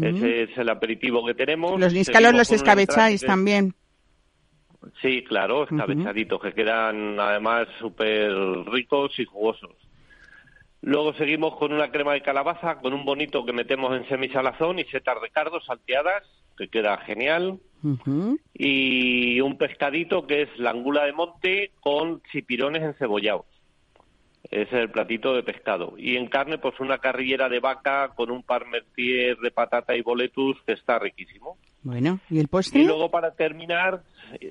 Ese 0.01 0.43
es 0.43 0.59
el 0.59 0.69
aperitivo 0.69 1.25
que 1.25 1.35
tenemos. 1.35 1.79
Los 1.81 1.95
níscalos 1.95 2.35
los 2.35 2.53
escabecháis 2.53 3.23
también. 3.25 3.75
Sí, 5.01 5.23
claro, 5.25 5.65
escabechaditos, 5.65 6.41
que 6.41 6.53
quedan 6.53 7.19
además 7.19 7.69
súper 7.79 8.33
ricos 8.67 9.19
y 9.19 9.25
jugosos. 9.25 9.71
Luego 10.81 11.15
seguimos 11.15 11.57
con 11.57 11.73
una 11.73 11.93
crema 11.93 12.13
de 12.13 12.23
calabaza, 12.23 12.79
con 12.81 12.93
un 12.93 13.05
bonito 13.05 13.45
que 13.45 13.53
metemos 13.53 13.97
en 13.97 14.09
semisalazón 14.09 14.81
y 14.81 14.85
setas 14.85 15.23
de 15.23 15.31
cardo 15.31 15.61
salteadas, 15.61 16.25
que 16.59 16.69
queda 16.69 16.99
genial. 16.99 17.61
Y 18.55 19.41
un 19.41 19.59
pescadito 19.59 20.27
que 20.27 20.43
es 20.43 20.59
la 20.59 20.71
angula 20.71 21.05
de 21.05 21.13
monte 21.13 21.71
con 21.81 22.21
chipirones 22.33 22.83
encebollados. 22.83 23.47
Ese 24.45 24.63
es 24.63 24.73
el 24.73 24.91
platito 24.91 25.35
de 25.35 25.45
pescado. 25.45 25.95
Y 25.97 26.17
en 26.17 26.27
carne, 26.27 26.59
pues 26.59 26.79
una 26.81 26.99
carrillera 26.99 27.49
de 27.49 27.61
vaca 27.61 28.13
con 28.17 28.31
un 28.31 28.43
parmentier 28.43 29.39
de 29.39 29.51
patata 29.53 29.97
y 29.97 30.03
boletus 30.03 30.61
que 30.67 30.73
está 30.73 30.99
riquísimo. 30.99 31.59
Bueno, 31.83 32.21
¿y 32.31 32.39
el 32.39 32.49
postre? 32.49 32.81
Y 32.81 32.85
luego 32.85 33.11
para 33.11 33.35
terminar, 33.35 34.03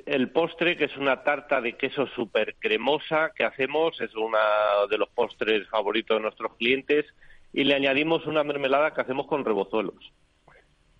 el 0.05 0.29
postre, 0.31 0.75
que 0.75 0.85
es 0.85 0.97
una 0.97 1.23
tarta 1.23 1.61
de 1.61 1.77
queso 1.77 2.05
súper 2.07 2.55
cremosa 2.59 3.31
que 3.35 3.45
hacemos, 3.45 3.99
es 4.01 4.13
uno 4.15 4.37
de 4.89 4.97
los 4.97 5.09
postres 5.09 5.67
favoritos 5.69 6.17
de 6.17 6.23
nuestros 6.23 6.55
clientes, 6.55 7.05
y 7.53 7.63
le 7.63 7.75
añadimos 7.75 8.25
una 8.27 8.43
mermelada 8.43 8.93
que 8.93 9.01
hacemos 9.01 9.27
con 9.27 9.45
rebozuelos. 9.45 10.11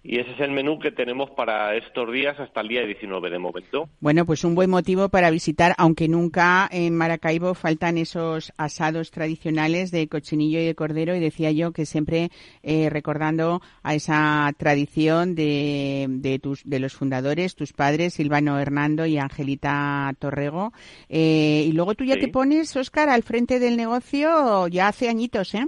Y 0.03 0.17
ese 0.17 0.31
es 0.31 0.39
el 0.39 0.49
menú 0.49 0.79
que 0.79 0.91
tenemos 0.91 1.29
para 1.29 1.75
estos 1.75 2.11
días 2.11 2.39
hasta 2.39 2.61
el 2.61 2.69
día 2.69 2.81
19 2.81 3.29
de 3.29 3.37
momento. 3.37 3.87
Bueno, 3.99 4.25
pues 4.25 4.43
un 4.43 4.55
buen 4.55 4.71
motivo 4.71 5.09
para 5.09 5.29
visitar, 5.29 5.75
aunque 5.77 6.07
nunca 6.07 6.67
en 6.71 6.95
Maracaibo 6.95 7.53
faltan 7.53 7.99
esos 7.99 8.51
asados 8.57 9.11
tradicionales 9.11 9.91
de 9.91 10.07
cochinillo 10.07 10.59
y 10.59 10.65
de 10.65 10.73
cordero. 10.73 11.15
Y 11.15 11.19
decía 11.19 11.51
yo 11.51 11.71
que 11.71 11.85
siempre 11.85 12.29
eh, 12.63 12.89
recordando 12.89 13.61
a 13.83 13.93
esa 13.93 14.51
tradición 14.57 15.35
de, 15.35 16.07
de, 16.09 16.39
tus, 16.39 16.67
de 16.67 16.79
los 16.79 16.93
fundadores, 16.93 17.55
tus 17.55 17.71
padres, 17.71 18.15
Silvano 18.15 18.59
Hernando 18.59 19.05
y 19.05 19.19
Angelita 19.19 20.11
Torrego. 20.17 20.73
Eh, 21.09 21.65
y 21.67 21.73
luego 21.73 21.93
tú 21.93 22.05
ya 22.05 22.17
te 22.17 22.27
pones, 22.27 22.75
Óscar, 22.75 23.09
al 23.09 23.21
frente 23.21 23.59
del 23.59 23.77
negocio 23.77 24.67
ya 24.67 24.87
hace 24.87 25.09
añitos, 25.09 25.53
¿eh? 25.53 25.67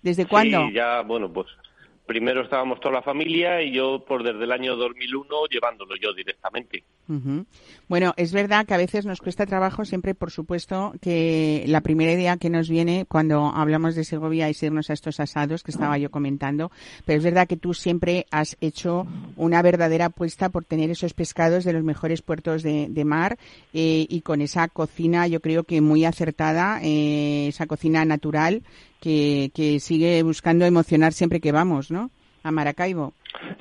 ¿Desde 0.00 0.24
cuándo? 0.24 0.68
Sí, 0.68 0.74
ya, 0.74 1.02
bueno, 1.02 1.30
pues 1.30 1.48
primero 2.08 2.42
estábamos 2.42 2.80
toda 2.80 2.94
la 2.94 3.02
familia 3.02 3.62
y 3.62 3.70
yo 3.70 4.02
por 4.04 4.24
desde 4.24 4.42
el 4.42 4.50
año 4.50 4.74
2001 4.76 5.28
llevándolo 5.50 5.94
yo 5.94 6.12
directamente. 6.14 6.82
Bueno, 7.86 8.14
es 8.16 8.32
verdad 8.32 8.66
que 8.66 8.74
a 8.74 8.78
veces 8.78 9.06
nos 9.06 9.20
cuesta 9.20 9.46
trabajo, 9.46 9.84
siempre 9.84 10.14
por 10.14 10.30
supuesto 10.30 10.94
que 11.00 11.64
la 11.68 11.82
primera 11.82 12.12
idea 12.12 12.38
que 12.38 12.50
nos 12.50 12.68
viene 12.68 13.04
cuando 13.06 13.46
hablamos 13.54 13.94
de 13.94 14.04
Segovia 14.04 14.48
es 14.48 14.62
irnos 14.62 14.90
a 14.90 14.94
estos 14.94 15.20
asados 15.20 15.62
que 15.62 15.70
estaba 15.70 15.98
yo 15.98 16.10
comentando, 16.10 16.72
pero 17.04 17.18
es 17.18 17.24
verdad 17.24 17.46
que 17.46 17.56
tú 17.56 17.74
siempre 17.74 18.26
has 18.30 18.56
hecho 18.60 19.06
una 19.36 19.60
verdadera 19.62 20.06
apuesta 20.06 20.48
por 20.48 20.64
tener 20.64 20.90
esos 20.90 21.12
pescados 21.12 21.64
de 21.64 21.74
los 21.74 21.84
mejores 21.84 22.22
puertos 22.22 22.62
de, 22.62 23.04
mar 23.04 23.38
eh, 23.72 24.06
y 24.08 24.22
con 24.22 24.40
esa 24.40 24.68
cocina 24.68 25.26
yo 25.28 25.40
creo 25.40 25.64
que 25.64 25.80
muy 25.80 26.04
acertada, 26.04 26.80
eh, 26.82 27.48
esa 27.48 27.66
cocina 27.66 28.04
natural 28.04 28.62
que, 29.00 29.50
que 29.54 29.80
sigue 29.80 30.22
buscando 30.22 30.64
emocionar 30.64 31.12
siempre 31.12 31.40
que 31.40 31.52
vamos, 31.52 31.90
¿no? 31.90 32.10
A 32.42 32.50
Maracaibo. 32.50 33.14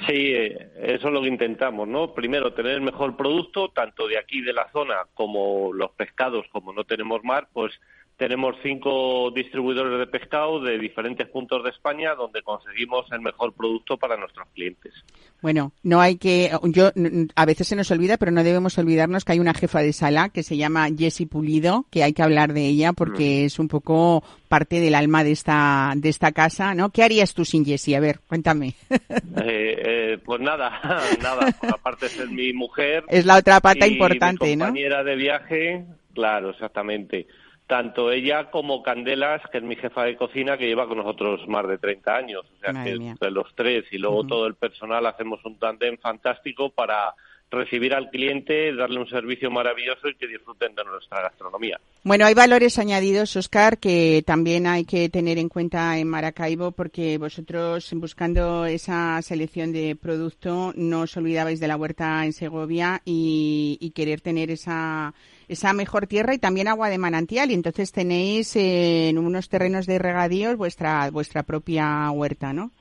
Sí, 0.08 0.32
eh, 0.34 0.70
eso 0.82 1.08
es 1.08 1.14
lo 1.14 1.22
que 1.22 1.28
intentamos, 1.28 1.88
¿no? 1.88 2.14
Primero, 2.14 2.54
tener 2.54 2.74
el 2.74 2.82
mejor 2.82 3.18
producto, 3.18 3.70
tanto 3.70 4.08
de 4.08 4.18
aquí 4.18 4.42
de 4.42 4.54
la 4.54 4.70
zona 4.72 4.96
como 5.14 5.74
los 5.74 5.92
pescados, 5.92 6.46
como 6.52 6.74
no 6.74 6.84
tenemos 6.84 7.24
mar, 7.24 7.48
pues 7.54 7.74
tenemos 8.18 8.56
cinco 8.64 9.30
distribuidores 9.32 10.00
de 10.00 10.08
pescado 10.08 10.60
de 10.60 10.80
diferentes 10.80 11.28
puntos 11.28 11.64
de 11.64 11.70
España 11.70 12.16
donde 12.16 12.42
conseguimos 12.42 13.06
el 13.12 13.22
mejor 13.22 13.54
producto 13.54 13.98
para 13.98 14.18
nuestros 14.18 14.48
clientes. 14.56 14.94
Bueno, 15.40 15.72
no 15.84 16.02
hay 16.02 16.18
que, 16.18 16.50
yo 16.64 16.90
a 17.36 17.46
veces 17.46 17.68
se 17.68 17.76
nos 17.76 17.92
olvida, 17.92 18.18
pero 18.18 18.32
no 18.32 18.44
debemos 18.44 18.76
olvidarnos 18.80 19.24
que 19.24 19.34
hay 19.34 19.40
una 19.40 19.54
jefa 19.54 19.82
de 19.82 19.94
sala 19.94 20.30
que 20.30 20.42
se 20.42 20.58
llama 20.58 20.88
Jessie 20.98 21.28
Pulido, 21.28 21.86
que 21.92 22.04
hay 22.04 22.14
que 22.14 22.24
hablar 22.24 22.54
de 22.54 22.66
ella 22.66 22.92
porque 22.94 23.44
mm. 23.44 23.46
es 23.46 23.60
un 23.60 23.68
poco 23.68 24.24
parte 24.50 24.80
del 24.80 24.96
alma 24.96 25.24
de 25.24 25.32
esta 25.32 25.94
de 25.96 26.10
esta 26.10 26.32
casa, 26.32 26.74
¿no? 26.74 26.90
¿Qué 26.90 27.04
harías 27.04 27.36
tú 27.36 27.46
sin 27.46 27.66
Jessie? 27.66 27.96
A 27.96 28.00
ver, 28.00 28.20
cuéntame. 28.28 28.74
Eh, 29.40 29.82
eh, 29.86 30.18
pues 30.26 30.42
nada, 30.42 30.82
nada. 31.22 31.56
Aparte 31.62 32.08
de 32.08 32.10
ser 32.10 32.30
mi 32.30 32.54
mujer. 32.54 33.04
Es 33.08 33.26
la 33.26 33.38
otra 33.38 33.60
pata 33.60 33.86
importante, 33.86 34.56
¿no? 34.56 34.66
Compañera 34.66 35.04
de 35.04 35.16
viaje, 35.16 35.86
claro, 36.14 36.50
exactamente 36.50 37.28
tanto 37.68 38.12
ella 38.12 38.50
como 38.50 38.82
Candelas, 38.82 39.42
que 39.52 39.58
es 39.58 39.64
mi 39.64 39.76
jefa 39.76 40.06
de 40.06 40.16
cocina, 40.16 40.58
que 40.58 40.68
lleva 40.68 40.88
con 40.88 40.98
nosotros 40.98 41.46
más 41.48 41.68
de 41.68 41.78
30 41.78 42.16
años. 42.16 42.46
O 42.56 42.60
sea, 42.60 42.84
que 42.84 42.92
entre 42.92 43.30
los 43.30 43.54
tres 43.56 43.86
y 43.92 43.98
luego 43.98 44.26
todo 44.26 44.48
el 44.48 44.56
personal 44.56 45.06
hacemos 45.06 45.44
un 45.44 45.60
tandem 45.60 45.98
fantástico 45.98 46.70
para 46.70 47.14
recibir 47.50 47.94
al 47.94 48.10
cliente, 48.10 48.74
darle 48.76 49.00
un 49.00 49.08
servicio 49.08 49.50
maravilloso 49.50 50.10
y 50.10 50.16
que 50.16 50.28
disfruten 50.28 50.76
de 50.76 50.84
nuestra 50.84 51.22
gastronomía. 51.22 51.80
Bueno, 52.04 52.26
hay 52.26 52.34
valores 52.34 52.78
añadidos, 52.78 53.36
Oscar, 53.36 53.78
que 53.78 54.24
también 54.26 54.68
hay 54.68 54.84
que 54.86 55.10
tener 55.10 55.38
en 55.38 55.48
cuenta 55.48 55.98
en 55.98 56.10
Maracaibo, 56.10 56.72
porque 56.72 57.18
vosotros, 57.18 57.90
buscando 57.96 58.66
esa 58.66 59.22
selección 59.22 59.72
de 59.72 59.96
producto, 59.96 60.74
no 60.76 61.02
os 61.02 61.16
olvidabais 61.16 61.60
de 61.60 61.68
la 61.68 61.78
huerta 61.78 62.26
en 62.26 62.34
Segovia 62.34 63.02
y, 63.06 63.78
y 63.80 63.92
querer 63.92 64.20
tener 64.20 64.52
esa 64.52 65.14
esa 65.48 65.74
mejor 65.74 66.08
tierra 66.08 66.34
y 66.34 66.40
también 66.40 66.68
agua 66.68 66.90
de 66.90 66.98
manantial. 66.98 67.52
Y 67.52 67.54
entonces 67.54 67.92
tenéis 67.92 68.56
eh, 68.56 69.10
en 69.10 69.18
unos 69.18 69.50
terrenos 69.50 69.86
de 69.86 70.00
regadíos 70.00 70.58
vuestra, 70.58 71.10
vuestra 71.12 71.44
propia 71.44 72.10
huerta, 72.12 72.54
¿no? 72.54 72.72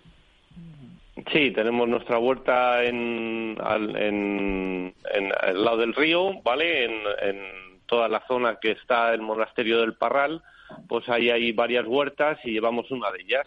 Sí, 1.32 1.50
tenemos 1.50 1.88
nuestra 1.88 2.18
huerta 2.18 2.84
en, 2.84 3.56
al, 3.60 3.96
en, 3.96 4.94
en, 5.12 5.64
lado 5.64 5.78
del 5.78 5.94
río, 5.94 6.42
¿vale? 6.42 6.84
En, 6.84 6.92
en, 7.22 7.66
toda 7.86 8.08
la 8.08 8.26
zona 8.26 8.58
que 8.60 8.72
está 8.72 9.14
el 9.14 9.22
monasterio 9.22 9.80
del 9.80 9.94
Parral, 9.94 10.42
pues 10.88 11.08
ahí 11.08 11.30
hay 11.30 11.52
varias 11.52 11.86
huertas 11.86 12.38
y 12.44 12.50
llevamos 12.50 12.90
una 12.90 13.10
de 13.12 13.22
ellas. 13.22 13.46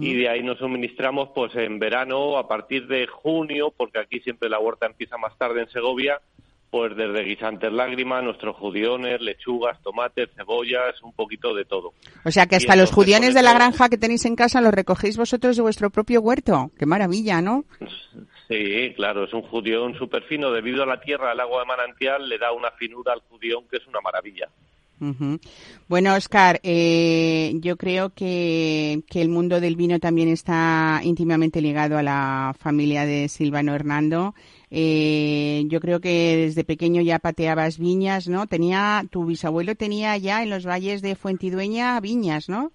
Y 0.00 0.14
de 0.14 0.28
ahí 0.28 0.42
nos 0.42 0.58
suministramos, 0.58 1.28
pues 1.34 1.54
en 1.54 1.78
verano, 1.78 2.36
a 2.36 2.48
partir 2.48 2.88
de 2.88 3.06
junio, 3.06 3.72
porque 3.76 4.00
aquí 4.00 4.18
siempre 4.18 4.48
la 4.48 4.58
huerta 4.58 4.86
empieza 4.86 5.16
más 5.18 5.38
tarde 5.38 5.60
en 5.60 5.70
Segovia, 5.70 6.20
pues 6.70 6.94
desde 6.96 7.24
guisantes 7.24 7.72
lágrimas, 7.72 8.22
nuestros 8.22 8.56
judiones, 8.56 9.20
lechugas, 9.20 9.80
tomates, 9.82 10.28
cebollas, 10.36 11.00
un 11.02 11.12
poquito 11.12 11.54
de 11.54 11.64
todo. 11.64 11.94
O 12.24 12.30
sea 12.30 12.46
que 12.46 12.56
hasta 12.56 12.76
los 12.76 12.92
judiones 12.92 13.34
de 13.34 13.42
la 13.42 13.54
granja 13.54 13.88
que 13.88 13.96
tenéis 13.96 14.24
en 14.26 14.36
casa 14.36 14.60
los 14.60 14.74
recogéis 14.74 15.16
vosotros 15.16 15.56
de 15.56 15.62
vuestro 15.62 15.90
propio 15.90 16.20
huerto. 16.20 16.70
Qué 16.78 16.84
maravilla, 16.84 17.40
¿no? 17.40 17.64
Sí, 18.48 18.92
claro, 18.96 19.24
es 19.24 19.32
un 19.32 19.42
judión 19.42 19.94
súper 19.98 20.22
fino. 20.24 20.50
Debido 20.50 20.82
a 20.82 20.86
la 20.86 21.00
tierra, 21.00 21.32
al 21.32 21.40
agua 21.40 21.60
de 21.60 21.66
manantial, 21.66 22.28
le 22.28 22.38
da 22.38 22.52
una 22.52 22.70
finura 22.72 23.12
al 23.12 23.20
judión 23.20 23.64
que 23.70 23.76
es 23.76 23.86
una 23.86 24.00
maravilla. 24.00 24.48
Bueno, 25.88 26.14
Oscar, 26.14 26.60
eh, 26.62 27.52
yo 27.56 27.76
creo 27.76 28.10
que, 28.10 29.02
que, 29.08 29.22
el 29.22 29.28
mundo 29.28 29.60
del 29.60 29.76
vino 29.76 30.00
también 30.00 30.28
está 30.28 31.00
íntimamente 31.04 31.60
ligado 31.60 31.98
a 31.98 32.02
la 32.02 32.54
familia 32.58 33.06
de 33.06 33.28
Silvano 33.28 33.74
Hernando. 33.74 34.34
Eh, 34.70 35.64
yo 35.66 35.80
creo 35.80 36.00
que 36.00 36.36
desde 36.36 36.64
pequeño 36.64 37.00
ya 37.00 37.18
pateabas 37.18 37.78
viñas, 37.78 38.28
¿no? 38.28 38.46
Tenía, 38.46 39.04
tu 39.10 39.24
bisabuelo 39.24 39.74
tenía 39.74 40.16
ya 40.18 40.42
en 40.42 40.50
los 40.50 40.66
valles 40.66 41.00
de 41.00 41.16
Fuentidueña 41.16 41.98
viñas, 42.00 42.48
¿no? 42.48 42.72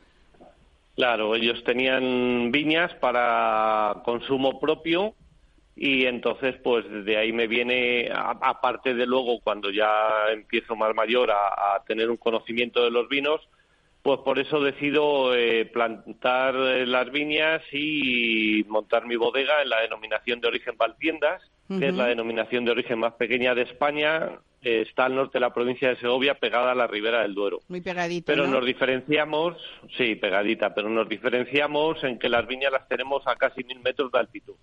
Claro, 0.95 1.36
ellos 1.36 1.63
tenían 1.63 2.51
viñas 2.51 2.93
para 2.95 4.01
consumo 4.05 4.59
propio 4.59 5.15
y 5.76 6.05
entonces 6.05 6.55
pues 6.63 6.86
de 7.05 7.17
ahí 7.17 7.34
me 7.34 7.47
viene, 7.47 8.09
aparte 8.13 8.93
de 8.93 9.05
luego 9.05 9.39
cuando 9.41 9.71
ya 9.71 10.32
empiezo 10.32 10.76
más 10.76 10.93
mayor 10.93 11.32
a, 11.32 11.82
tener 11.88 12.09
un 12.09 12.17
conocimiento 12.17 12.84
de 12.84 12.91
los 12.91 13.09
vinos, 13.09 13.41
pues 14.01 14.19
por 14.19 14.38
eso 14.39 14.59
decido 14.61 15.36
eh, 15.36 15.65
plantar 15.65 16.55
eh, 16.55 16.86
las 16.86 17.09
viñas 17.11 17.61
y 17.71 18.65
montar 18.67 19.05
mi 19.07 19.15
bodega 19.15 19.61
en 19.61 19.69
la 19.69 19.82
denominación 19.82 20.41
de 20.41 20.47
origen 20.49 20.76
Valtiendas 20.78 21.41
que 21.80 21.88
es 21.88 21.93
la 21.93 22.07
denominación 22.07 22.65
de 22.65 22.71
origen 22.71 22.99
más 22.99 23.13
pequeña 23.13 23.55
de 23.55 23.63
España, 23.63 24.32
eh, 24.61 24.82
está 24.88 25.05
al 25.05 25.15
norte 25.15 25.38
de 25.38 25.39
la 25.41 25.53
provincia 25.53 25.89
de 25.89 25.95
Segovia, 25.97 26.36
pegada 26.36 26.71
a 26.71 26.76
la 26.76 26.88
ribera 26.88 27.21
del 27.21 27.34
Duero. 27.34 27.61
Muy 27.67 27.82
pegadito. 27.82 28.26
Pero 28.28 28.47
nos 28.47 28.65
diferenciamos, 28.65 29.57
sí, 29.97 30.15
pegadita, 30.15 30.74
pero 30.74 30.89
nos 30.89 31.07
diferenciamos 31.07 32.03
en 32.03 32.19
que 32.19 32.30
las 32.30 32.45
viñas 32.47 32.71
las 32.71 32.88
tenemos 32.88 33.26
a 33.26 33.36
casi 33.36 33.63
mil 33.63 33.80
metros 33.80 34.11
de 34.11 34.19
altitud. 34.19 34.55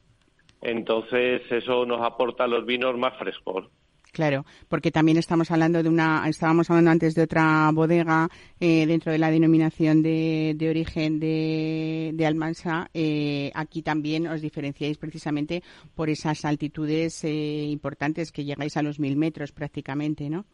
Entonces, 0.60 1.42
eso 1.50 1.86
nos 1.86 2.02
aporta 2.02 2.46
los 2.46 2.66
vinos 2.66 2.96
más 2.98 3.16
frescos. 3.18 3.68
Claro, 4.12 4.44
porque 4.68 4.90
también 4.90 5.18
estamos 5.18 5.50
hablando 5.52 5.82
de 5.82 5.88
una, 5.88 6.28
estábamos 6.28 6.68
hablando 6.68 6.90
antes 6.90 7.14
de 7.14 7.22
otra 7.22 7.70
bodega 7.72 8.28
eh, 8.58 8.84
dentro 8.86 9.12
de 9.12 9.18
la 9.18 9.30
denominación 9.30 10.02
de, 10.02 10.54
de 10.56 10.68
origen 10.68 11.20
de, 11.20 12.10
de 12.14 12.26
Almansa. 12.26 12.90
Eh, 12.92 13.52
aquí 13.54 13.82
también 13.82 14.26
os 14.26 14.42
diferenciáis 14.42 14.98
precisamente 14.98 15.62
por 15.94 16.10
esas 16.10 16.44
altitudes 16.44 17.22
eh, 17.24 17.66
importantes 17.68 18.32
que 18.32 18.44
llegáis 18.44 18.76
a 18.76 18.82
los 18.82 18.98
mil 18.98 19.16
metros 19.16 19.52
prácticamente, 19.52 20.28
¿no? 20.28 20.44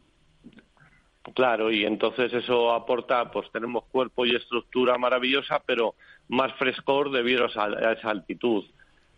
Claro, 1.34 1.72
y 1.72 1.84
entonces 1.84 2.32
eso 2.34 2.72
aporta, 2.72 3.30
pues 3.32 3.50
tenemos 3.52 3.84
cuerpo 3.86 4.24
y 4.26 4.36
estructura 4.36 4.96
maravillosa, 4.96 5.60
pero 5.66 5.96
más 6.28 6.52
frescor 6.56 7.10
debido 7.10 7.46
a 7.46 7.92
esa 7.92 8.10
altitud. 8.10 8.64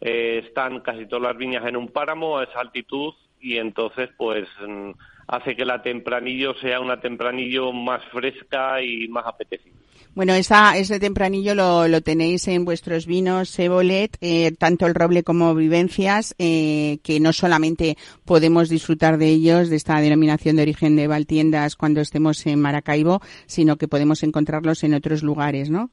Eh, 0.00 0.42
están 0.46 0.80
casi 0.80 1.06
todas 1.06 1.22
las 1.22 1.36
viñas 1.36 1.66
en 1.66 1.76
un 1.76 1.88
páramo 1.88 2.38
a 2.38 2.44
esa 2.44 2.60
altitud 2.60 3.14
y 3.40 3.56
entonces 3.56 4.10
pues 4.16 4.48
mm, 4.66 4.90
hace 5.26 5.56
que 5.56 5.64
la 5.64 5.82
tempranillo 5.82 6.54
sea 6.54 6.80
una 6.80 7.00
tempranillo 7.00 7.72
más 7.72 8.02
fresca 8.12 8.82
y 8.82 9.08
más 9.08 9.26
apetecible. 9.26 9.78
Bueno, 10.14 10.34
esa, 10.34 10.76
ese 10.76 10.98
tempranillo 10.98 11.54
lo, 11.54 12.00
tenéis 12.00 12.48
en 12.48 12.64
vuestros 12.64 13.06
vinos 13.06 13.50
Sebolet, 13.50 14.16
eh, 14.20 14.52
tanto 14.58 14.86
el 14.86 14.94
roble 14.94 15.22
como 15.22 15.54
vivencias, 15.54 16.34
eh, 16.38 16.98
que 17.04 17.20
no 17.20 17.32
solamente 17.32 17.96
podemos 18.24 18.68
disfrutar 18.68 19.18
de 19.18 19.28
ellos, 19.28 19.68
de 19.68 19.76
esta 19.76 20.00
denominación 20.00 20.56
de 20.56 20.62
origen 20.62 20.96
de 20.96 21.06
Valtiendas 21.06 21.76
cuando 21.76 22.00
estemos 22.00 22.44
en 22.46 22.60
Maracaibo, 22.60 23.20
sino 23.46 23.76
que 23.76 23.86
podemos 23.86 24.24
encontrarlos 24.24 24.82
en 24.82 24.94
otros 24.94 25.22
lugares, 25.22 25.70
¿no? 25.70 25.90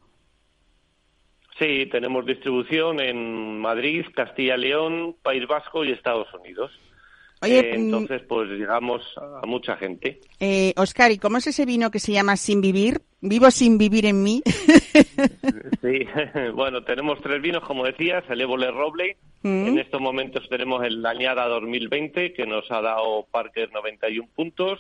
Sí, 1.60 1.86
tenemos 1.90 2.26
distribución 2.26 3.00
en 3.00 3.60
Madrid, 3.60 4.06
Castilla 4.14 4.58
León, 4.58 5.16
País 5.22 5.48
Vasco 5.48 5.86
y 5.86 5.92
Estados 5.92 6.28
Unidos. 6.34 6.72
Oye, 7.42 7.60
Eh, 7.60 7.78
mm, 7.78 7.82
entonces, 7.86 8.22
pues 8.28 8.50
llegamos 8.50 9.02
a 9.18 9.46
mucha 9.46 9.78
gente. 9.78 10.20
Eh, 10.40 10.74
Oscar, 10.78 11.12
¿y 11.12 11.18
cómo 11.18 11.38
es 11.38 11.48
ese 11.48 11.66
vino 11.66 11.92
que 11.92 12.00
se 12.00 12.12
llama 12.12 12.36
Sin 12.36 12.62
Vivir? 12.62 13.02
Vivo 13.22 13.50
sin 13.52 13.78
vivir 13.78 14.06
en 14.06 14.24
mí. 14.24 14.42
Sí, 15.82 16.00
bueno, 16.56 16.84
tenemos 16.84 17.20
tres 17.22 17.42
vinos, 17.42 17.64
como 17.64 17.86
decías, 17.86 18.24
el 18.30 18.42
Évole 18.42 18.72
Roble. 18.72 19.18
Mm. 19.44 19.68
En 19.68 19.80
estos 19.80 20.02
momentos 20.02 20.48
tenemos 20.50 20.84
el 20.84 21.06
Añada 21.06 21.48
2020, 21.48 22.34
que 22.34 22.46
nos 22.48 22.72
ha 22.72 22.82
dado 22.82 23.28
Parker 23.30 23.72
91 23.72 24.28
puntos. 24.36 24.80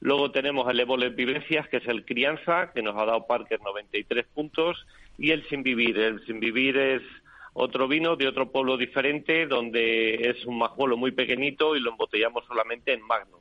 Luego 0.00 0.30
tenemos 0.32 0.68
el 0.70 0.80
Évole 0.80 1.10
Vivencias, 1.10 1.68
que 1.68 1.78
es 1.78 1.86
el 1.86 2.04
Crianza, 2.04 2.72
que 2.74 2.82
nos 2.82 2.94
ha 2.96 3.06
dado 3.06 3.26
Parker 3.26 3.60
93 3.62 4.26
puntos. 4.34 4.84
Y 5.18 5.30
el 5.30 5.46
Sin 5.48 5.62
Vivir. 5.62 5.98
El 5.98 6.24
Sin 6.26 6.40
Vivir 6.40 6.76
es 6.76 7.02
otro 7.52 7.86
vino 7.86 8.16
de 8.16 8.28
otro 8.28 8.50
pueblo 8.50 8.76
diferente, 8.76 9.46
donde 9.46 10.14
es 10.28 10.44
un 10.44 10.58
majuelo 10.58 10.96
muy 10.96 11.12
pequeñito 11.12 11.76
y 11.76 11.80
lo 11.80 11.90
embotellamos 11.90 12.44
solamente 12.46 12.92
en 12.92 13.02
Magnum. 13.02 13.40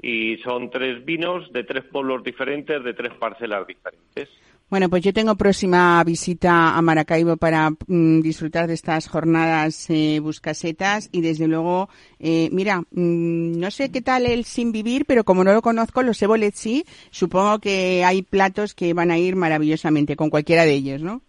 Y 0.00 0.36
son 0.38 0.70
tres 0.70 1.04
vinos 1.04 1.52
de 1.52 1.64
tres 1.64 1.84
pueblos 1.84 2.22
diferentes, 2.22 2.82
de 2.84 2.94
tres 2.94 3.12
parcelas 3.14 3.66
diferentes. 3.66 4.28
Bueno, 4.70 4.90
pues 4.90 5.02
yo 5.02 5.14
tengo 5.14 5.34
próxima 5.34 6.04
visita 6.04 6.76
a 6.76 6.82
Maracaibo 6.82 7.38
para 7.38 7.70
mm, 7.70 8.20
disfrutar 8.20 8.66
de 8.66 8.74
estas 8.74 9.08
jornadas 9.08 9.88
eh, 9.88 10.20
buscasetas 10.20 11.08
y 11.10 11.22
desde 11.22 11.48
luego, 11.48 11.88
eh, 12.18 12.50
mira, 12.52 12.80
mm, 12.80 13.58
no 13.58 13.70
sé 13.70 13.90
qué 13.90 14.02
tal 14.02 14.26
el 14.26 14.44
sin 14.44 14.70
vivir, 14.70 15.06
pero 15.06 15.24
como 15.24 15.42
no 15.42 15.54
lo 15.54 15.62
conozco, 15.62 16.02
los 16.02 16.20
Ebolet 16.20 16.54
sí, 16.54 16.84
supongo 17.10 17.60
que 17.60 18.04
hay 18.04 18.20
platos 18.20 18.74
que 18.74 18.92
van 18.92 19.10
a 19.10 19.16
ir 19.16 19.36
maravillosamente 19.36 20.16
con 20.16 20.28
cualquiera 20.28 20.66
de 20.66 20.74
ellos, 20.74 21.00
¿no? 21.00 21.22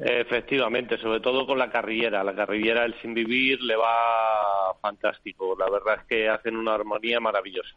Efectivamente, 0.00 0.98
sobre 0.98 1.20
todo 1.20 1.46
con 1.46 1.58
la 1.58 1.70
carrillera. 1.70 2.24
La 2.24 2.34
carrillera, 2.34 2.84
el 2.84 3.00
sin 3.00 3.14
vivir, 3.14 3.60
le 3.60 3.76
va 3.76 4.74
fantástico. 4.80 5.56
La 5.58 5.70
verdad 5.70 6.00
es 6.00 6.06
que 6.06 6.28
hacen 6.28 6.56
una 6.56 6.74
armonía 6.74 7.20
maravillosa. 7.20 7.74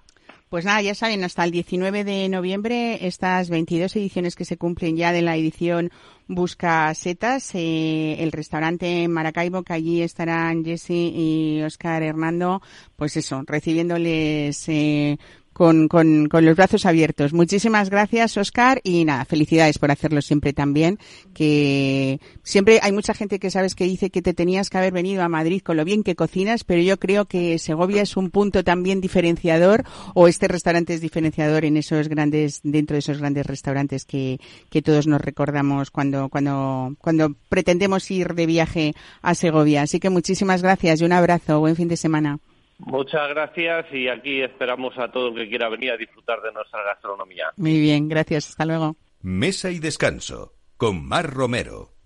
Pues 0.49 0.63
nada, 0.63 0.81
ya 0.81 0.95
saben, 0.95 1.25
hasta 1.25 1.43
el 1.43 1.51
19 1.51 2.05
de 2.05 2.29
noviembre, 2.29 3.05
estas 3.05 3.49
22 3.49 3.93
ediciones 3.97 4.33
que 4.35 4.45
se 4.45 4.55
cumplen 4.55 4.95
ya 4.95 5.11
de 5.11 5.21
la 5.21 5.35
edición 5.35 5.91
Busca 6.25 6.93
Setas, 6.93 7.53
eh, 7.53 8.15
el 8.23 8.31
restaurante 8.31 9.09
Maracaibo, 9.09 9.63
que 9.63 9.73
allí 9.73 10.01
estarán 10.01 10.63
Jesse 10.63 10.91
y 10.91 11.61
Oscar 11.65 12.01
Hernando, 12.01 12.61
pues 12.95 13.17
eso, 13.17 13.43
recibiéndoles 13.45 14.69
eh, 14.69 15.17
con, 15.57 15.87
con, 15.87 16.27
con 16.29 16.45
los 16.45 16.55
brazos 16.55 16.85
abiertos. 16.85 17.33
Muchísimas 17.33 17.89
gracias, 17.89 18.37
Oscar, 18.37 18.79
y 18.83 19.05
nada, 19.05 19.25
felicidades 19.25 19.79
por 19.79 19.89
hacerlo 19.89 20.21
siempre 20.21 20.53
también, 20.53 20.99
que 21.33 22.21
siempre 22.43 22.79
hay 22.83 22.91
mucha 22.91 23.15
gente 23.15 23.39
que 23.39 23.49
sabes 23.49 23.73
que 23.73 23.85
dice 23.85 24.11
que 24.11 24.21
te 24.21 24.35
tenías 24.35 24.69
que 24.69 24.77
haber 24.77 24.93
venido 24.93 25.23
a 25.23 25.29
Madrid 25.29 25.63
con 25.63 25.75
lo 25.75 25.83
bien 25.83 26.03
que 26.03 26.13
cocinas, 26.13 26.63
pero 26.63 26.83
yo 26.83 26.99
creo 26.99 27.25
que 27.25 27.57
Segovia 27.57 28.03
es 28.03 28.15
un 28.17 28.29
punto 28.29 28.63
también 28.63 29.01
diferenciador, 29.01 29.83
o 30.13 30.27
este 30.27 30.47
restaurante 30.47 30.93
es 30.93 31.01
diferenciador 31.01 31.65
en 31.65 31.77
esos 31.77 32.07
grandes, 32.07 32.59
dentro 32.61 32.93
de 32.93 32.99
esos 32.99 33.17
grandes 33.17 33.47
restaurantes 33.47 34.05
que, 34.05 34.39
que 34.69 34.83
todos 34.83 35.07
nos 35.07 35.21
recordamos 35.21 35.89
cuando, 35.89 36.29
cuando, 36.29 36.95
cuando 37.01 37.33
pretendemos 37.49 38.11
ir 38.11 38.35
de 38.35 38.45
viaje 38.45 38.93
a 39.23 39.33
Segovia. 39.33 39.81
Así 39.81 39.99
que 39.99 40.11
muchísimas 40.11 40.61
gracias 40.61 41.01
y 41.01 41.05
un 41.05 41.13
abrazo. 41.13 41.59
Buen 41.59 41.75
fin 41.75 41.87
de 41.87 41.97
semana. 41.97 42.37
Muchas 42.79 43.29
gracias 43.29 43.85
y 43.91 44.07
aquí 44.07 44.41
esperamos 44.41 44.97
a 44.97 45.11
todo 45.11 45.29
el 45.29 45.35
que 45.35 45.49
quiera 45.49 45.69
venir 45.69 45.91
a 45.91 45.97
disfrutar 45.97 46.41
de 46.41 46.51
nuestra 46.51 46.83
gastronomía. 46.83 47.51
Muy 47.57 47.79
bien, 47.79 48.07
gracias. 48.07 48.49
Hasta 48.49 48.65
luego. 48.65 48.95
Mesa 49.21 49.71
y 49.71 49.79
descanso 49.79 50.53
con 50.77 51.05
Mar 51.07 51.33
Romero. 51.33 51.96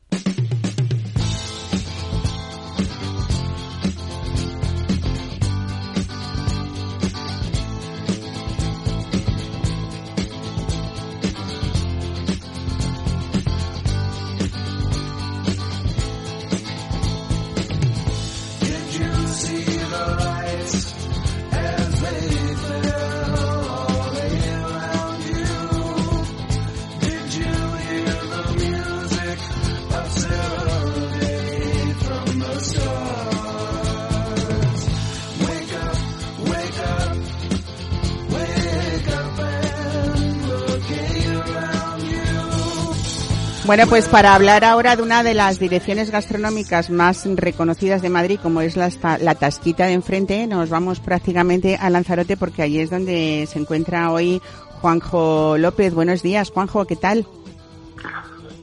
Bueno, 43.71 43.87
pues 43.87 44.09
para 44.09 44.35
hablar 44.35 44.65
ahora 44.65 44.97
de 44.97 45.01
una 45.01 45.23
de 45.23 45.33
las 45.33 45.57
direcciones 45.57 46.11
gastronómicas 46.11 46.89
más 46.89 47.25
reconocidas 47.37 48.01
de 48.01 48.09
Madrid, 48.09 48.37
como 48.43 48.59
es 48.59 48.75
la, 48.75 48.89
la 49.21 49.35
Tasquita 49.35 49.85
de 49.85 49.93
enfrente, 49.93 50.45
nos 50.45 50.69
vamos 50.69 50.99
prácticamente 50.99 51.77
a 51.77 51.89
Lanzarote 51.89 52.35
porque 52.35 52.63
allí 52.63 52.79
es 52.79 52.89
donde 52.89 53.47
se 53.49 53.59
encuentra 53.59 54.11
hoy 54.11 54.41
Juanjo 54.81 55.57
López. 55.57 55.93
Buenos 55.93 56.21
días, 56.21 56.51
Juanjo, 56.51 56.83
¿qué 56.83 56.97
tal? 56.97 57.25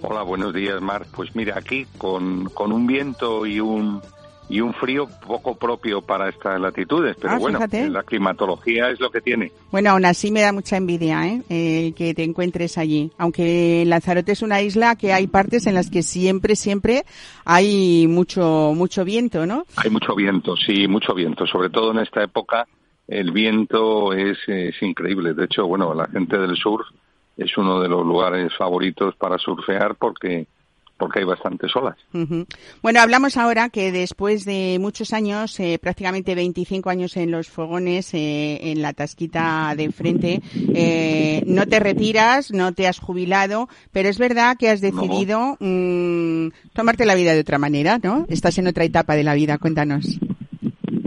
Hola, 0.03 0.25
buenos 0.25 0.53
días, 0.53 0.79
Mar. 0.83 1.07
Pues 1.17 1.35
mira, 1.35 1.57
aquí 1.57 1.87
con, 1.97 2.51
con 2.51 2.71
un 2.71 2.87
viento 2.87 3.47
y 3.47 3.61
un 3.61 4.03
y 4.51 4.61
un 4.63 4.73
frío 4.73 5.07
poco 5.27 5.57
propio 5.57 6.01
para 6.01 6.29
estas 6.31 6.59
latitudes, 6.61 7.17
pero 7.21 7.35
Ah, 7.35 7.39
bueno, 7.39 7.59
fíjate. 7.59 7.91
la 7.91 8.03
climatología 8.03 8.89
es 8.91 8.99
lo 8.99 9.11
que 9.11 9.21
tiene. 9.21 9.53
Bueno, 9.71 9.91
aún 9.91 10.05
así 10.07 10.31
me 10.31 10.41
da 10.41 10.53
mucha 10.53 10.77
envidia 10.79 11.27
¿eh? 11.27 11.43
el 11.51 11.95
que 11.95 12.15
te 12.15 12.25
encuentres 12.25 12.79
allí. 12.79 13.11
Aunque 13.19 13.85
Lanzarote 13.87 14.33
es 14.33 14.41
una 14.43 14.63
isla 14.63 14.97
que 14.97 15.13
hay 15.13 15.27
partes 15.27 15.67
en 15.67 15.75
las 15.75 15.91
que 15.91 16.03
siempre, 16.03 16.57
siempre 16.57 17.05
hay 17.45 18.07
mucho, 18.09 18.73
mucho 18.75 19.05
viento, 19.05 19.45
¿no? 19.47 19.65
Hay 19.77 19.91
mucho 19.91 20.15
viento, 20.15 20.57
sí, 20.57 20.89
mucho 20.89 21.15
viento. 21.15 21.47
Sobre 21.47 21.69
todo 21.71 21.91
en 21.93 21.99
esta 21.99 22.23
época, 22.23 22.67
el 23.07 23.33
viento 23.33 24.13
es, 24.15 24.39
es 24.47 24.81
increíble. 24.83 25.35
De 25.35 25.45
hecho, 25.45 25.67
bueno, 25.67 25.93
la 25.95 26.07
gente 26.09 26.39
del 26.39 26.57
sur 26.57 26.85
es 27.37 27.57
uno 27.59 27.81
de 27.81 27.89
los 27.89 28.05
lugares 28.05 28.53
favoritos 28.57 29.15
para 29.17 29.39
surfear 29.39 29.95
porque 29.97 30.47
porque 30.99 31.21
hay 31.21 31.25
bastantes 31.25 31.75
olas. 31.77 31.97
Bueno, 32.83 33.01
hablamos 33.01 33.37
ahora 33.37 33.69
que 33.71 33.93
después 33.93 34.45
de 34.45 34.79
muchos 34.81 35.13
años, 35.13 35.59
eh, 35.61 35.79
prácticamente 35.81 36.35
25 36.35 36.91
años 36.91 37.17
en 37.17 37.31
los 37.31 37.49
fogones, 37.49 38.13
eh, 38.15 38.73
en 38.73 38.83
la 38.83 38.93
tasquita 38.93 39.73
de 39.77 39.85
enfrente, 39.85 40.43
eh, 40.75 41.43
no 41.47 41.67
te 41.67 41.79
retiras, 41.81 42.51
no 42.53 42.73
te 42.73 42.89
has 42.89 42.99
jubilado, 42.99 43.69
pero 43.93 44.09
es 44.09 44.19
verdad 44.19 44.57
que 44.59 44.71
has 44.71 44.81
decidido 44.81 45.57
mm, 45.61 46.49
tomarte 46.75 47.07
la 47.07 47.15
vida 47.15 47.33
de 47.33 47.41
otra 47.41 47.59
manera, 47.59 47.99
¿no? 48.03 48.27
Estás 48.29 48.59
en 48.59 48.67
otra 48.67 48.85
etapa 48.85 49.15
de 49.15 49.25
la 49.25 49.35
vida, 49.35 49.59
cuéntanos. 49.59 50.19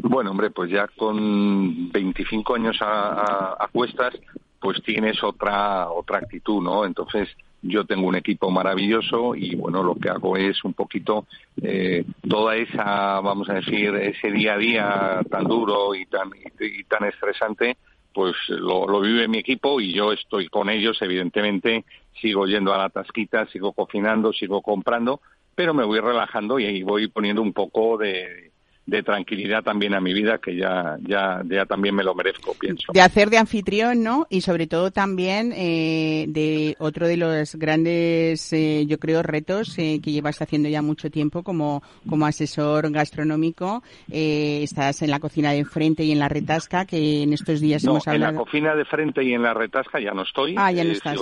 Bueno, 0.03 0.31
hombre, 0.31 0.51
pues 0.51 0.71
ya 0.71 0.87
con 0.97 1.91
25 1.91 2.55
años 2.55 2.77
a, 2.81 3.09
a- 3.09 3.57
a 3.59 3.67
cuestas, 3.71 4.13
pues 4.59 4.81
tienes 4.83 5.23
otra 5.23 5.89
otra 5.89 6.19
actitud, 6.19 6.61
¿no? 6.61 6.85
Entonces 6.85 7.27
yo 7.61 7.85
tengo 7.85 8.07
un 8.07 8.15
equipo 8.15 8.49
maravilloso 8.49 9.35
y 9.35 9.55
bueno, 9.55 9.83
lo 9.83 9.95
que 9.95 10.09
hago 10.09 10.35
es 10.37 10.63
un 10.63 10.73
poquito 10.73 11.25
eh, 11.61 12.03
toda 12.27 12.55
esa, 12.55 13.19
vamos 13.21 13.49
a 13.49 13.55
decir, 13.55 13.93
ese 13.95 14.31
día 14.31 14.53
a 14.53 14.57
día 14.57 15.21
tan 15.29 15.45
duro 15.45 15.93
y 15.93 16.05
tan 16.07 16.29
y, 16.59 16.83
tan 16.85 17.05
estresante, 17.05 17.77
pues 18.13 18.35
lo, 18.47 18.87
lo 18.87 18.99
vive 18.99 19.27
mi 19.27 19.37
equipo 19.37 19.79
y 19.79 19.93
yo 19.93 20.11
estoy 20.11 20.47
con 20.47 20.69
ellos, 20.69 21.01
evidentemente. 21.01 21.85
Sigo 22.19 22.45
yendo 22.45 22.73
a 22.73 22.77
la 22.77 22.89
tasquita, 22.89 23.45
sigo 23.47 23.73
cocinando, 23.73 24.33
sigo 24.33 24.61
comprando, 24.61 25.21
pero 25.55 25.73
me 25.73 25.85
voy 25.85 25.99
relajando 25.99 26.59
y 26.59 26.65
ahí 26.65 26.83
voy 26.83 27.07
poniendo 27.07 27.41
un 27.41 27.53
poco 27.53 27.97
de 27.97 28.50
de 28.91 29.03
tranquilidad 29.03 29.63
también 29.63 29.93
a 29.93 30.01
mi 30.01 30.13
vida 30.13 30.37
que 30.37 30.55
ya 30.55 30.97
ya 31.01 31.41
ya 31.47 31.65
también 31.65 31.95
me 31.95 32.03
lo 32.03 32.13
merezco 32.13 32.53
pienso. 32.59 32.91
De 32.93 33.01
hacer 33.01 33.29
de 33.29 33.37
anfitrión 33.37 34.03
no 34.03 34.27
y 34.29 34.41
sobre 34.41 34.67
todo 34.67 34.91
también 34.91 35.53
eh, 35.55 36.25
de 36.27 36.75
otro 36.77 37.07
de 37.07 37.15
los 37.15 37.55
grandes 37.55 38.51
eh, 38.51 38.85
yo 38.85 38.99
creo 38.99 39.23
retos 39.23 39.79
eh, 39.79 40.01
que 40.03 40.11
llevas 40.11 40.41
haciendo 40.41 40.67
ya 40.67 40.81
mucho 40.81 41.09
tiempo 41.09 41.41
como 41.41 41.81
como 42.09 42.25
asesor 42.25 42.91
gastronómico 42.91 43.81
estás 44.09 45.01
en 45.01 45.09
la 45.09 45.19
cocina 45.19 45.53
de 45.53 45.63
frente 45.63 46.03
y 46.03 46.11
en 46.11 46.19
la 46.19 46.27
retasca 46.27 46.85
que 46.85 47.23
en 47.23 47.31
estos 47.31 47.61
días 47.61 47.83
hemos 47.85 48.05
hablado 48.07 48.31
en 48.31 48.35
la 48.35 48.43
cocina 48.43 48.75
de 48.75 48.83
frente 48.83 49.23
y 49.23 49.33
en 49.33 49.41
la 49.41 49.53
retasca 49.53 50.01
ya 50.01 50.11
no 50.11 50.23
estoy 50.23 50.55
ah 50.57 50.71
ya 50.71 50.83
no 50.83 50.91
estás 50.91 51.17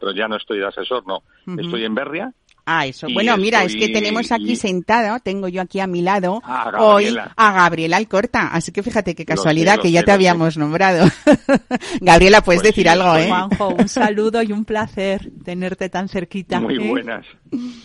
pero 0.00 0.12
ya 0.12 0.26
no 0.26 0.36
estoy 0.36 0.58
de 0.58 0.66
asesor 0.66 1.06
no. 1.06 1.22
Estoy 1.56 1.84
en 1.84 1.94
Berria 1.94 2.32
Ah, 2.64 2.86
eso. 2.86 3.08
bueno, 3.12 3.36
mira, 3.36 3.64
es 3.64 3.74
que 3.74 3.88
tenemos 3.88 4.30
aquí 4.30 4.56
sentado, 4.56 5.18
tengo 5.20 5.48
yo 5.48 5.62
aquí 5.62 5.80
a 5.80 5.86
mi 5.86 6.00
lado 6.02 6.40
hoy 6.78 7.16
a 7.36 7.52
Gabriela 7.52 7.96
Alcorta. 7.96 8.48
Así 8.48 8.70
que 8.72 8.82
fíjate 8.82 9.14
qué 9.14 9.24
casualidad 9.24 9.78
que 9.80 9.90
ya 9.90 10.02
te 10.02 10.12
habíamos 10.12 10.56
nombrado. 10.56 11.06
Gabriela, 12.00 12.40
puedes 12.42 12.62
pues 12.62 12.74
decir 12.74 12.88
algo, 12.88 13.16
¿eh? 13.16 13.28
Juanjo, 13.28 13.68
un 13.70 13.88
saludo 13.88 14.42
y 14.42 14.52
un 14.52 14.64
placer 14.64 15.30
tenerte 15.44 15.88
tan 15.88 16.08
cerquita. 16.08 16.60
Muy 16.60 16.76
¿eh? 16.76 16.88
buenas, 16.88 17.26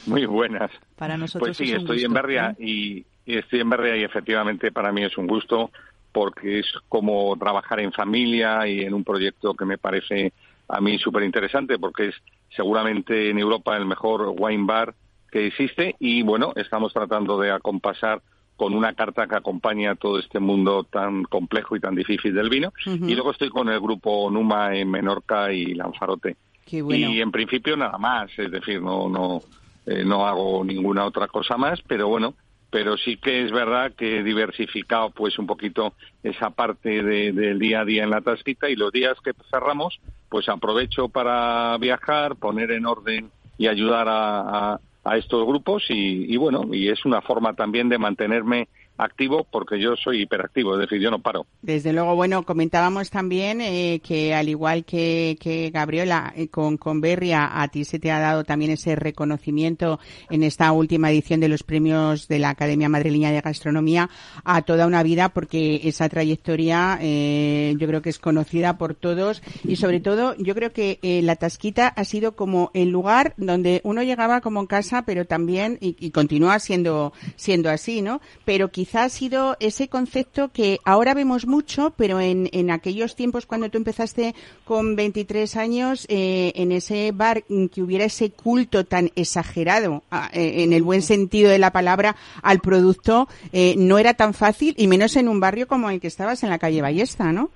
muy 0.05 0.25
buenas. 0.25 0.71
Para 0.95 1.17
nosotros 1.17 1.57
Pues 1.57 1.69
sí, 1.69 1.73
estoy 1.73 2.03
en 2.03 2.13
Berria 2.13 2.55
¿eh? 2.59 2.63
y, 2.63 3.05
y 3.25 3.37
estoy 3.37 3.61
en 3.61 3.69
Berria 3.69 3.97
y 3.97 4.03
efectivamente 4.03 4.71
para 4.71 4.91
mí 4.91 5.03
es 5.03 5.17
un 5.17 5.27
gusto 5.27 5.71
porque 6.11 6.59
es 6.59 6.67
como 6.87 7.35
trabajar 7.37 7.79
en 7.79 7.91
familia 7.91 8.67
y 8.67 8.81
en 8.81 8.93
un 8.93 9.03
proyecto 9.03 9.53
que 9.53 9.65
me 9.65 9.77
parece 9.77 10.33
a 10.67 10.81
mí 10.81 10.97
súper 10.99 11.23
interesante 11.23 11.79
porque 11.79 12.09
es 12.09 12.15
seguramente 12.55 13.29
en 13.29 13.39
Europa 13.39 13.75
el 13.77 13.85
mejor 13.85 14.33
wine 14.37 14.65
bar 14.65 14.95
que 15.31 15.47
existe 15.47 15.95
y 15.99 16.23
bueno, 16.23 16.53
estamos 16.55 16.93
tratando 16.93 17.39
de 17.39 17.51
acompasar 17.51 18.21
con 18.55 18.73
una 18.73 18.93
carta 18.93 19.27
que 19.27 19.35
acompaña 19.35 19.95
todo 19.95 20.17
este 20.19 20.39
mundo 20.39 20.83
tan 20.83 21.23
complejo 21.25 21.75
y 21.75 21.79
tan 21.79 21.93
difícil 21.93 22.33
del 22.33 22.49
vino. 22.49 22.73
Y 22.85 23.13
luego 23.13 23.31
estoy 23.31 23.49
con 23.49 23.69
el 23.69 23.79
grupo 23.79 24.31
Numa 24.31 24.75
en 24.75 24.89
Menorca 24.89 25.53
y 25.53 25.75
Lanzarote. 25.75 26.37
Y 26.65 27.21
en 27.21 27.31
principio 27.31 27.77
nada 27.77 27.99
más, 27.99 28.31
es 28.37 28.51
decir, 28.51 28.81
no 28.81 29.07
no 29.09 29.41
eh, 29.85 30.03
no 30.03 30.27
hago 30.27 30.65
ninguna 30.65 31.05
otra 31.05 31.27
cosa 31.27 31.55
más, 31.55 31.81
pero 31.87 32.07
bueno, 32.09 32.33
pero 32.69 32.97
sí 32.97 33.17
que 33.17 33.43
es 33.43 33.51
verdad 33.51 33.93
que 33.93 34.19
he 34.19 34.23
diversificado 34.23 35.09
pues 35.11 35.39
un 35.39 35.47
poquito 35.47 35.93
esa 36.23 36.49
parte 36.49 37.01
del 37.01 37.59
día 37.59 37.81
a 37.81 37.85
día 37.85 38.03
en 38.03 38.09
la 38.09 38.21
tasquita 38.21 38.69
y 38.69 38.75
los 38.75 38.91
días 38.91 39.17
que 39.23 39.31
cerramos 39.49 39.99
pues 40.29 40.49
aprovecho 40.49 41.07
para 41.07 41.77
viajar, 41.77 42.35
poner 42.35 42.71
en 42.71 42.85
orden 42.85 43.31
y 43.57 43.67
ayudar 43.67 44.07
a, 44.09 44.79
a, 45.03 45.17
estos 45.17 45.47
grupos 45.47 45.85
y, 45.89 46.31
y, 46.33 46.35
bueno, 46.35 46.65
y 46.73 46.89
es 46.89 47.05
una 47.05 47.21
forma 47.21 47.53
también 47.53 47.87
de 47.87 47.97
mantenerme 47.97 48.67
activo 48.97 49.45
porque 49.49 49.79
yo 49.79 49.95
soy 49.95 50.23
hiperactivo, 50.23 50.73
es 50.73 50.81
decir, 50.81 50.99
yo 50.99 51.11
no 51.11 51.19
paro. 51.19 51.45
Desde 51.61 51.93
luego, 51.93 52.15
bueno, 52.15 52.43
comentábamos 52.43 53.09
también 53.09 53.61
eh, 53.61 54.01
que 54.03 54.33
al 54.33 54.49
igual 54.49 54.85
que, 54.85 55.37
que 55.39 55.69
Gabriela 55.69 56.33
eh, 56.35 56.47
con, 56.47 56.77
con 56.77 57.01
Berria, 57.01 57.61
a 57.61 57.67
ti 57.67 57.85
se 57.85 57.99
te 57.99 58.11
ha 58.11 58.19
dado 58.19 58.43
también 58.43 58.71
ese 58.71 58.95
reconocimiento 58.95 59.99
en 60.29 60.43
esta 60.43 60.71
última 60.71 61.11
edición 61.11 61.39
de 61.39 61.49
los 61.49 61.63
premios 61.63 62.27
de 62.27 62.39
la 62.39 62.49
Academia 62.49 62.89
Madrileña 62.89 63.31
de 63.31 63.41
Gastronomía 63.41 64.09
a 64.43 64.61
toda 64.63 64.87
una 64.87 65.03
vida 65.03 65.29
porque 65.29 65.81
esa 65.83 66.09
trayectoria 66.09 66.97
eh, 67.01 67.75
yo 67.77 67.87
creo 67.87 68.01
que 68.01 68.09
es 68.09 68.19
conocida 68.19 68.77
por 68.77 68.95
todos 68.95 69.41
y 69.63 69.75
sobre 69.75 69.99
todo 69.99 70.35
yo 70.37 70.55
creo 70.55 70.71
que 70.71 70.99
la 71.23 71.35
Tasquita 71.35 71.87
ha 71.87 72.03
sido 72.03 72.35
como 72.35 72.71
el 72.73 72.89
lugar 72.89 73.33
donde 73.37 73.81
uno 73.83 74.03
llegaba 74.03 74.41
como 74.41 74.59
en 74.59 74.67
casa 74.67 75.03
pero 75.05 75.25
también 75.25 75.77
y, 75.81 76.11
continúa 76.11 76.59
siendo 76.59 77.13
siendo 77.35 77.69
así, 77.69 78.01
¿no? 78.01 78.21
Pero 78.45 78.69
quizá 78.87 79.03
ha 79.03 79.09
sido 79.09 79.57
ese 79.59 79.89
concepto 79.89 80.49
que 80.53 80.79
ahora 80.85 81.13
vemos 81.13 81.45
mucho, 81.45 81.93
pero 81.97 82.21
en, 82.21 82.47
en 82.53 82.71
aquellos 82.71 83.17
tiempos 83.17 83.45
cuando 83.45 83.69
tú 83.69 83.77
empezaste 83.77 84.33
con 84.63 84.95
23 84.95 85.57
años, 85.57 86.05
eh, 86.07 86.53
en 86.55 86.71
ese 86.71 87.11
bar 87.11 87.43
que 87.43 87.81
hubiera 87.81 88.05
ese 88.05 88.31
culto 88.31 88.85
tan 88.85 89.09
exagerado, 89.17 90.03
eh, 90.31 90.63
en 90.63 90.71
el 90.71 90.83
buen 90.83 91.01
sentido 91.01 91.51
de 91.51 91.59
la 91.59 91.73
palabra, 91.73 92.15
al 92.41 92.61
producto, 92.61 93.27
eh, 93.51 93.75
no 93.77 93.99
era 93.99 94.13
tan 94.13 94.33
fácil, 94.33 94.73
y 94.77 94.87
menos 94.87 95.17
en 95.17 95.27
un 95.27 95.41
barrio 95.41 95.67
como 95.67 95.89
el 95.89 95.99
que 95.99 96.07
estabas 96.07 96.41
en 96.43 96.49
la 96.49 96.57
calle 96.57 96.81
Ballesta, 96.81 97.33
¿no? 97.33 97.49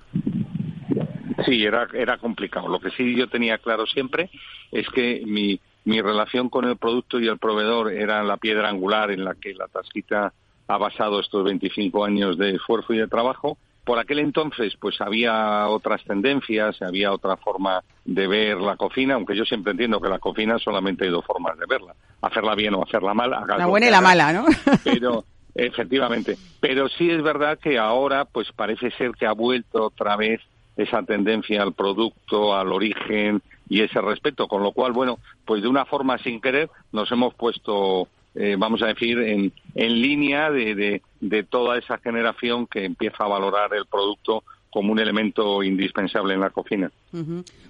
Sí, 1.46 1.64
era, 1.64 1.88
era 1.94 2.18
complicado. 2.18 2.68
Lo 2.68 2.78
que 2.78 2.90
sí 2.90 3.16
yo 3.16 3.26
tenía 3.30 3.56
claro 3.56 3.86
siempre 3.86 4.28
es 4.70 4.86
que 4.90 5.22
mi, 5.24 5.58
mi 5.86 6.02
relación 6.02 6.50
con 6.50 6.66
el 6.66 6.76
producto 6.76 7.18
y 7.18 7.26
el 7.26 7.38
proveedor 7.38 7.90
era 7.90 8.22
la 8.22 8.36
piedra 8.36 8.68
angular 8.68 9.10
en 9.10 9.24
la 9.24 9.34
que 9.34 9.54
la 9.54 9.68
tasquita 9.68 10.34
ha 10.68 10.78
basado 10.78 11.20
estos 11.20 11.44
25 11.44 12.04
años 12.04 12.38
de 12.38 12.56
esfuerzo 12.56 12.92
y 12.94 12.98
de 12.98 13.08
trabajo. 13.08 13.58
Por 13.84 13.98
aquel 13.98 14.20
entonces, 14.20 14.74
pues 14.80 15.00
había 15.00 15.66
otras 15.68 16.04
tendencias, 16.04 16.80
había 16.82 17.12
otra 17.12 17.36
forma 17.36 17.82
de 18.04 18.28
ver 18.28 18.58
la 18.58 18.76
cocina, 18.76 19.14
aunque 19.14 19.36
yo 19.36 19.44
siempre 19.44 19.72
entiendo 19.72 20.00
que 20.00 20.08
la 20.08 20.20
cocina 20.20 20.58
solamente 20.58 21.04
hay 21.04 21.10
dos 21.10 21.24
formas 21.24 21.58
de 21.58 21.66
verla, 21.66 21.94
hacerla 22.20 22.54
bien 22.54 22.74
o 22.74 22.84
hacerla 22.84 23.12
mal. 23.12 23.30
La 23.30 23.66
buena 23.66 23.88
y 23.88 23.90
la 23.90 24.00
mala, 24.00 24.32
¿no? 24.32 24.44
Pero, 24.84 25.24
efectivamente. 25.54 26.36
Pero 26.60 26.88
sí 26.88 27.10
es 27.10 27.22
verdad 27.22 27.58
que 27.58 27.76
ahora, 27.76 28.24
pues 28.24 28.52
parece 28.52 28.92
ser 28.92 29.12
que 29.12 29.26
ha 29.26 29.32
vuelto 29.32 29.86
otra 29.86 30.14
vez 30.16 30.40
esa 30.76 31.02
tendencia 31.02 31.62
al 31.62 31.72
producto, 31.72 32.56
al 32.56 32.72
origen 32.72 33.42
y 33.68 33.82
ese 33.82 34.00
respeto, 34.00 34.48
con 34.48 34.62
lo 34.62 34.72
cual, 34.72 34.92
bueno, 34.92 35.18
pues 35.44 35.62
de 35.62 35.68
una 35.68 35.84
forma 35.84 36.18
sin 36.18 36.40
querer 36.40 36.70
nos 36.92 37.10
hemos 37.10 37.34
puesto 37.34 38.08
eh, 38.34 38.56
vamos 38.58 38.82
a 38.82 38.86
decir, 38.86 39.18
en, 39.18 39.52
en 39.74 40.02
línea 40.02 40.50
de, 40.50 40.74
de, 40.74 41.02
de 41.20 41.42
toda 41.42 41.78
esa 41.78 41.98
generación 41.98 42.66
que 42.66 42.84
empieza 42.84 43.24
a 43.24 43.28
valorar 43.28 43.74
el 43.74 43.86
producto 43.86 44.44
como 44.72 44.90
un 44.90 44.98
elemento 44.98 45.62
indispensable 45.62 46.32
en 46.32 46.40
la 46.40 46.48
cocina. 46.48 46.90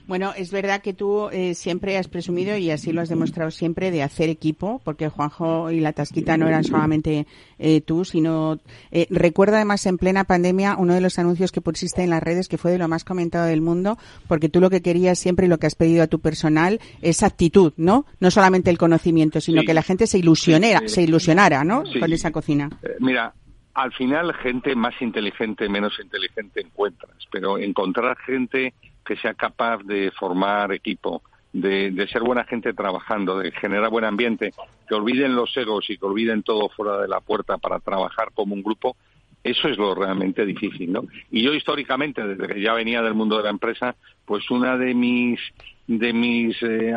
Bueno, 0.06 0.32
es 0.36 0.52
verdad 0.52 0.80
que 0.80 0.94
tú 0.94 1.28
eh, 1.32 1.54
siempre 1.54 1.98
has 1.98 2.06
presumido 2.06 2.56
y 2.56 2.70
así 2.70 2.92
lo 2.92 3.00
has 3.00 3.08
demostrado 3.08 3.50
siempre 3.50 3.90
de 3.90 4.04
hacer 4.04 4.28
equipo, 4.28 4.80
porque 4.84 5.08
Juanjo 5.08 5.72
y 5.72 5.80
la 5.80 5.92
Tasquita 5.92 6.36
no 6.36 6.46
eran 6.46 6.62
solamente 6.62 7.26
eh, 7.58 7.80
tú, 7.80 8.04
sino 8.04 8.60
eh, 8.92 9.08
recuerdo 9.10 9.56
además 9.56 9.84
en 9.86 9.98
plena 9.98 10.22
pandemia 10.22 10.76
uno 10.78 10.94
de 10.94 11.00
los 11.00 11.18
anuncios 11.18 11.50
que 11.50 11.60
pusiste 11.60 12.04
en 12.04 12.10
las 12.10 12.22
redes 12.22 12.46
que 12.46 12.56
fue 12.56 12.70
de 12.70 12.78
lo 12.78 12.86
más 12.86 13.02
comentado 13.02 13.46
del 13.46 13.62
mundo, 13.62 13.98
porque 14.28 14.48
tú 14.48 14.60
lo 14.60 14.70
que 14.70 14.80
querías 14.80 15.18
siempre 15.18 15.46
y 15.46 15.48
lo 15.48 15.58
que 15.58 15.66
has 15.66 15.74
pedido 15.74 16.04
a 16.04 16.06
tu 16.06 16.20
personal 16.20 16.80
es 17.00 17.24
actitud, 17.24 17.72
¿no? 17.76 18.06
No 18.20 18.30
solamente 18.30 18.70
el 18.70 18.78
conocimiento, 18.78 19.40
sino 19.40 19.62
que 19.62 19.74
la 19.74 19.82
gente 19.82 20.06
se 20.06 20.18
ilusionara, 20.18 20.82
se 20.86 21.02
ilusionara, 21.02 21.64
¿no? 21.64 21.82
Con 21.98 22.12
esa 22.12 22.30
cocina. 22.30 22.70
mira, 23.00 23.34
al 23.74 23.92
final 23.92 24.34
gente 24.34 24.74
más 24.74 25.00
inteligente, 25.00 25.68
menos 25.68 25.98
inteligente 26.00 26.60
encuentras, 26.60 27.16
pero 27.30 27.58
encontrar 27.58 28.16
gente 28.18 28.74
que 29.04 29.16
sea 29.16 29.34
capaz 29.34 29.78
de 29.84 30.10
formar 30.12 30.72
equipo, 30.72 31.22
de, 31.52 31.90
de, 31.90 32.08
ser 32.08 32.22
buena 32.22 32.44
gente 32.44 32.72
trabajando, 32.72 33.38
de 33.38 33.50
generar 33.52 33.90
buen 33.90 34.04
ambiente, 34.04 34.52
que 34.88 34.94
olviden 34.94 35.34
los 35.34 35.56
egos 35.56 35.88
y 35.90 35.98
que 35.98 36.06
olviden 36.06 36.42
todo 36.42 36.68
fuera 36.68 36.98
de 36.98 37.08
la 37.08 37.20
puerta 37.20 37.58
para 37.58 37.78
trabajar 37.80 38.32
como 38.34 38.54
un 38.54 38.62
grupo, 38.62 38.96
eso 39.44 39.68
es 39.68 39.76
lo 39.76 39.94
realmente 39.94 40.46
difícil, 40.46 40.92
¿no? 40.92 41.04
Y 41.30 41.42
yo 41.42 41.52
históricamente, 41.52 42.22
desde 42.22 42.54
que 42.54 42.60
ya 42.60 42.74
venía 42.74 43.02
del 43.02 43.14
mundo 43.14 43.38
de 43.38 43.44
la 43.44 43.50
empresa, 43.50 43.96
pues 44.24 44.50
una 44.50 44.76
de 44.76 44.94
mis 44.94 45.40
de 45.88 46.12
mis 46.12 46.56
eh, 46.62 46.94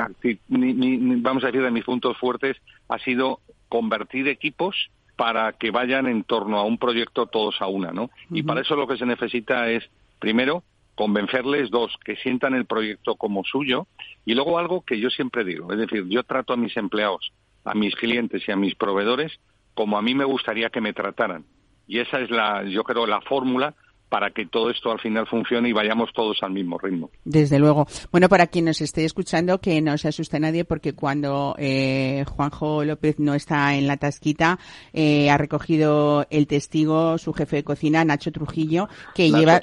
vamos 0.48 1.44
a 1.44 1.48
decir 1.48 1.64
de 1.64 1.72
mis 1.72 1.84
puntos 1.84 2.16
fuertes 2.18 2.56
ha 2.88 3.00
sido 3.00 3.40
convertir 3.68 4.28
equipos 4.28 4.90
para 5.16 5.54
que 5.54 5.72
vayan 5.72 6.08
en 6.08 6.24
torno 6.24 6.58
a 6.58 6.64
un 6.64 6.78
proyecto 6.78 7.28
todos 7.28 7.62
a 7.62 7.68
una, 7.68 7.92
¿no? 7.92 8.10
Y 8.32 8.44
para 8.44 8.62
eso 8.62 8.76
lo 8.76 8.88
que 8.88 8.98
se 8.98 9.06
necesita 9.06 9.70
es, 9.70 9.84
primero, 10.20 10.64
convencerles, 10.96 11.70
dos, 11.70 11.94
que 12.04 12.16
sientan 12.18 12.54
el 12.54 12.66
proyecto 12.66 13.16
como 13.16 13.44
suyo, 13.44 13.88
y 14.26 14.34
luego 14.34 14.58
algo 14.58 14.82
que 14.82 15.00
yo 15.00 15.10
siempre 15.10 15.44
digo, 15.44 15.72
es 15.72 15.80
decir, 15.80 16.06
yo 16.08 16.24
trato 16.24 16.54
a 16.54 16.58
mis 16.58 16.76
empleados, 16.78 17.32
a 17.64 17.74
mis 17.74 17.96
clientes 17.96 18.44
y 18.48 18.52
a 18.52 18.56
mis 18.56 18.76
proveedores 18.76 19.40
como 19.74 19.98
a 19.98 20.02
mí 20.02 20.16
me 20.16 20.26
gustaría 20.26 20.70
que 20.70 20.82
me 20.82 20.94
trataran. 20.94 21.44
Y 21.88 22.00
esa 22.00 22.20
es 22.20 22.32
la, 22.32 22.64
yo 22.64 22.84
creo, 22.84 23.06
la 23.06 23.22
fórmula 23.22 23.76
para 24.10 24.32
que 24.32 24.46
todo 24.46 24.70
esto 24.70 24.92
al 24.92 25.00
final 25.00 25.28
funcione 25.28 25.70
y 25.70 25.74
vayamos 25.74 26.12
todos 26.14 26.38
al 26.42 26.52
mismo 26.52 26.78
ritmo. 26.78 27.10
Desde 27.24 27.60
luego. 27.60 27.88
Bueno, 28.12 28.30
para 28.30 28.48
quien 28.48 28.66
nos 28.66 28.82
esté 28.82 29.04
escuchando, 29.04 29.60
que 29.60 29.82
no 29.82 29.98
se 29.98 30.08
asuste 30.08 30.40
nadie 30.40 30.64
porque 30.64 30.94
cuando 30.94 31.56
eh, 31.58 32.24
Juanjo 32.28 32.84
López 32.84 33.20
no 33.20 33.34
está 33.34 33.76
en 33.76 33.88
la 33.88 33.98
tasquita, 33.98 34.60
eh, 34.94 35.30
ha 35.30 35.38
recogido 35.38 36.26
el 36.30 36.48
testigo 36.48 37.18
su 37.18 37.34
jefe 37.34 37.58
de 37.58 37.64
cocina, 37.64 38.06
Nacho 38.06 38.32
Trujillo, 38.32 38.88
que 39.14 39.32
lleva 39.32 39.60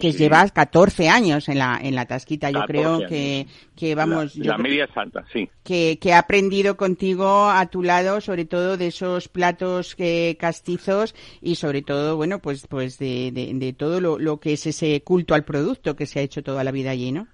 que 0.00 0.12
lleva 0.12 0.48
14 0.48 1.08
años 1.08 1.48
en 1.48 1.58
la 1.58 1.78
en 1.82 1.94
la 1.94 2.06
tasquita. 2.06 2.50
Yo 2.50 2.62
creo 2.66 3.06
que, 3.06 3.46
que 3.76 3.94
vamos... 3.94 4.36
La, 4.36 4.58
media 4.58 4.86
santa, 4.92 5.24
sí. 5.32 5.48
Que, 5.64 5.98
que 6.00 6.12
ha 6.12 6.18
aprendido 6.18 6.76
contigo 6.76 7.48
a 7.50 7.66
tu 7.66 7.82
lado, 7.82 8.20
sobre 8.20 8.44
todo 8.44 8.76
de 8.76 8.88
esos 8.88 9.28
platos 9.28 9.94
que, 9.94 10.36
castizos 10.38 11.14
y 11.40 11.56
sobre 11.56 11.82
todo, 11.82 12.16
bueno, 12.16 12.40
pues 12.40 12.66
pues 12.66 12.98
de, 12.98 13.30
de, 13.32 13.52
de 13.54 13.72
todo 13.72 14.00
lo, 14.00 14.40
que 14.40 14.54
es 14.54 14.66
ese 14.66 15.02
culto 15.02 15.34
al 15.34 15.44
producto 15.44 15.96
que 15.96 16.06
se 16.06 16.20
ha 16.20 16.22
hecho 16.22 16.42
toda 16.42 16.64
la 16.64 16.72
vida 16.72 16.90
allí, 16.90 17.12
¿no? 17.12 17.26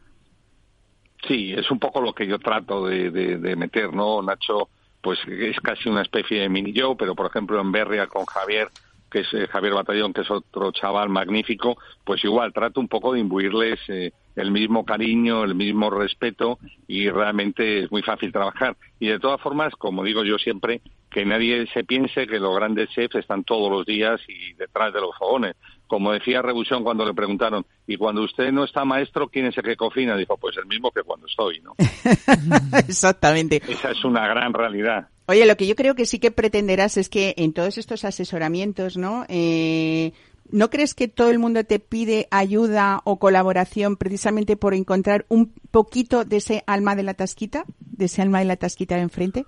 Sí, 1.26 1.52
es 1.52 1.70
un 1.70 1.78
poco 1.78 2.00
lo 2.00 2.12
que 2.12 2.26
yo 2.26 2.38
trato 2.38 2.86
de, 2.86 3.10
de, 3.10 3.56
meter, 3.56 3.92
¿no? 3.92 4.22
Nacho, 4.22 4.68
pues 5.02 5.18
es 5.26 5.58
casi 5.60 5.88
una 5.88 6.02
especie 6.02 6.40
de 6.40 6.48
mini 6.48 6.72
yo, 6.72 6.96
pero 6.96 7.14
por 7.14 7.26
ejemplo 7.26 7.60
en 7.60 7.72
Berria 7.72 8.06
con 8.06 8.24
Javier, 8.24 8.68
que 9.10 9.20
es 9.20 9.34
eh, 9.34 9.46
Javier 9.48 9.74
Batallón, 9.74 10.12
que 10.12 10.22
es 10.22 10.30
otro 10.30 10.72
chaval 10.72 11.08
magnífico, 11.08 11.78
pues 12.04 12.22
igual 12.24 12.52
trato 12.52 12.80
un 12.80 12.88
poco 12.88 13.12
de 13.12 13.20
imbuirles 13.20 13.80
eh, 13.88 14.12
el 14.36 14.50
mismo 14.50 14.84
cariño, 14.84 15.44
el 15.44 15.54
mismo 15.54 15.90
respeto 15.90 16.58
y 16.86 17.08
realmente 17.10 17.84
es 17.84 17.90
muy 17.90 18.02
fácil 18.02 18.32
trabajar. 18.32 18.76
Y 19.00 19.08
de 19.08 19.18
todas 19.18 19.40
formas, 19.40 19.74
como 19.74 20.04
digo 20.04 20.24
yo 20.24 20.38
siempre, 20.38 20.80
que 21.10 21.24
nadie 21.24 21.66
se 21.72 21.84
piense 21.84 22.26
que 22.26 22.38
los 22.38 22.54
grandes 22.54 22.90
chefs 22.90 23.16
están 23.16 23.44
todos 23.44 23.70
los 23.70 23.86
días 23.86 24.20
y 24.28 24.52
detrás 24.54 24.92
de 24.92 25.00
los 25.00 25.16
fogones. 25.16 25.56
Como 25.86 26.12
decía 26.12 26.42
Rebusión 26.42 26.84
cuando 26.84 27.04
le 27.04 27.14
preguntaron, 27.14 27.64
y 27.86 27.96
cuando 27.96 28.22
usted 28.22 28.52
no 28.52 28.64
está 28.64 28.84
maestro, 28.84 29.28
¿quién 29.28 29.46
es 29.46 29.56
el 29.56 29.64
que 29.64 29.76
cocina? 29.76 30.16
Dijo, 30.16 30.36
pues 30.36 30.56
el 30.58 30.66
mismo 30.66 30.90
que 30.90 31.02
cuando 31.02 31.26
estoy, 31.26 31.60
¿no? 31.60 31.74
Exactamente. 32.78 33.62
Esa 33.66 33.92
es 33.92 34.04
una 34.04 34.28
gran 34.28 34.52
realidad. 34.52 35.08
Oye, 35.28 35.44
lo 35.44 35.58
que 35.58 35.66
yo 35.66 35.76
creo 35.76 35.94
que 35.94 36.06
sí 36.06 36.18
que 36.18 36.30
pretenderás 36.30 36.96
es 36.96 37.10
que 37.10 37.34
en 37.36 37.52
todos 37.52 37.76
estos 37.76 38.06
asesoramientos, 38.06 38.96
¿no? 38.96 39.26
Eh, 39.28 40.12
¿No 40.50 40.70
crees 40.70 40.94
que 40.94 41.06
todo 41.06 41.28
el 41.28 41.38
mundo 41.38 41.64
te 41.64 41.78
pide 41.78 42.26
ayuda 42.30 43.02
o 43.04 43.18
colaboración 43.18 43.98
precisamente 43.98 44.56
por 44.56 44.72
encontrar 44.72 45.26
un 45.28 45.52
poquito 45.70 46.24
de 46.24 46.38
ese 46.38 46.64
alma 46.66 46.96
de 46.96 47.02
la 47.02 47.12
tasquita, 47.12 47.64
de 47.78 48.06
ese 48.06 48.22
alma 48.22 48.38
de 48.38 48.46
la 48.46 48.56
tasquita 48.56 48.94
de 48.94 49.02
enfrente? 49.02 49.44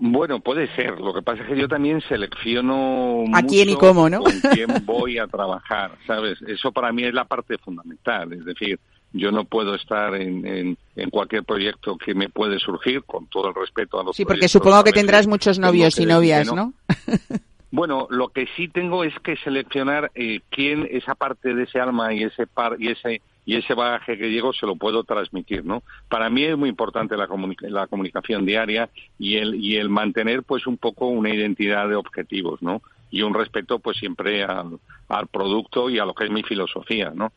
Bueno, 0.00 0.40
puede 0.40 0.66
ser. 0.74 0.98
Lo 0.98 1.14
que 1.14 1.22
pasa 1.22 1.44
es 1.44 1.48
que 1.50 1.60
yo 1.60 1.68
también 1.68 2.00
selecciono 2.08 3.22
a 3.32 3.42
quién 3.42 3.70
y 3.70 3.76
cómo, 3.76 4.10
¿no? 4.10 4.20
Con 4.20 4.40
quién 4.52 4.68
voy 4.84 5.18
a 5.18 5.28
trabajar, 5.28 5.92
¿sabes? 6.08 6.42
Eso 6.42 6.72
para 6.72 6.90
mí 6.92 7.04
es 7.04 7.14
la 7.14 7.24
parte 7.24 7.56
fundamental. 7.58 8.32
Es 8.32 8.44
decir, 8.44 8.80
yo 9.12 9.32
no 9.32 9.44
puedo 9.44 9.74
estar 9.74 10.14
en, 10.14 10.76
en, 10.96 11.10
cualquier 11.10 11.44
proyecto 11.44 11.96
que 11.96 12.14
me 12.14 12.28
puede 12.28 12.58
surgir, 12.58 13.02
con 13.04 13.26
todo 13.26 13.48
el 13.48 13.54
respeto 13.54 14.00
a 14.00 14.04
los 14.04 14.16
Sí, 14.16 14.24
porque 14.24 14.48
supongo 14.48 14.84
que 14.84 14.92
tendrás 14.92 15.26
muchos 15.26 15.58
novios 15.58 15.98
y 15.98 16.06
novias, 16.06 16.52
¿no? 16.52 16.74
Bueno, 17.70 18.06
lo 18.08 18.28
que 18.28 18.46
sí 18.56 18.68
tengo 18.68 19.04
es 19.04 19.12
que 19.22 19.36
seleccionar 19.36 20.10
eh, 20.14 20.40
quién 20.48 20.88
esa 20.90 21.14
parte 21.14 21.54
de 21.54 21.64
ese 21.64 21.78
alma 21.78 22.14
y 22.14 22.22
ese 22.22 22.46
par 22.46 22.76
y 22.78 22.88
ese 22.88 23.20
y 23.44 23.56
ese 23.56 23.74
bagaje 23.74 24.18
que 24.18 24.30
llego 24.30 24.52
se 24.52 24.66
lo 24.66 24.76
puedo 24.76 25.04
transmitir, 25.04 25.64
¿no? 25.64 25.82
Para 26.08 26.30
mí 26.30 26.44
es 26.44 26.56
muy 26.56 26.68
importante 26.68 27.16
la, 27.16 27.28
la 27.60 27.86
comunicación 27.86 28.46
diaria 28.46 28.88
y 29.18 29.36
el 29.36 29.54
y 29.54 29.76
el 29.76 29.90
mantener 29.90 30.42
pues 30.42 30.66
un 30.66 30.78
poco 30.78 31.08
una 31.08 31.34
identidad 31.34 31.88
de 31.88 31.96
objetivos, 31.96 32.62
¿no? 32.62 32.80
Y 33.10 33.22
un 33.22 33.34
respeto 33.34 33.78
pues 33.78 33.96
siempre 33.96 34.44
al, 34.44 34.78
al 35.08 35.26
producto 35.28 35.88
y 35.88 35.98
a 35.98 36.04
lo 36.04 36.14
que 36.14 36.24
es 36.24 36.30
mi 36.30 36.42
filosofía, 36.42 37.10
¿no? 37.14 37.32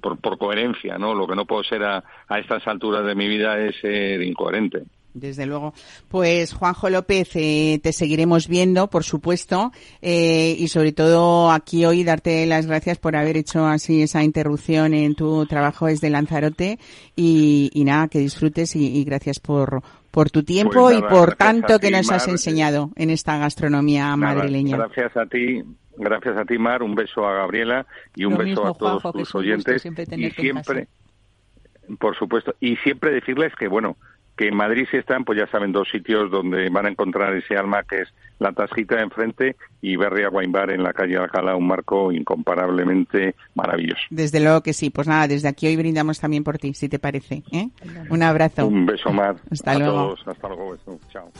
por, 0.00 0.18
por 0.18 0.38
coherencia, 0.38 0.98
¿no? 0.98 1.14
Lo 1.14 1.26
que 1.26 1.36
no 1.36 1.46
puedo 1.46 1.64
ser 1.64 1.82
a, 1.82 2.04
a 2.28 2.38
estas 2.38 2.66
alturas 2.66 3.04
de 3.06 3.14
mi 3.14 3.28
vida 3.28 3.58
es 3.58 3.76
ser 3.80 4.22
incoherente. 4.22 4.84
Desde 5.14 5.46
luego. 5.46 5.74
Pues 6.08 6.52
Juanjo 6.52 6.90
López, 6.90 7.30
eh, 7.34 7.78
te 7.80 7.92
seguiremos 7.92 8.48
viendo, 8.48 8.90
por 8.90 9.04
supuesto, 9.04 9.70
eh, 10.02 10.56
y 10.58 10.66
sobre 10.66 10.90
todo 10.90 11.52
aquí 11.52 11.84
hoy 11.84 12.02
darte 12.02 12.44
las 12.46 12.66
gracias 12.66 12.98
por 12.98 13.14
haber 13.14 13.36
hecho 13.36 13.64
así 13.64 14.02
esa 14.02 14.24
interrupción 14.24 14.92
en 14.92 15.14
tu 15.14 15.46
trabajo 15.46 15.86
desde 15.86 16.10
Lanzarote 16.10 16.80
y, 17.14 17.70
nada, 17.86 18.08
que 18.08 18.18
disfrutes 18.18 18.74
y, 18.74 19.04
gracias 19.04 19.38
por, 19.38 19.84
por 20.14 20.30
tu 20.30 20.44
tiempo 20.44 20.82
Pues 20.84 20.96
y 20.96 21.00
nada, 21.00 21.12
por 21.12 21.36
gracias 21.36 21.38
tanto 21.38 21.78
que 21.80 21.88
ti, 21.88 21.92
nos 21.92 22.10
has 22.12 22.26
Mar. 22.26 22.30
enseñado 22.34 22.90
en 22.94 23.10
esta 23.10 23.36
gastronomía 23.36 24.04
Nada, 24.16 24.16
madrileña. 24.16 24.76
Gracias 24.76 25.16
a 25.16 25.26
ti, 25.26 25.62
gracias 25.96 26.36
a 26.36 26.44
ti, 26.44 26.56
Mar. 26.56 26.82
Un 26.84 26.94
beso 26.94 27.26
a 27.26 27.34
Gabriela 27.34 27.84
y 28.14 28.24
un 28.24 28.34
Lo 28.34 28.38
beso 28.38 28.48
mismo, 28.48 28.66
a 28.68 28.74
todos 28.74 29.02
Juanjo, 29.02 29.18
tus 29.18 29.34
oyentes. 29.34 29.82
siempre 29.82 30.06
y 30.16 30.30
siempre, 30.30 30.88
por 31.98 32.16
supuesto, 32.16 32.54
y 32.60 32.76
siempre 32.76 33.10
decirles 33.12 33.52
que, 33.58 33.66
bueno, 33.68 33.96
que 34.36 34.48
en 34.48 34.56
Madrid 34.56 34.86
si 34.90 34.96
están, 34.96 35.24
pues 35.24 35.38
ya 35.38 35.46
saben, 35.46 35.72
dos 35.72 35.88
sitios 35.90 36.30
donde 36.30 36.68
van 36.68 36.86
a 36.86 36.90
encontrar 36.90 37.34
ese 37.34 37.56
alma 37.56 37.82
que 37.84 38.02
es 38.02 38.08
la 38.38 38.52
Tasjita 38.52 38.96
de 38.96 39.02
enfrente 39.02 39.56
y 39.80 39.96
Berria 39.96 40.28
Wine 40.28 40.52
Bar 40.52 40.70
en 40.70 40.82
la 40.82 40.92
calle 40.92 41.16
Alcalá, 41.16 41.54
un 41.54 41.66
marco 41.66 42.10
incomparablemente 42.10 43.34
maravilloso. 43.54 44.02
Desde 44.10 44.40
luego 44.40 44.62
que 44.62 44.72
sí. 44.72 44.90
Pues 44.90 45.06
nada, 45.06 45.28
desde 45.28 45.48
aquí 45.48 45.66
hoy 45.66 45.76
brindamos 45.76 46.18
también 46.20 46.42
por 46.44 46.58
ti, 46.58 46.74
si 46.74 46.88
te 46.88 46.98
parece. 46.98 47.42
¿eh? 47.52 47.68
Un 48.10 48.22
abrazo. 48.22 48.66
Un 48.66 48.86
beso, 48.86 49.12
Mar. 49.12 49.36
Hasta 49.50 49.72
a 49.72 49.78
luego. 49.78 49.92
todos. 49.92 50.28
Hasta 50.28 50.48
luego. 50.48 50.70
beso. 50.72 51.00
Chao. 51.10 51.30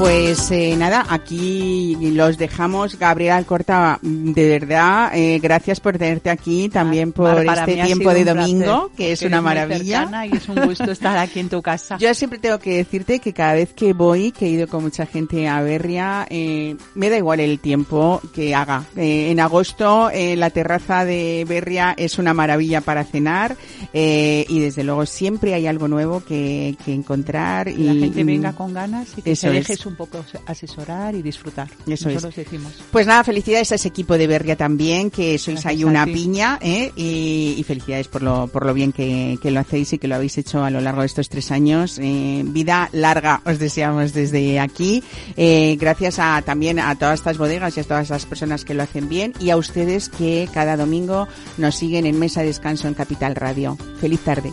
Pues 0.00 0.50
eh, 0.50 0.76
nada, 0.78 1.04
aquí 1.10 1.94
los 2.00 2.38
dejamos. 2.38 2.98
Gabriela 2.98 3.36
Alcorta, 3.36 3.98
de 4.00 4.48
verdad, 4.48 5.10
eh, 5.14 5.38
gracias 5.42 5.78
por 5.78 5.98
tenerte 5.98 6.30
aquí, 6.30 6.70
también 6.70 7.12
por 7.12 7.44
Mar, 7.44 7.68
este 7.68 7.82
tiempo 7.84 8.14
de 8.14 8.22
placer, 8.22 8.34
domingo, 8.34 8.90
que 8.96 9.12
es 9.12 9.20
una 9.20 9.42
maravilla. 9.42 10.08
Y 10.24 10.36
es 10.38 10.48
un 10.48 10.62
gusto 10.64 10.90
estar 10.90 11.18
aquí 11.18 11.40
en 11.40 11.50
tu 11.50 11.60
casa. 11.60 11.98
Yo 12.00 12.14
siempre 12.14 12.38
tengo 12.38 12.58
que 12.58 12.78
decirte 12.78 13.18
que 13.18 13.34
cada 13.34 13.52
vez 13.52 13.74
que 13.74 13.92
voy, 13.92 14.32
que 14.32 14.46
he 14.46 14.48
ido 14.48 14.68
con 14.68 14.84
mucha 14.84 15.04
gente 15.04 15.46
a 15.46 15.60
Berria, 15.60 16.26
eh, 16.30 16.76
me 16.94 17.10
da 17.10 17.18
igual 17.18 17.40
el 17.40 17.58
tiempo 17.58 18.22
que 18.34 18.54
haga. 18.54 18.84
Eh, 18.96 19.30
en 19.30 19.38
agosto, 19.38 20.08
eh, 20.10 20.34
la 20.34 20.48
terraza 20.48 21.04
de 21.04 21.44
Berria 21.46 21.92
es 21.94 22.18
una 22.18 22.32
maravilla 22.32 22.80
para 22.80 23.04
cenar 23.04 23.54
eh, 23.92 24.46
y 24.48 24.60
desde 24.60 24.82
luego 24.82 25.04
siempre 25.04 25.52
hay 25.52 25.66
algo 25.66 25.88
nuevo 25.88 26.24
que, 26.24 26.74
que 26.86 26.94
encontrar. 26.94 27.66
Que 27.66 27.72
y 27.72 27.84
la 27.84 27.92
gente 27.92 28.20
y- 28.20 28.24
venga 28.24 28.54
con 28.54 28.72
ganas 28.72 29.06
y 29.18 29.20
que 29.20 29.36
se 29.36 29.48
es. 29.48 29.52
dejes 29.68 29.89
un 29.90 29.96
poco 29.96 30.24
asesorar 30.46 31.14
y 31.14 31.22
disfrutar. 31.22 31.68
Eso 31.86 32.08
es. 32.08 32.22
Decimos. 32.34 32.72
Pues 32.90 33.06
nada, 33.06 33.24
felicidades 33.24 33.72
a 33.72 33.74
ese 33.74 33.88
equipo 33.88 34.16
de 34.16 34.26
Berria 34.26 34.56
también, 34.56 35.10
que 35.10 35.38
sois 35.38 35.64
ahí 35.66 35.84
una 35.84 36.06
piña, 36.06 36.58
¿eh? 36.62 36.92
y, 36.96 37.54
y 37.58 37.62
felicidades 37.64 38.08
por 38.08 38.22
lo, 38.22 38.46
por 38.46 38.64
lo 38.64 38.72
bien 38.72 38.92
que, 38.92 39.38
que 39.42 39.50
lo 39.50 39.60
hacéis 39.60 39.92
y 39.92 39.98
que 39.98 40.08
lo 40.08 40.14
habéis 40.14 40.38
hecho 40.38 40.64
a 40.64 40.70
lo 40.70 40.80
largo 40.80 41.00
de 41.00 41.06
estos 41.06 41.28
tres 41.28 41.50
años. 41.50 41.98
Eh, 42.00 42.42
vida 42.46 42.88
larga 42.92 43.42
os 43.44 43.58
deseamos 43.58 44.12
desde 44.12 44.60
aquí. 44.60 45.02
Eh, 45.36 45.76
gracias 45.78 46.18
a, 46.18 46.40
también 46.42 46.78
a 46.78 46.94
todas 46.96 47.20
estas 47.20 47.38
bodegas 47.38 47.76
y 47.76 47.80
a 47.80 47.84
todas 47.84 48.10
las 48.10 48.26
personas 48.26 48.64
que 48.64 48.74
lo 48.74 48.82
hacen 48.82 49.08
bien 49.08 49.32
y 49.40 49.50
a 49.50 49.56
ustedes 49.56 50.08
que 50.08 50.48
cada 50.52 50.76
domingo 50.76 51.28
nos 51.58 51.76
siguen 51.76 52.06
en 52.06 52.18
Mesa 52.18 52.40
de 52.40 52.46
Descanso 52.46 52.88
en 52.88 52.94
Capital 52.94 53.34
Radio. 53.34 53.76
Feliz 54.00 54.20
tarde. 54.20 54.52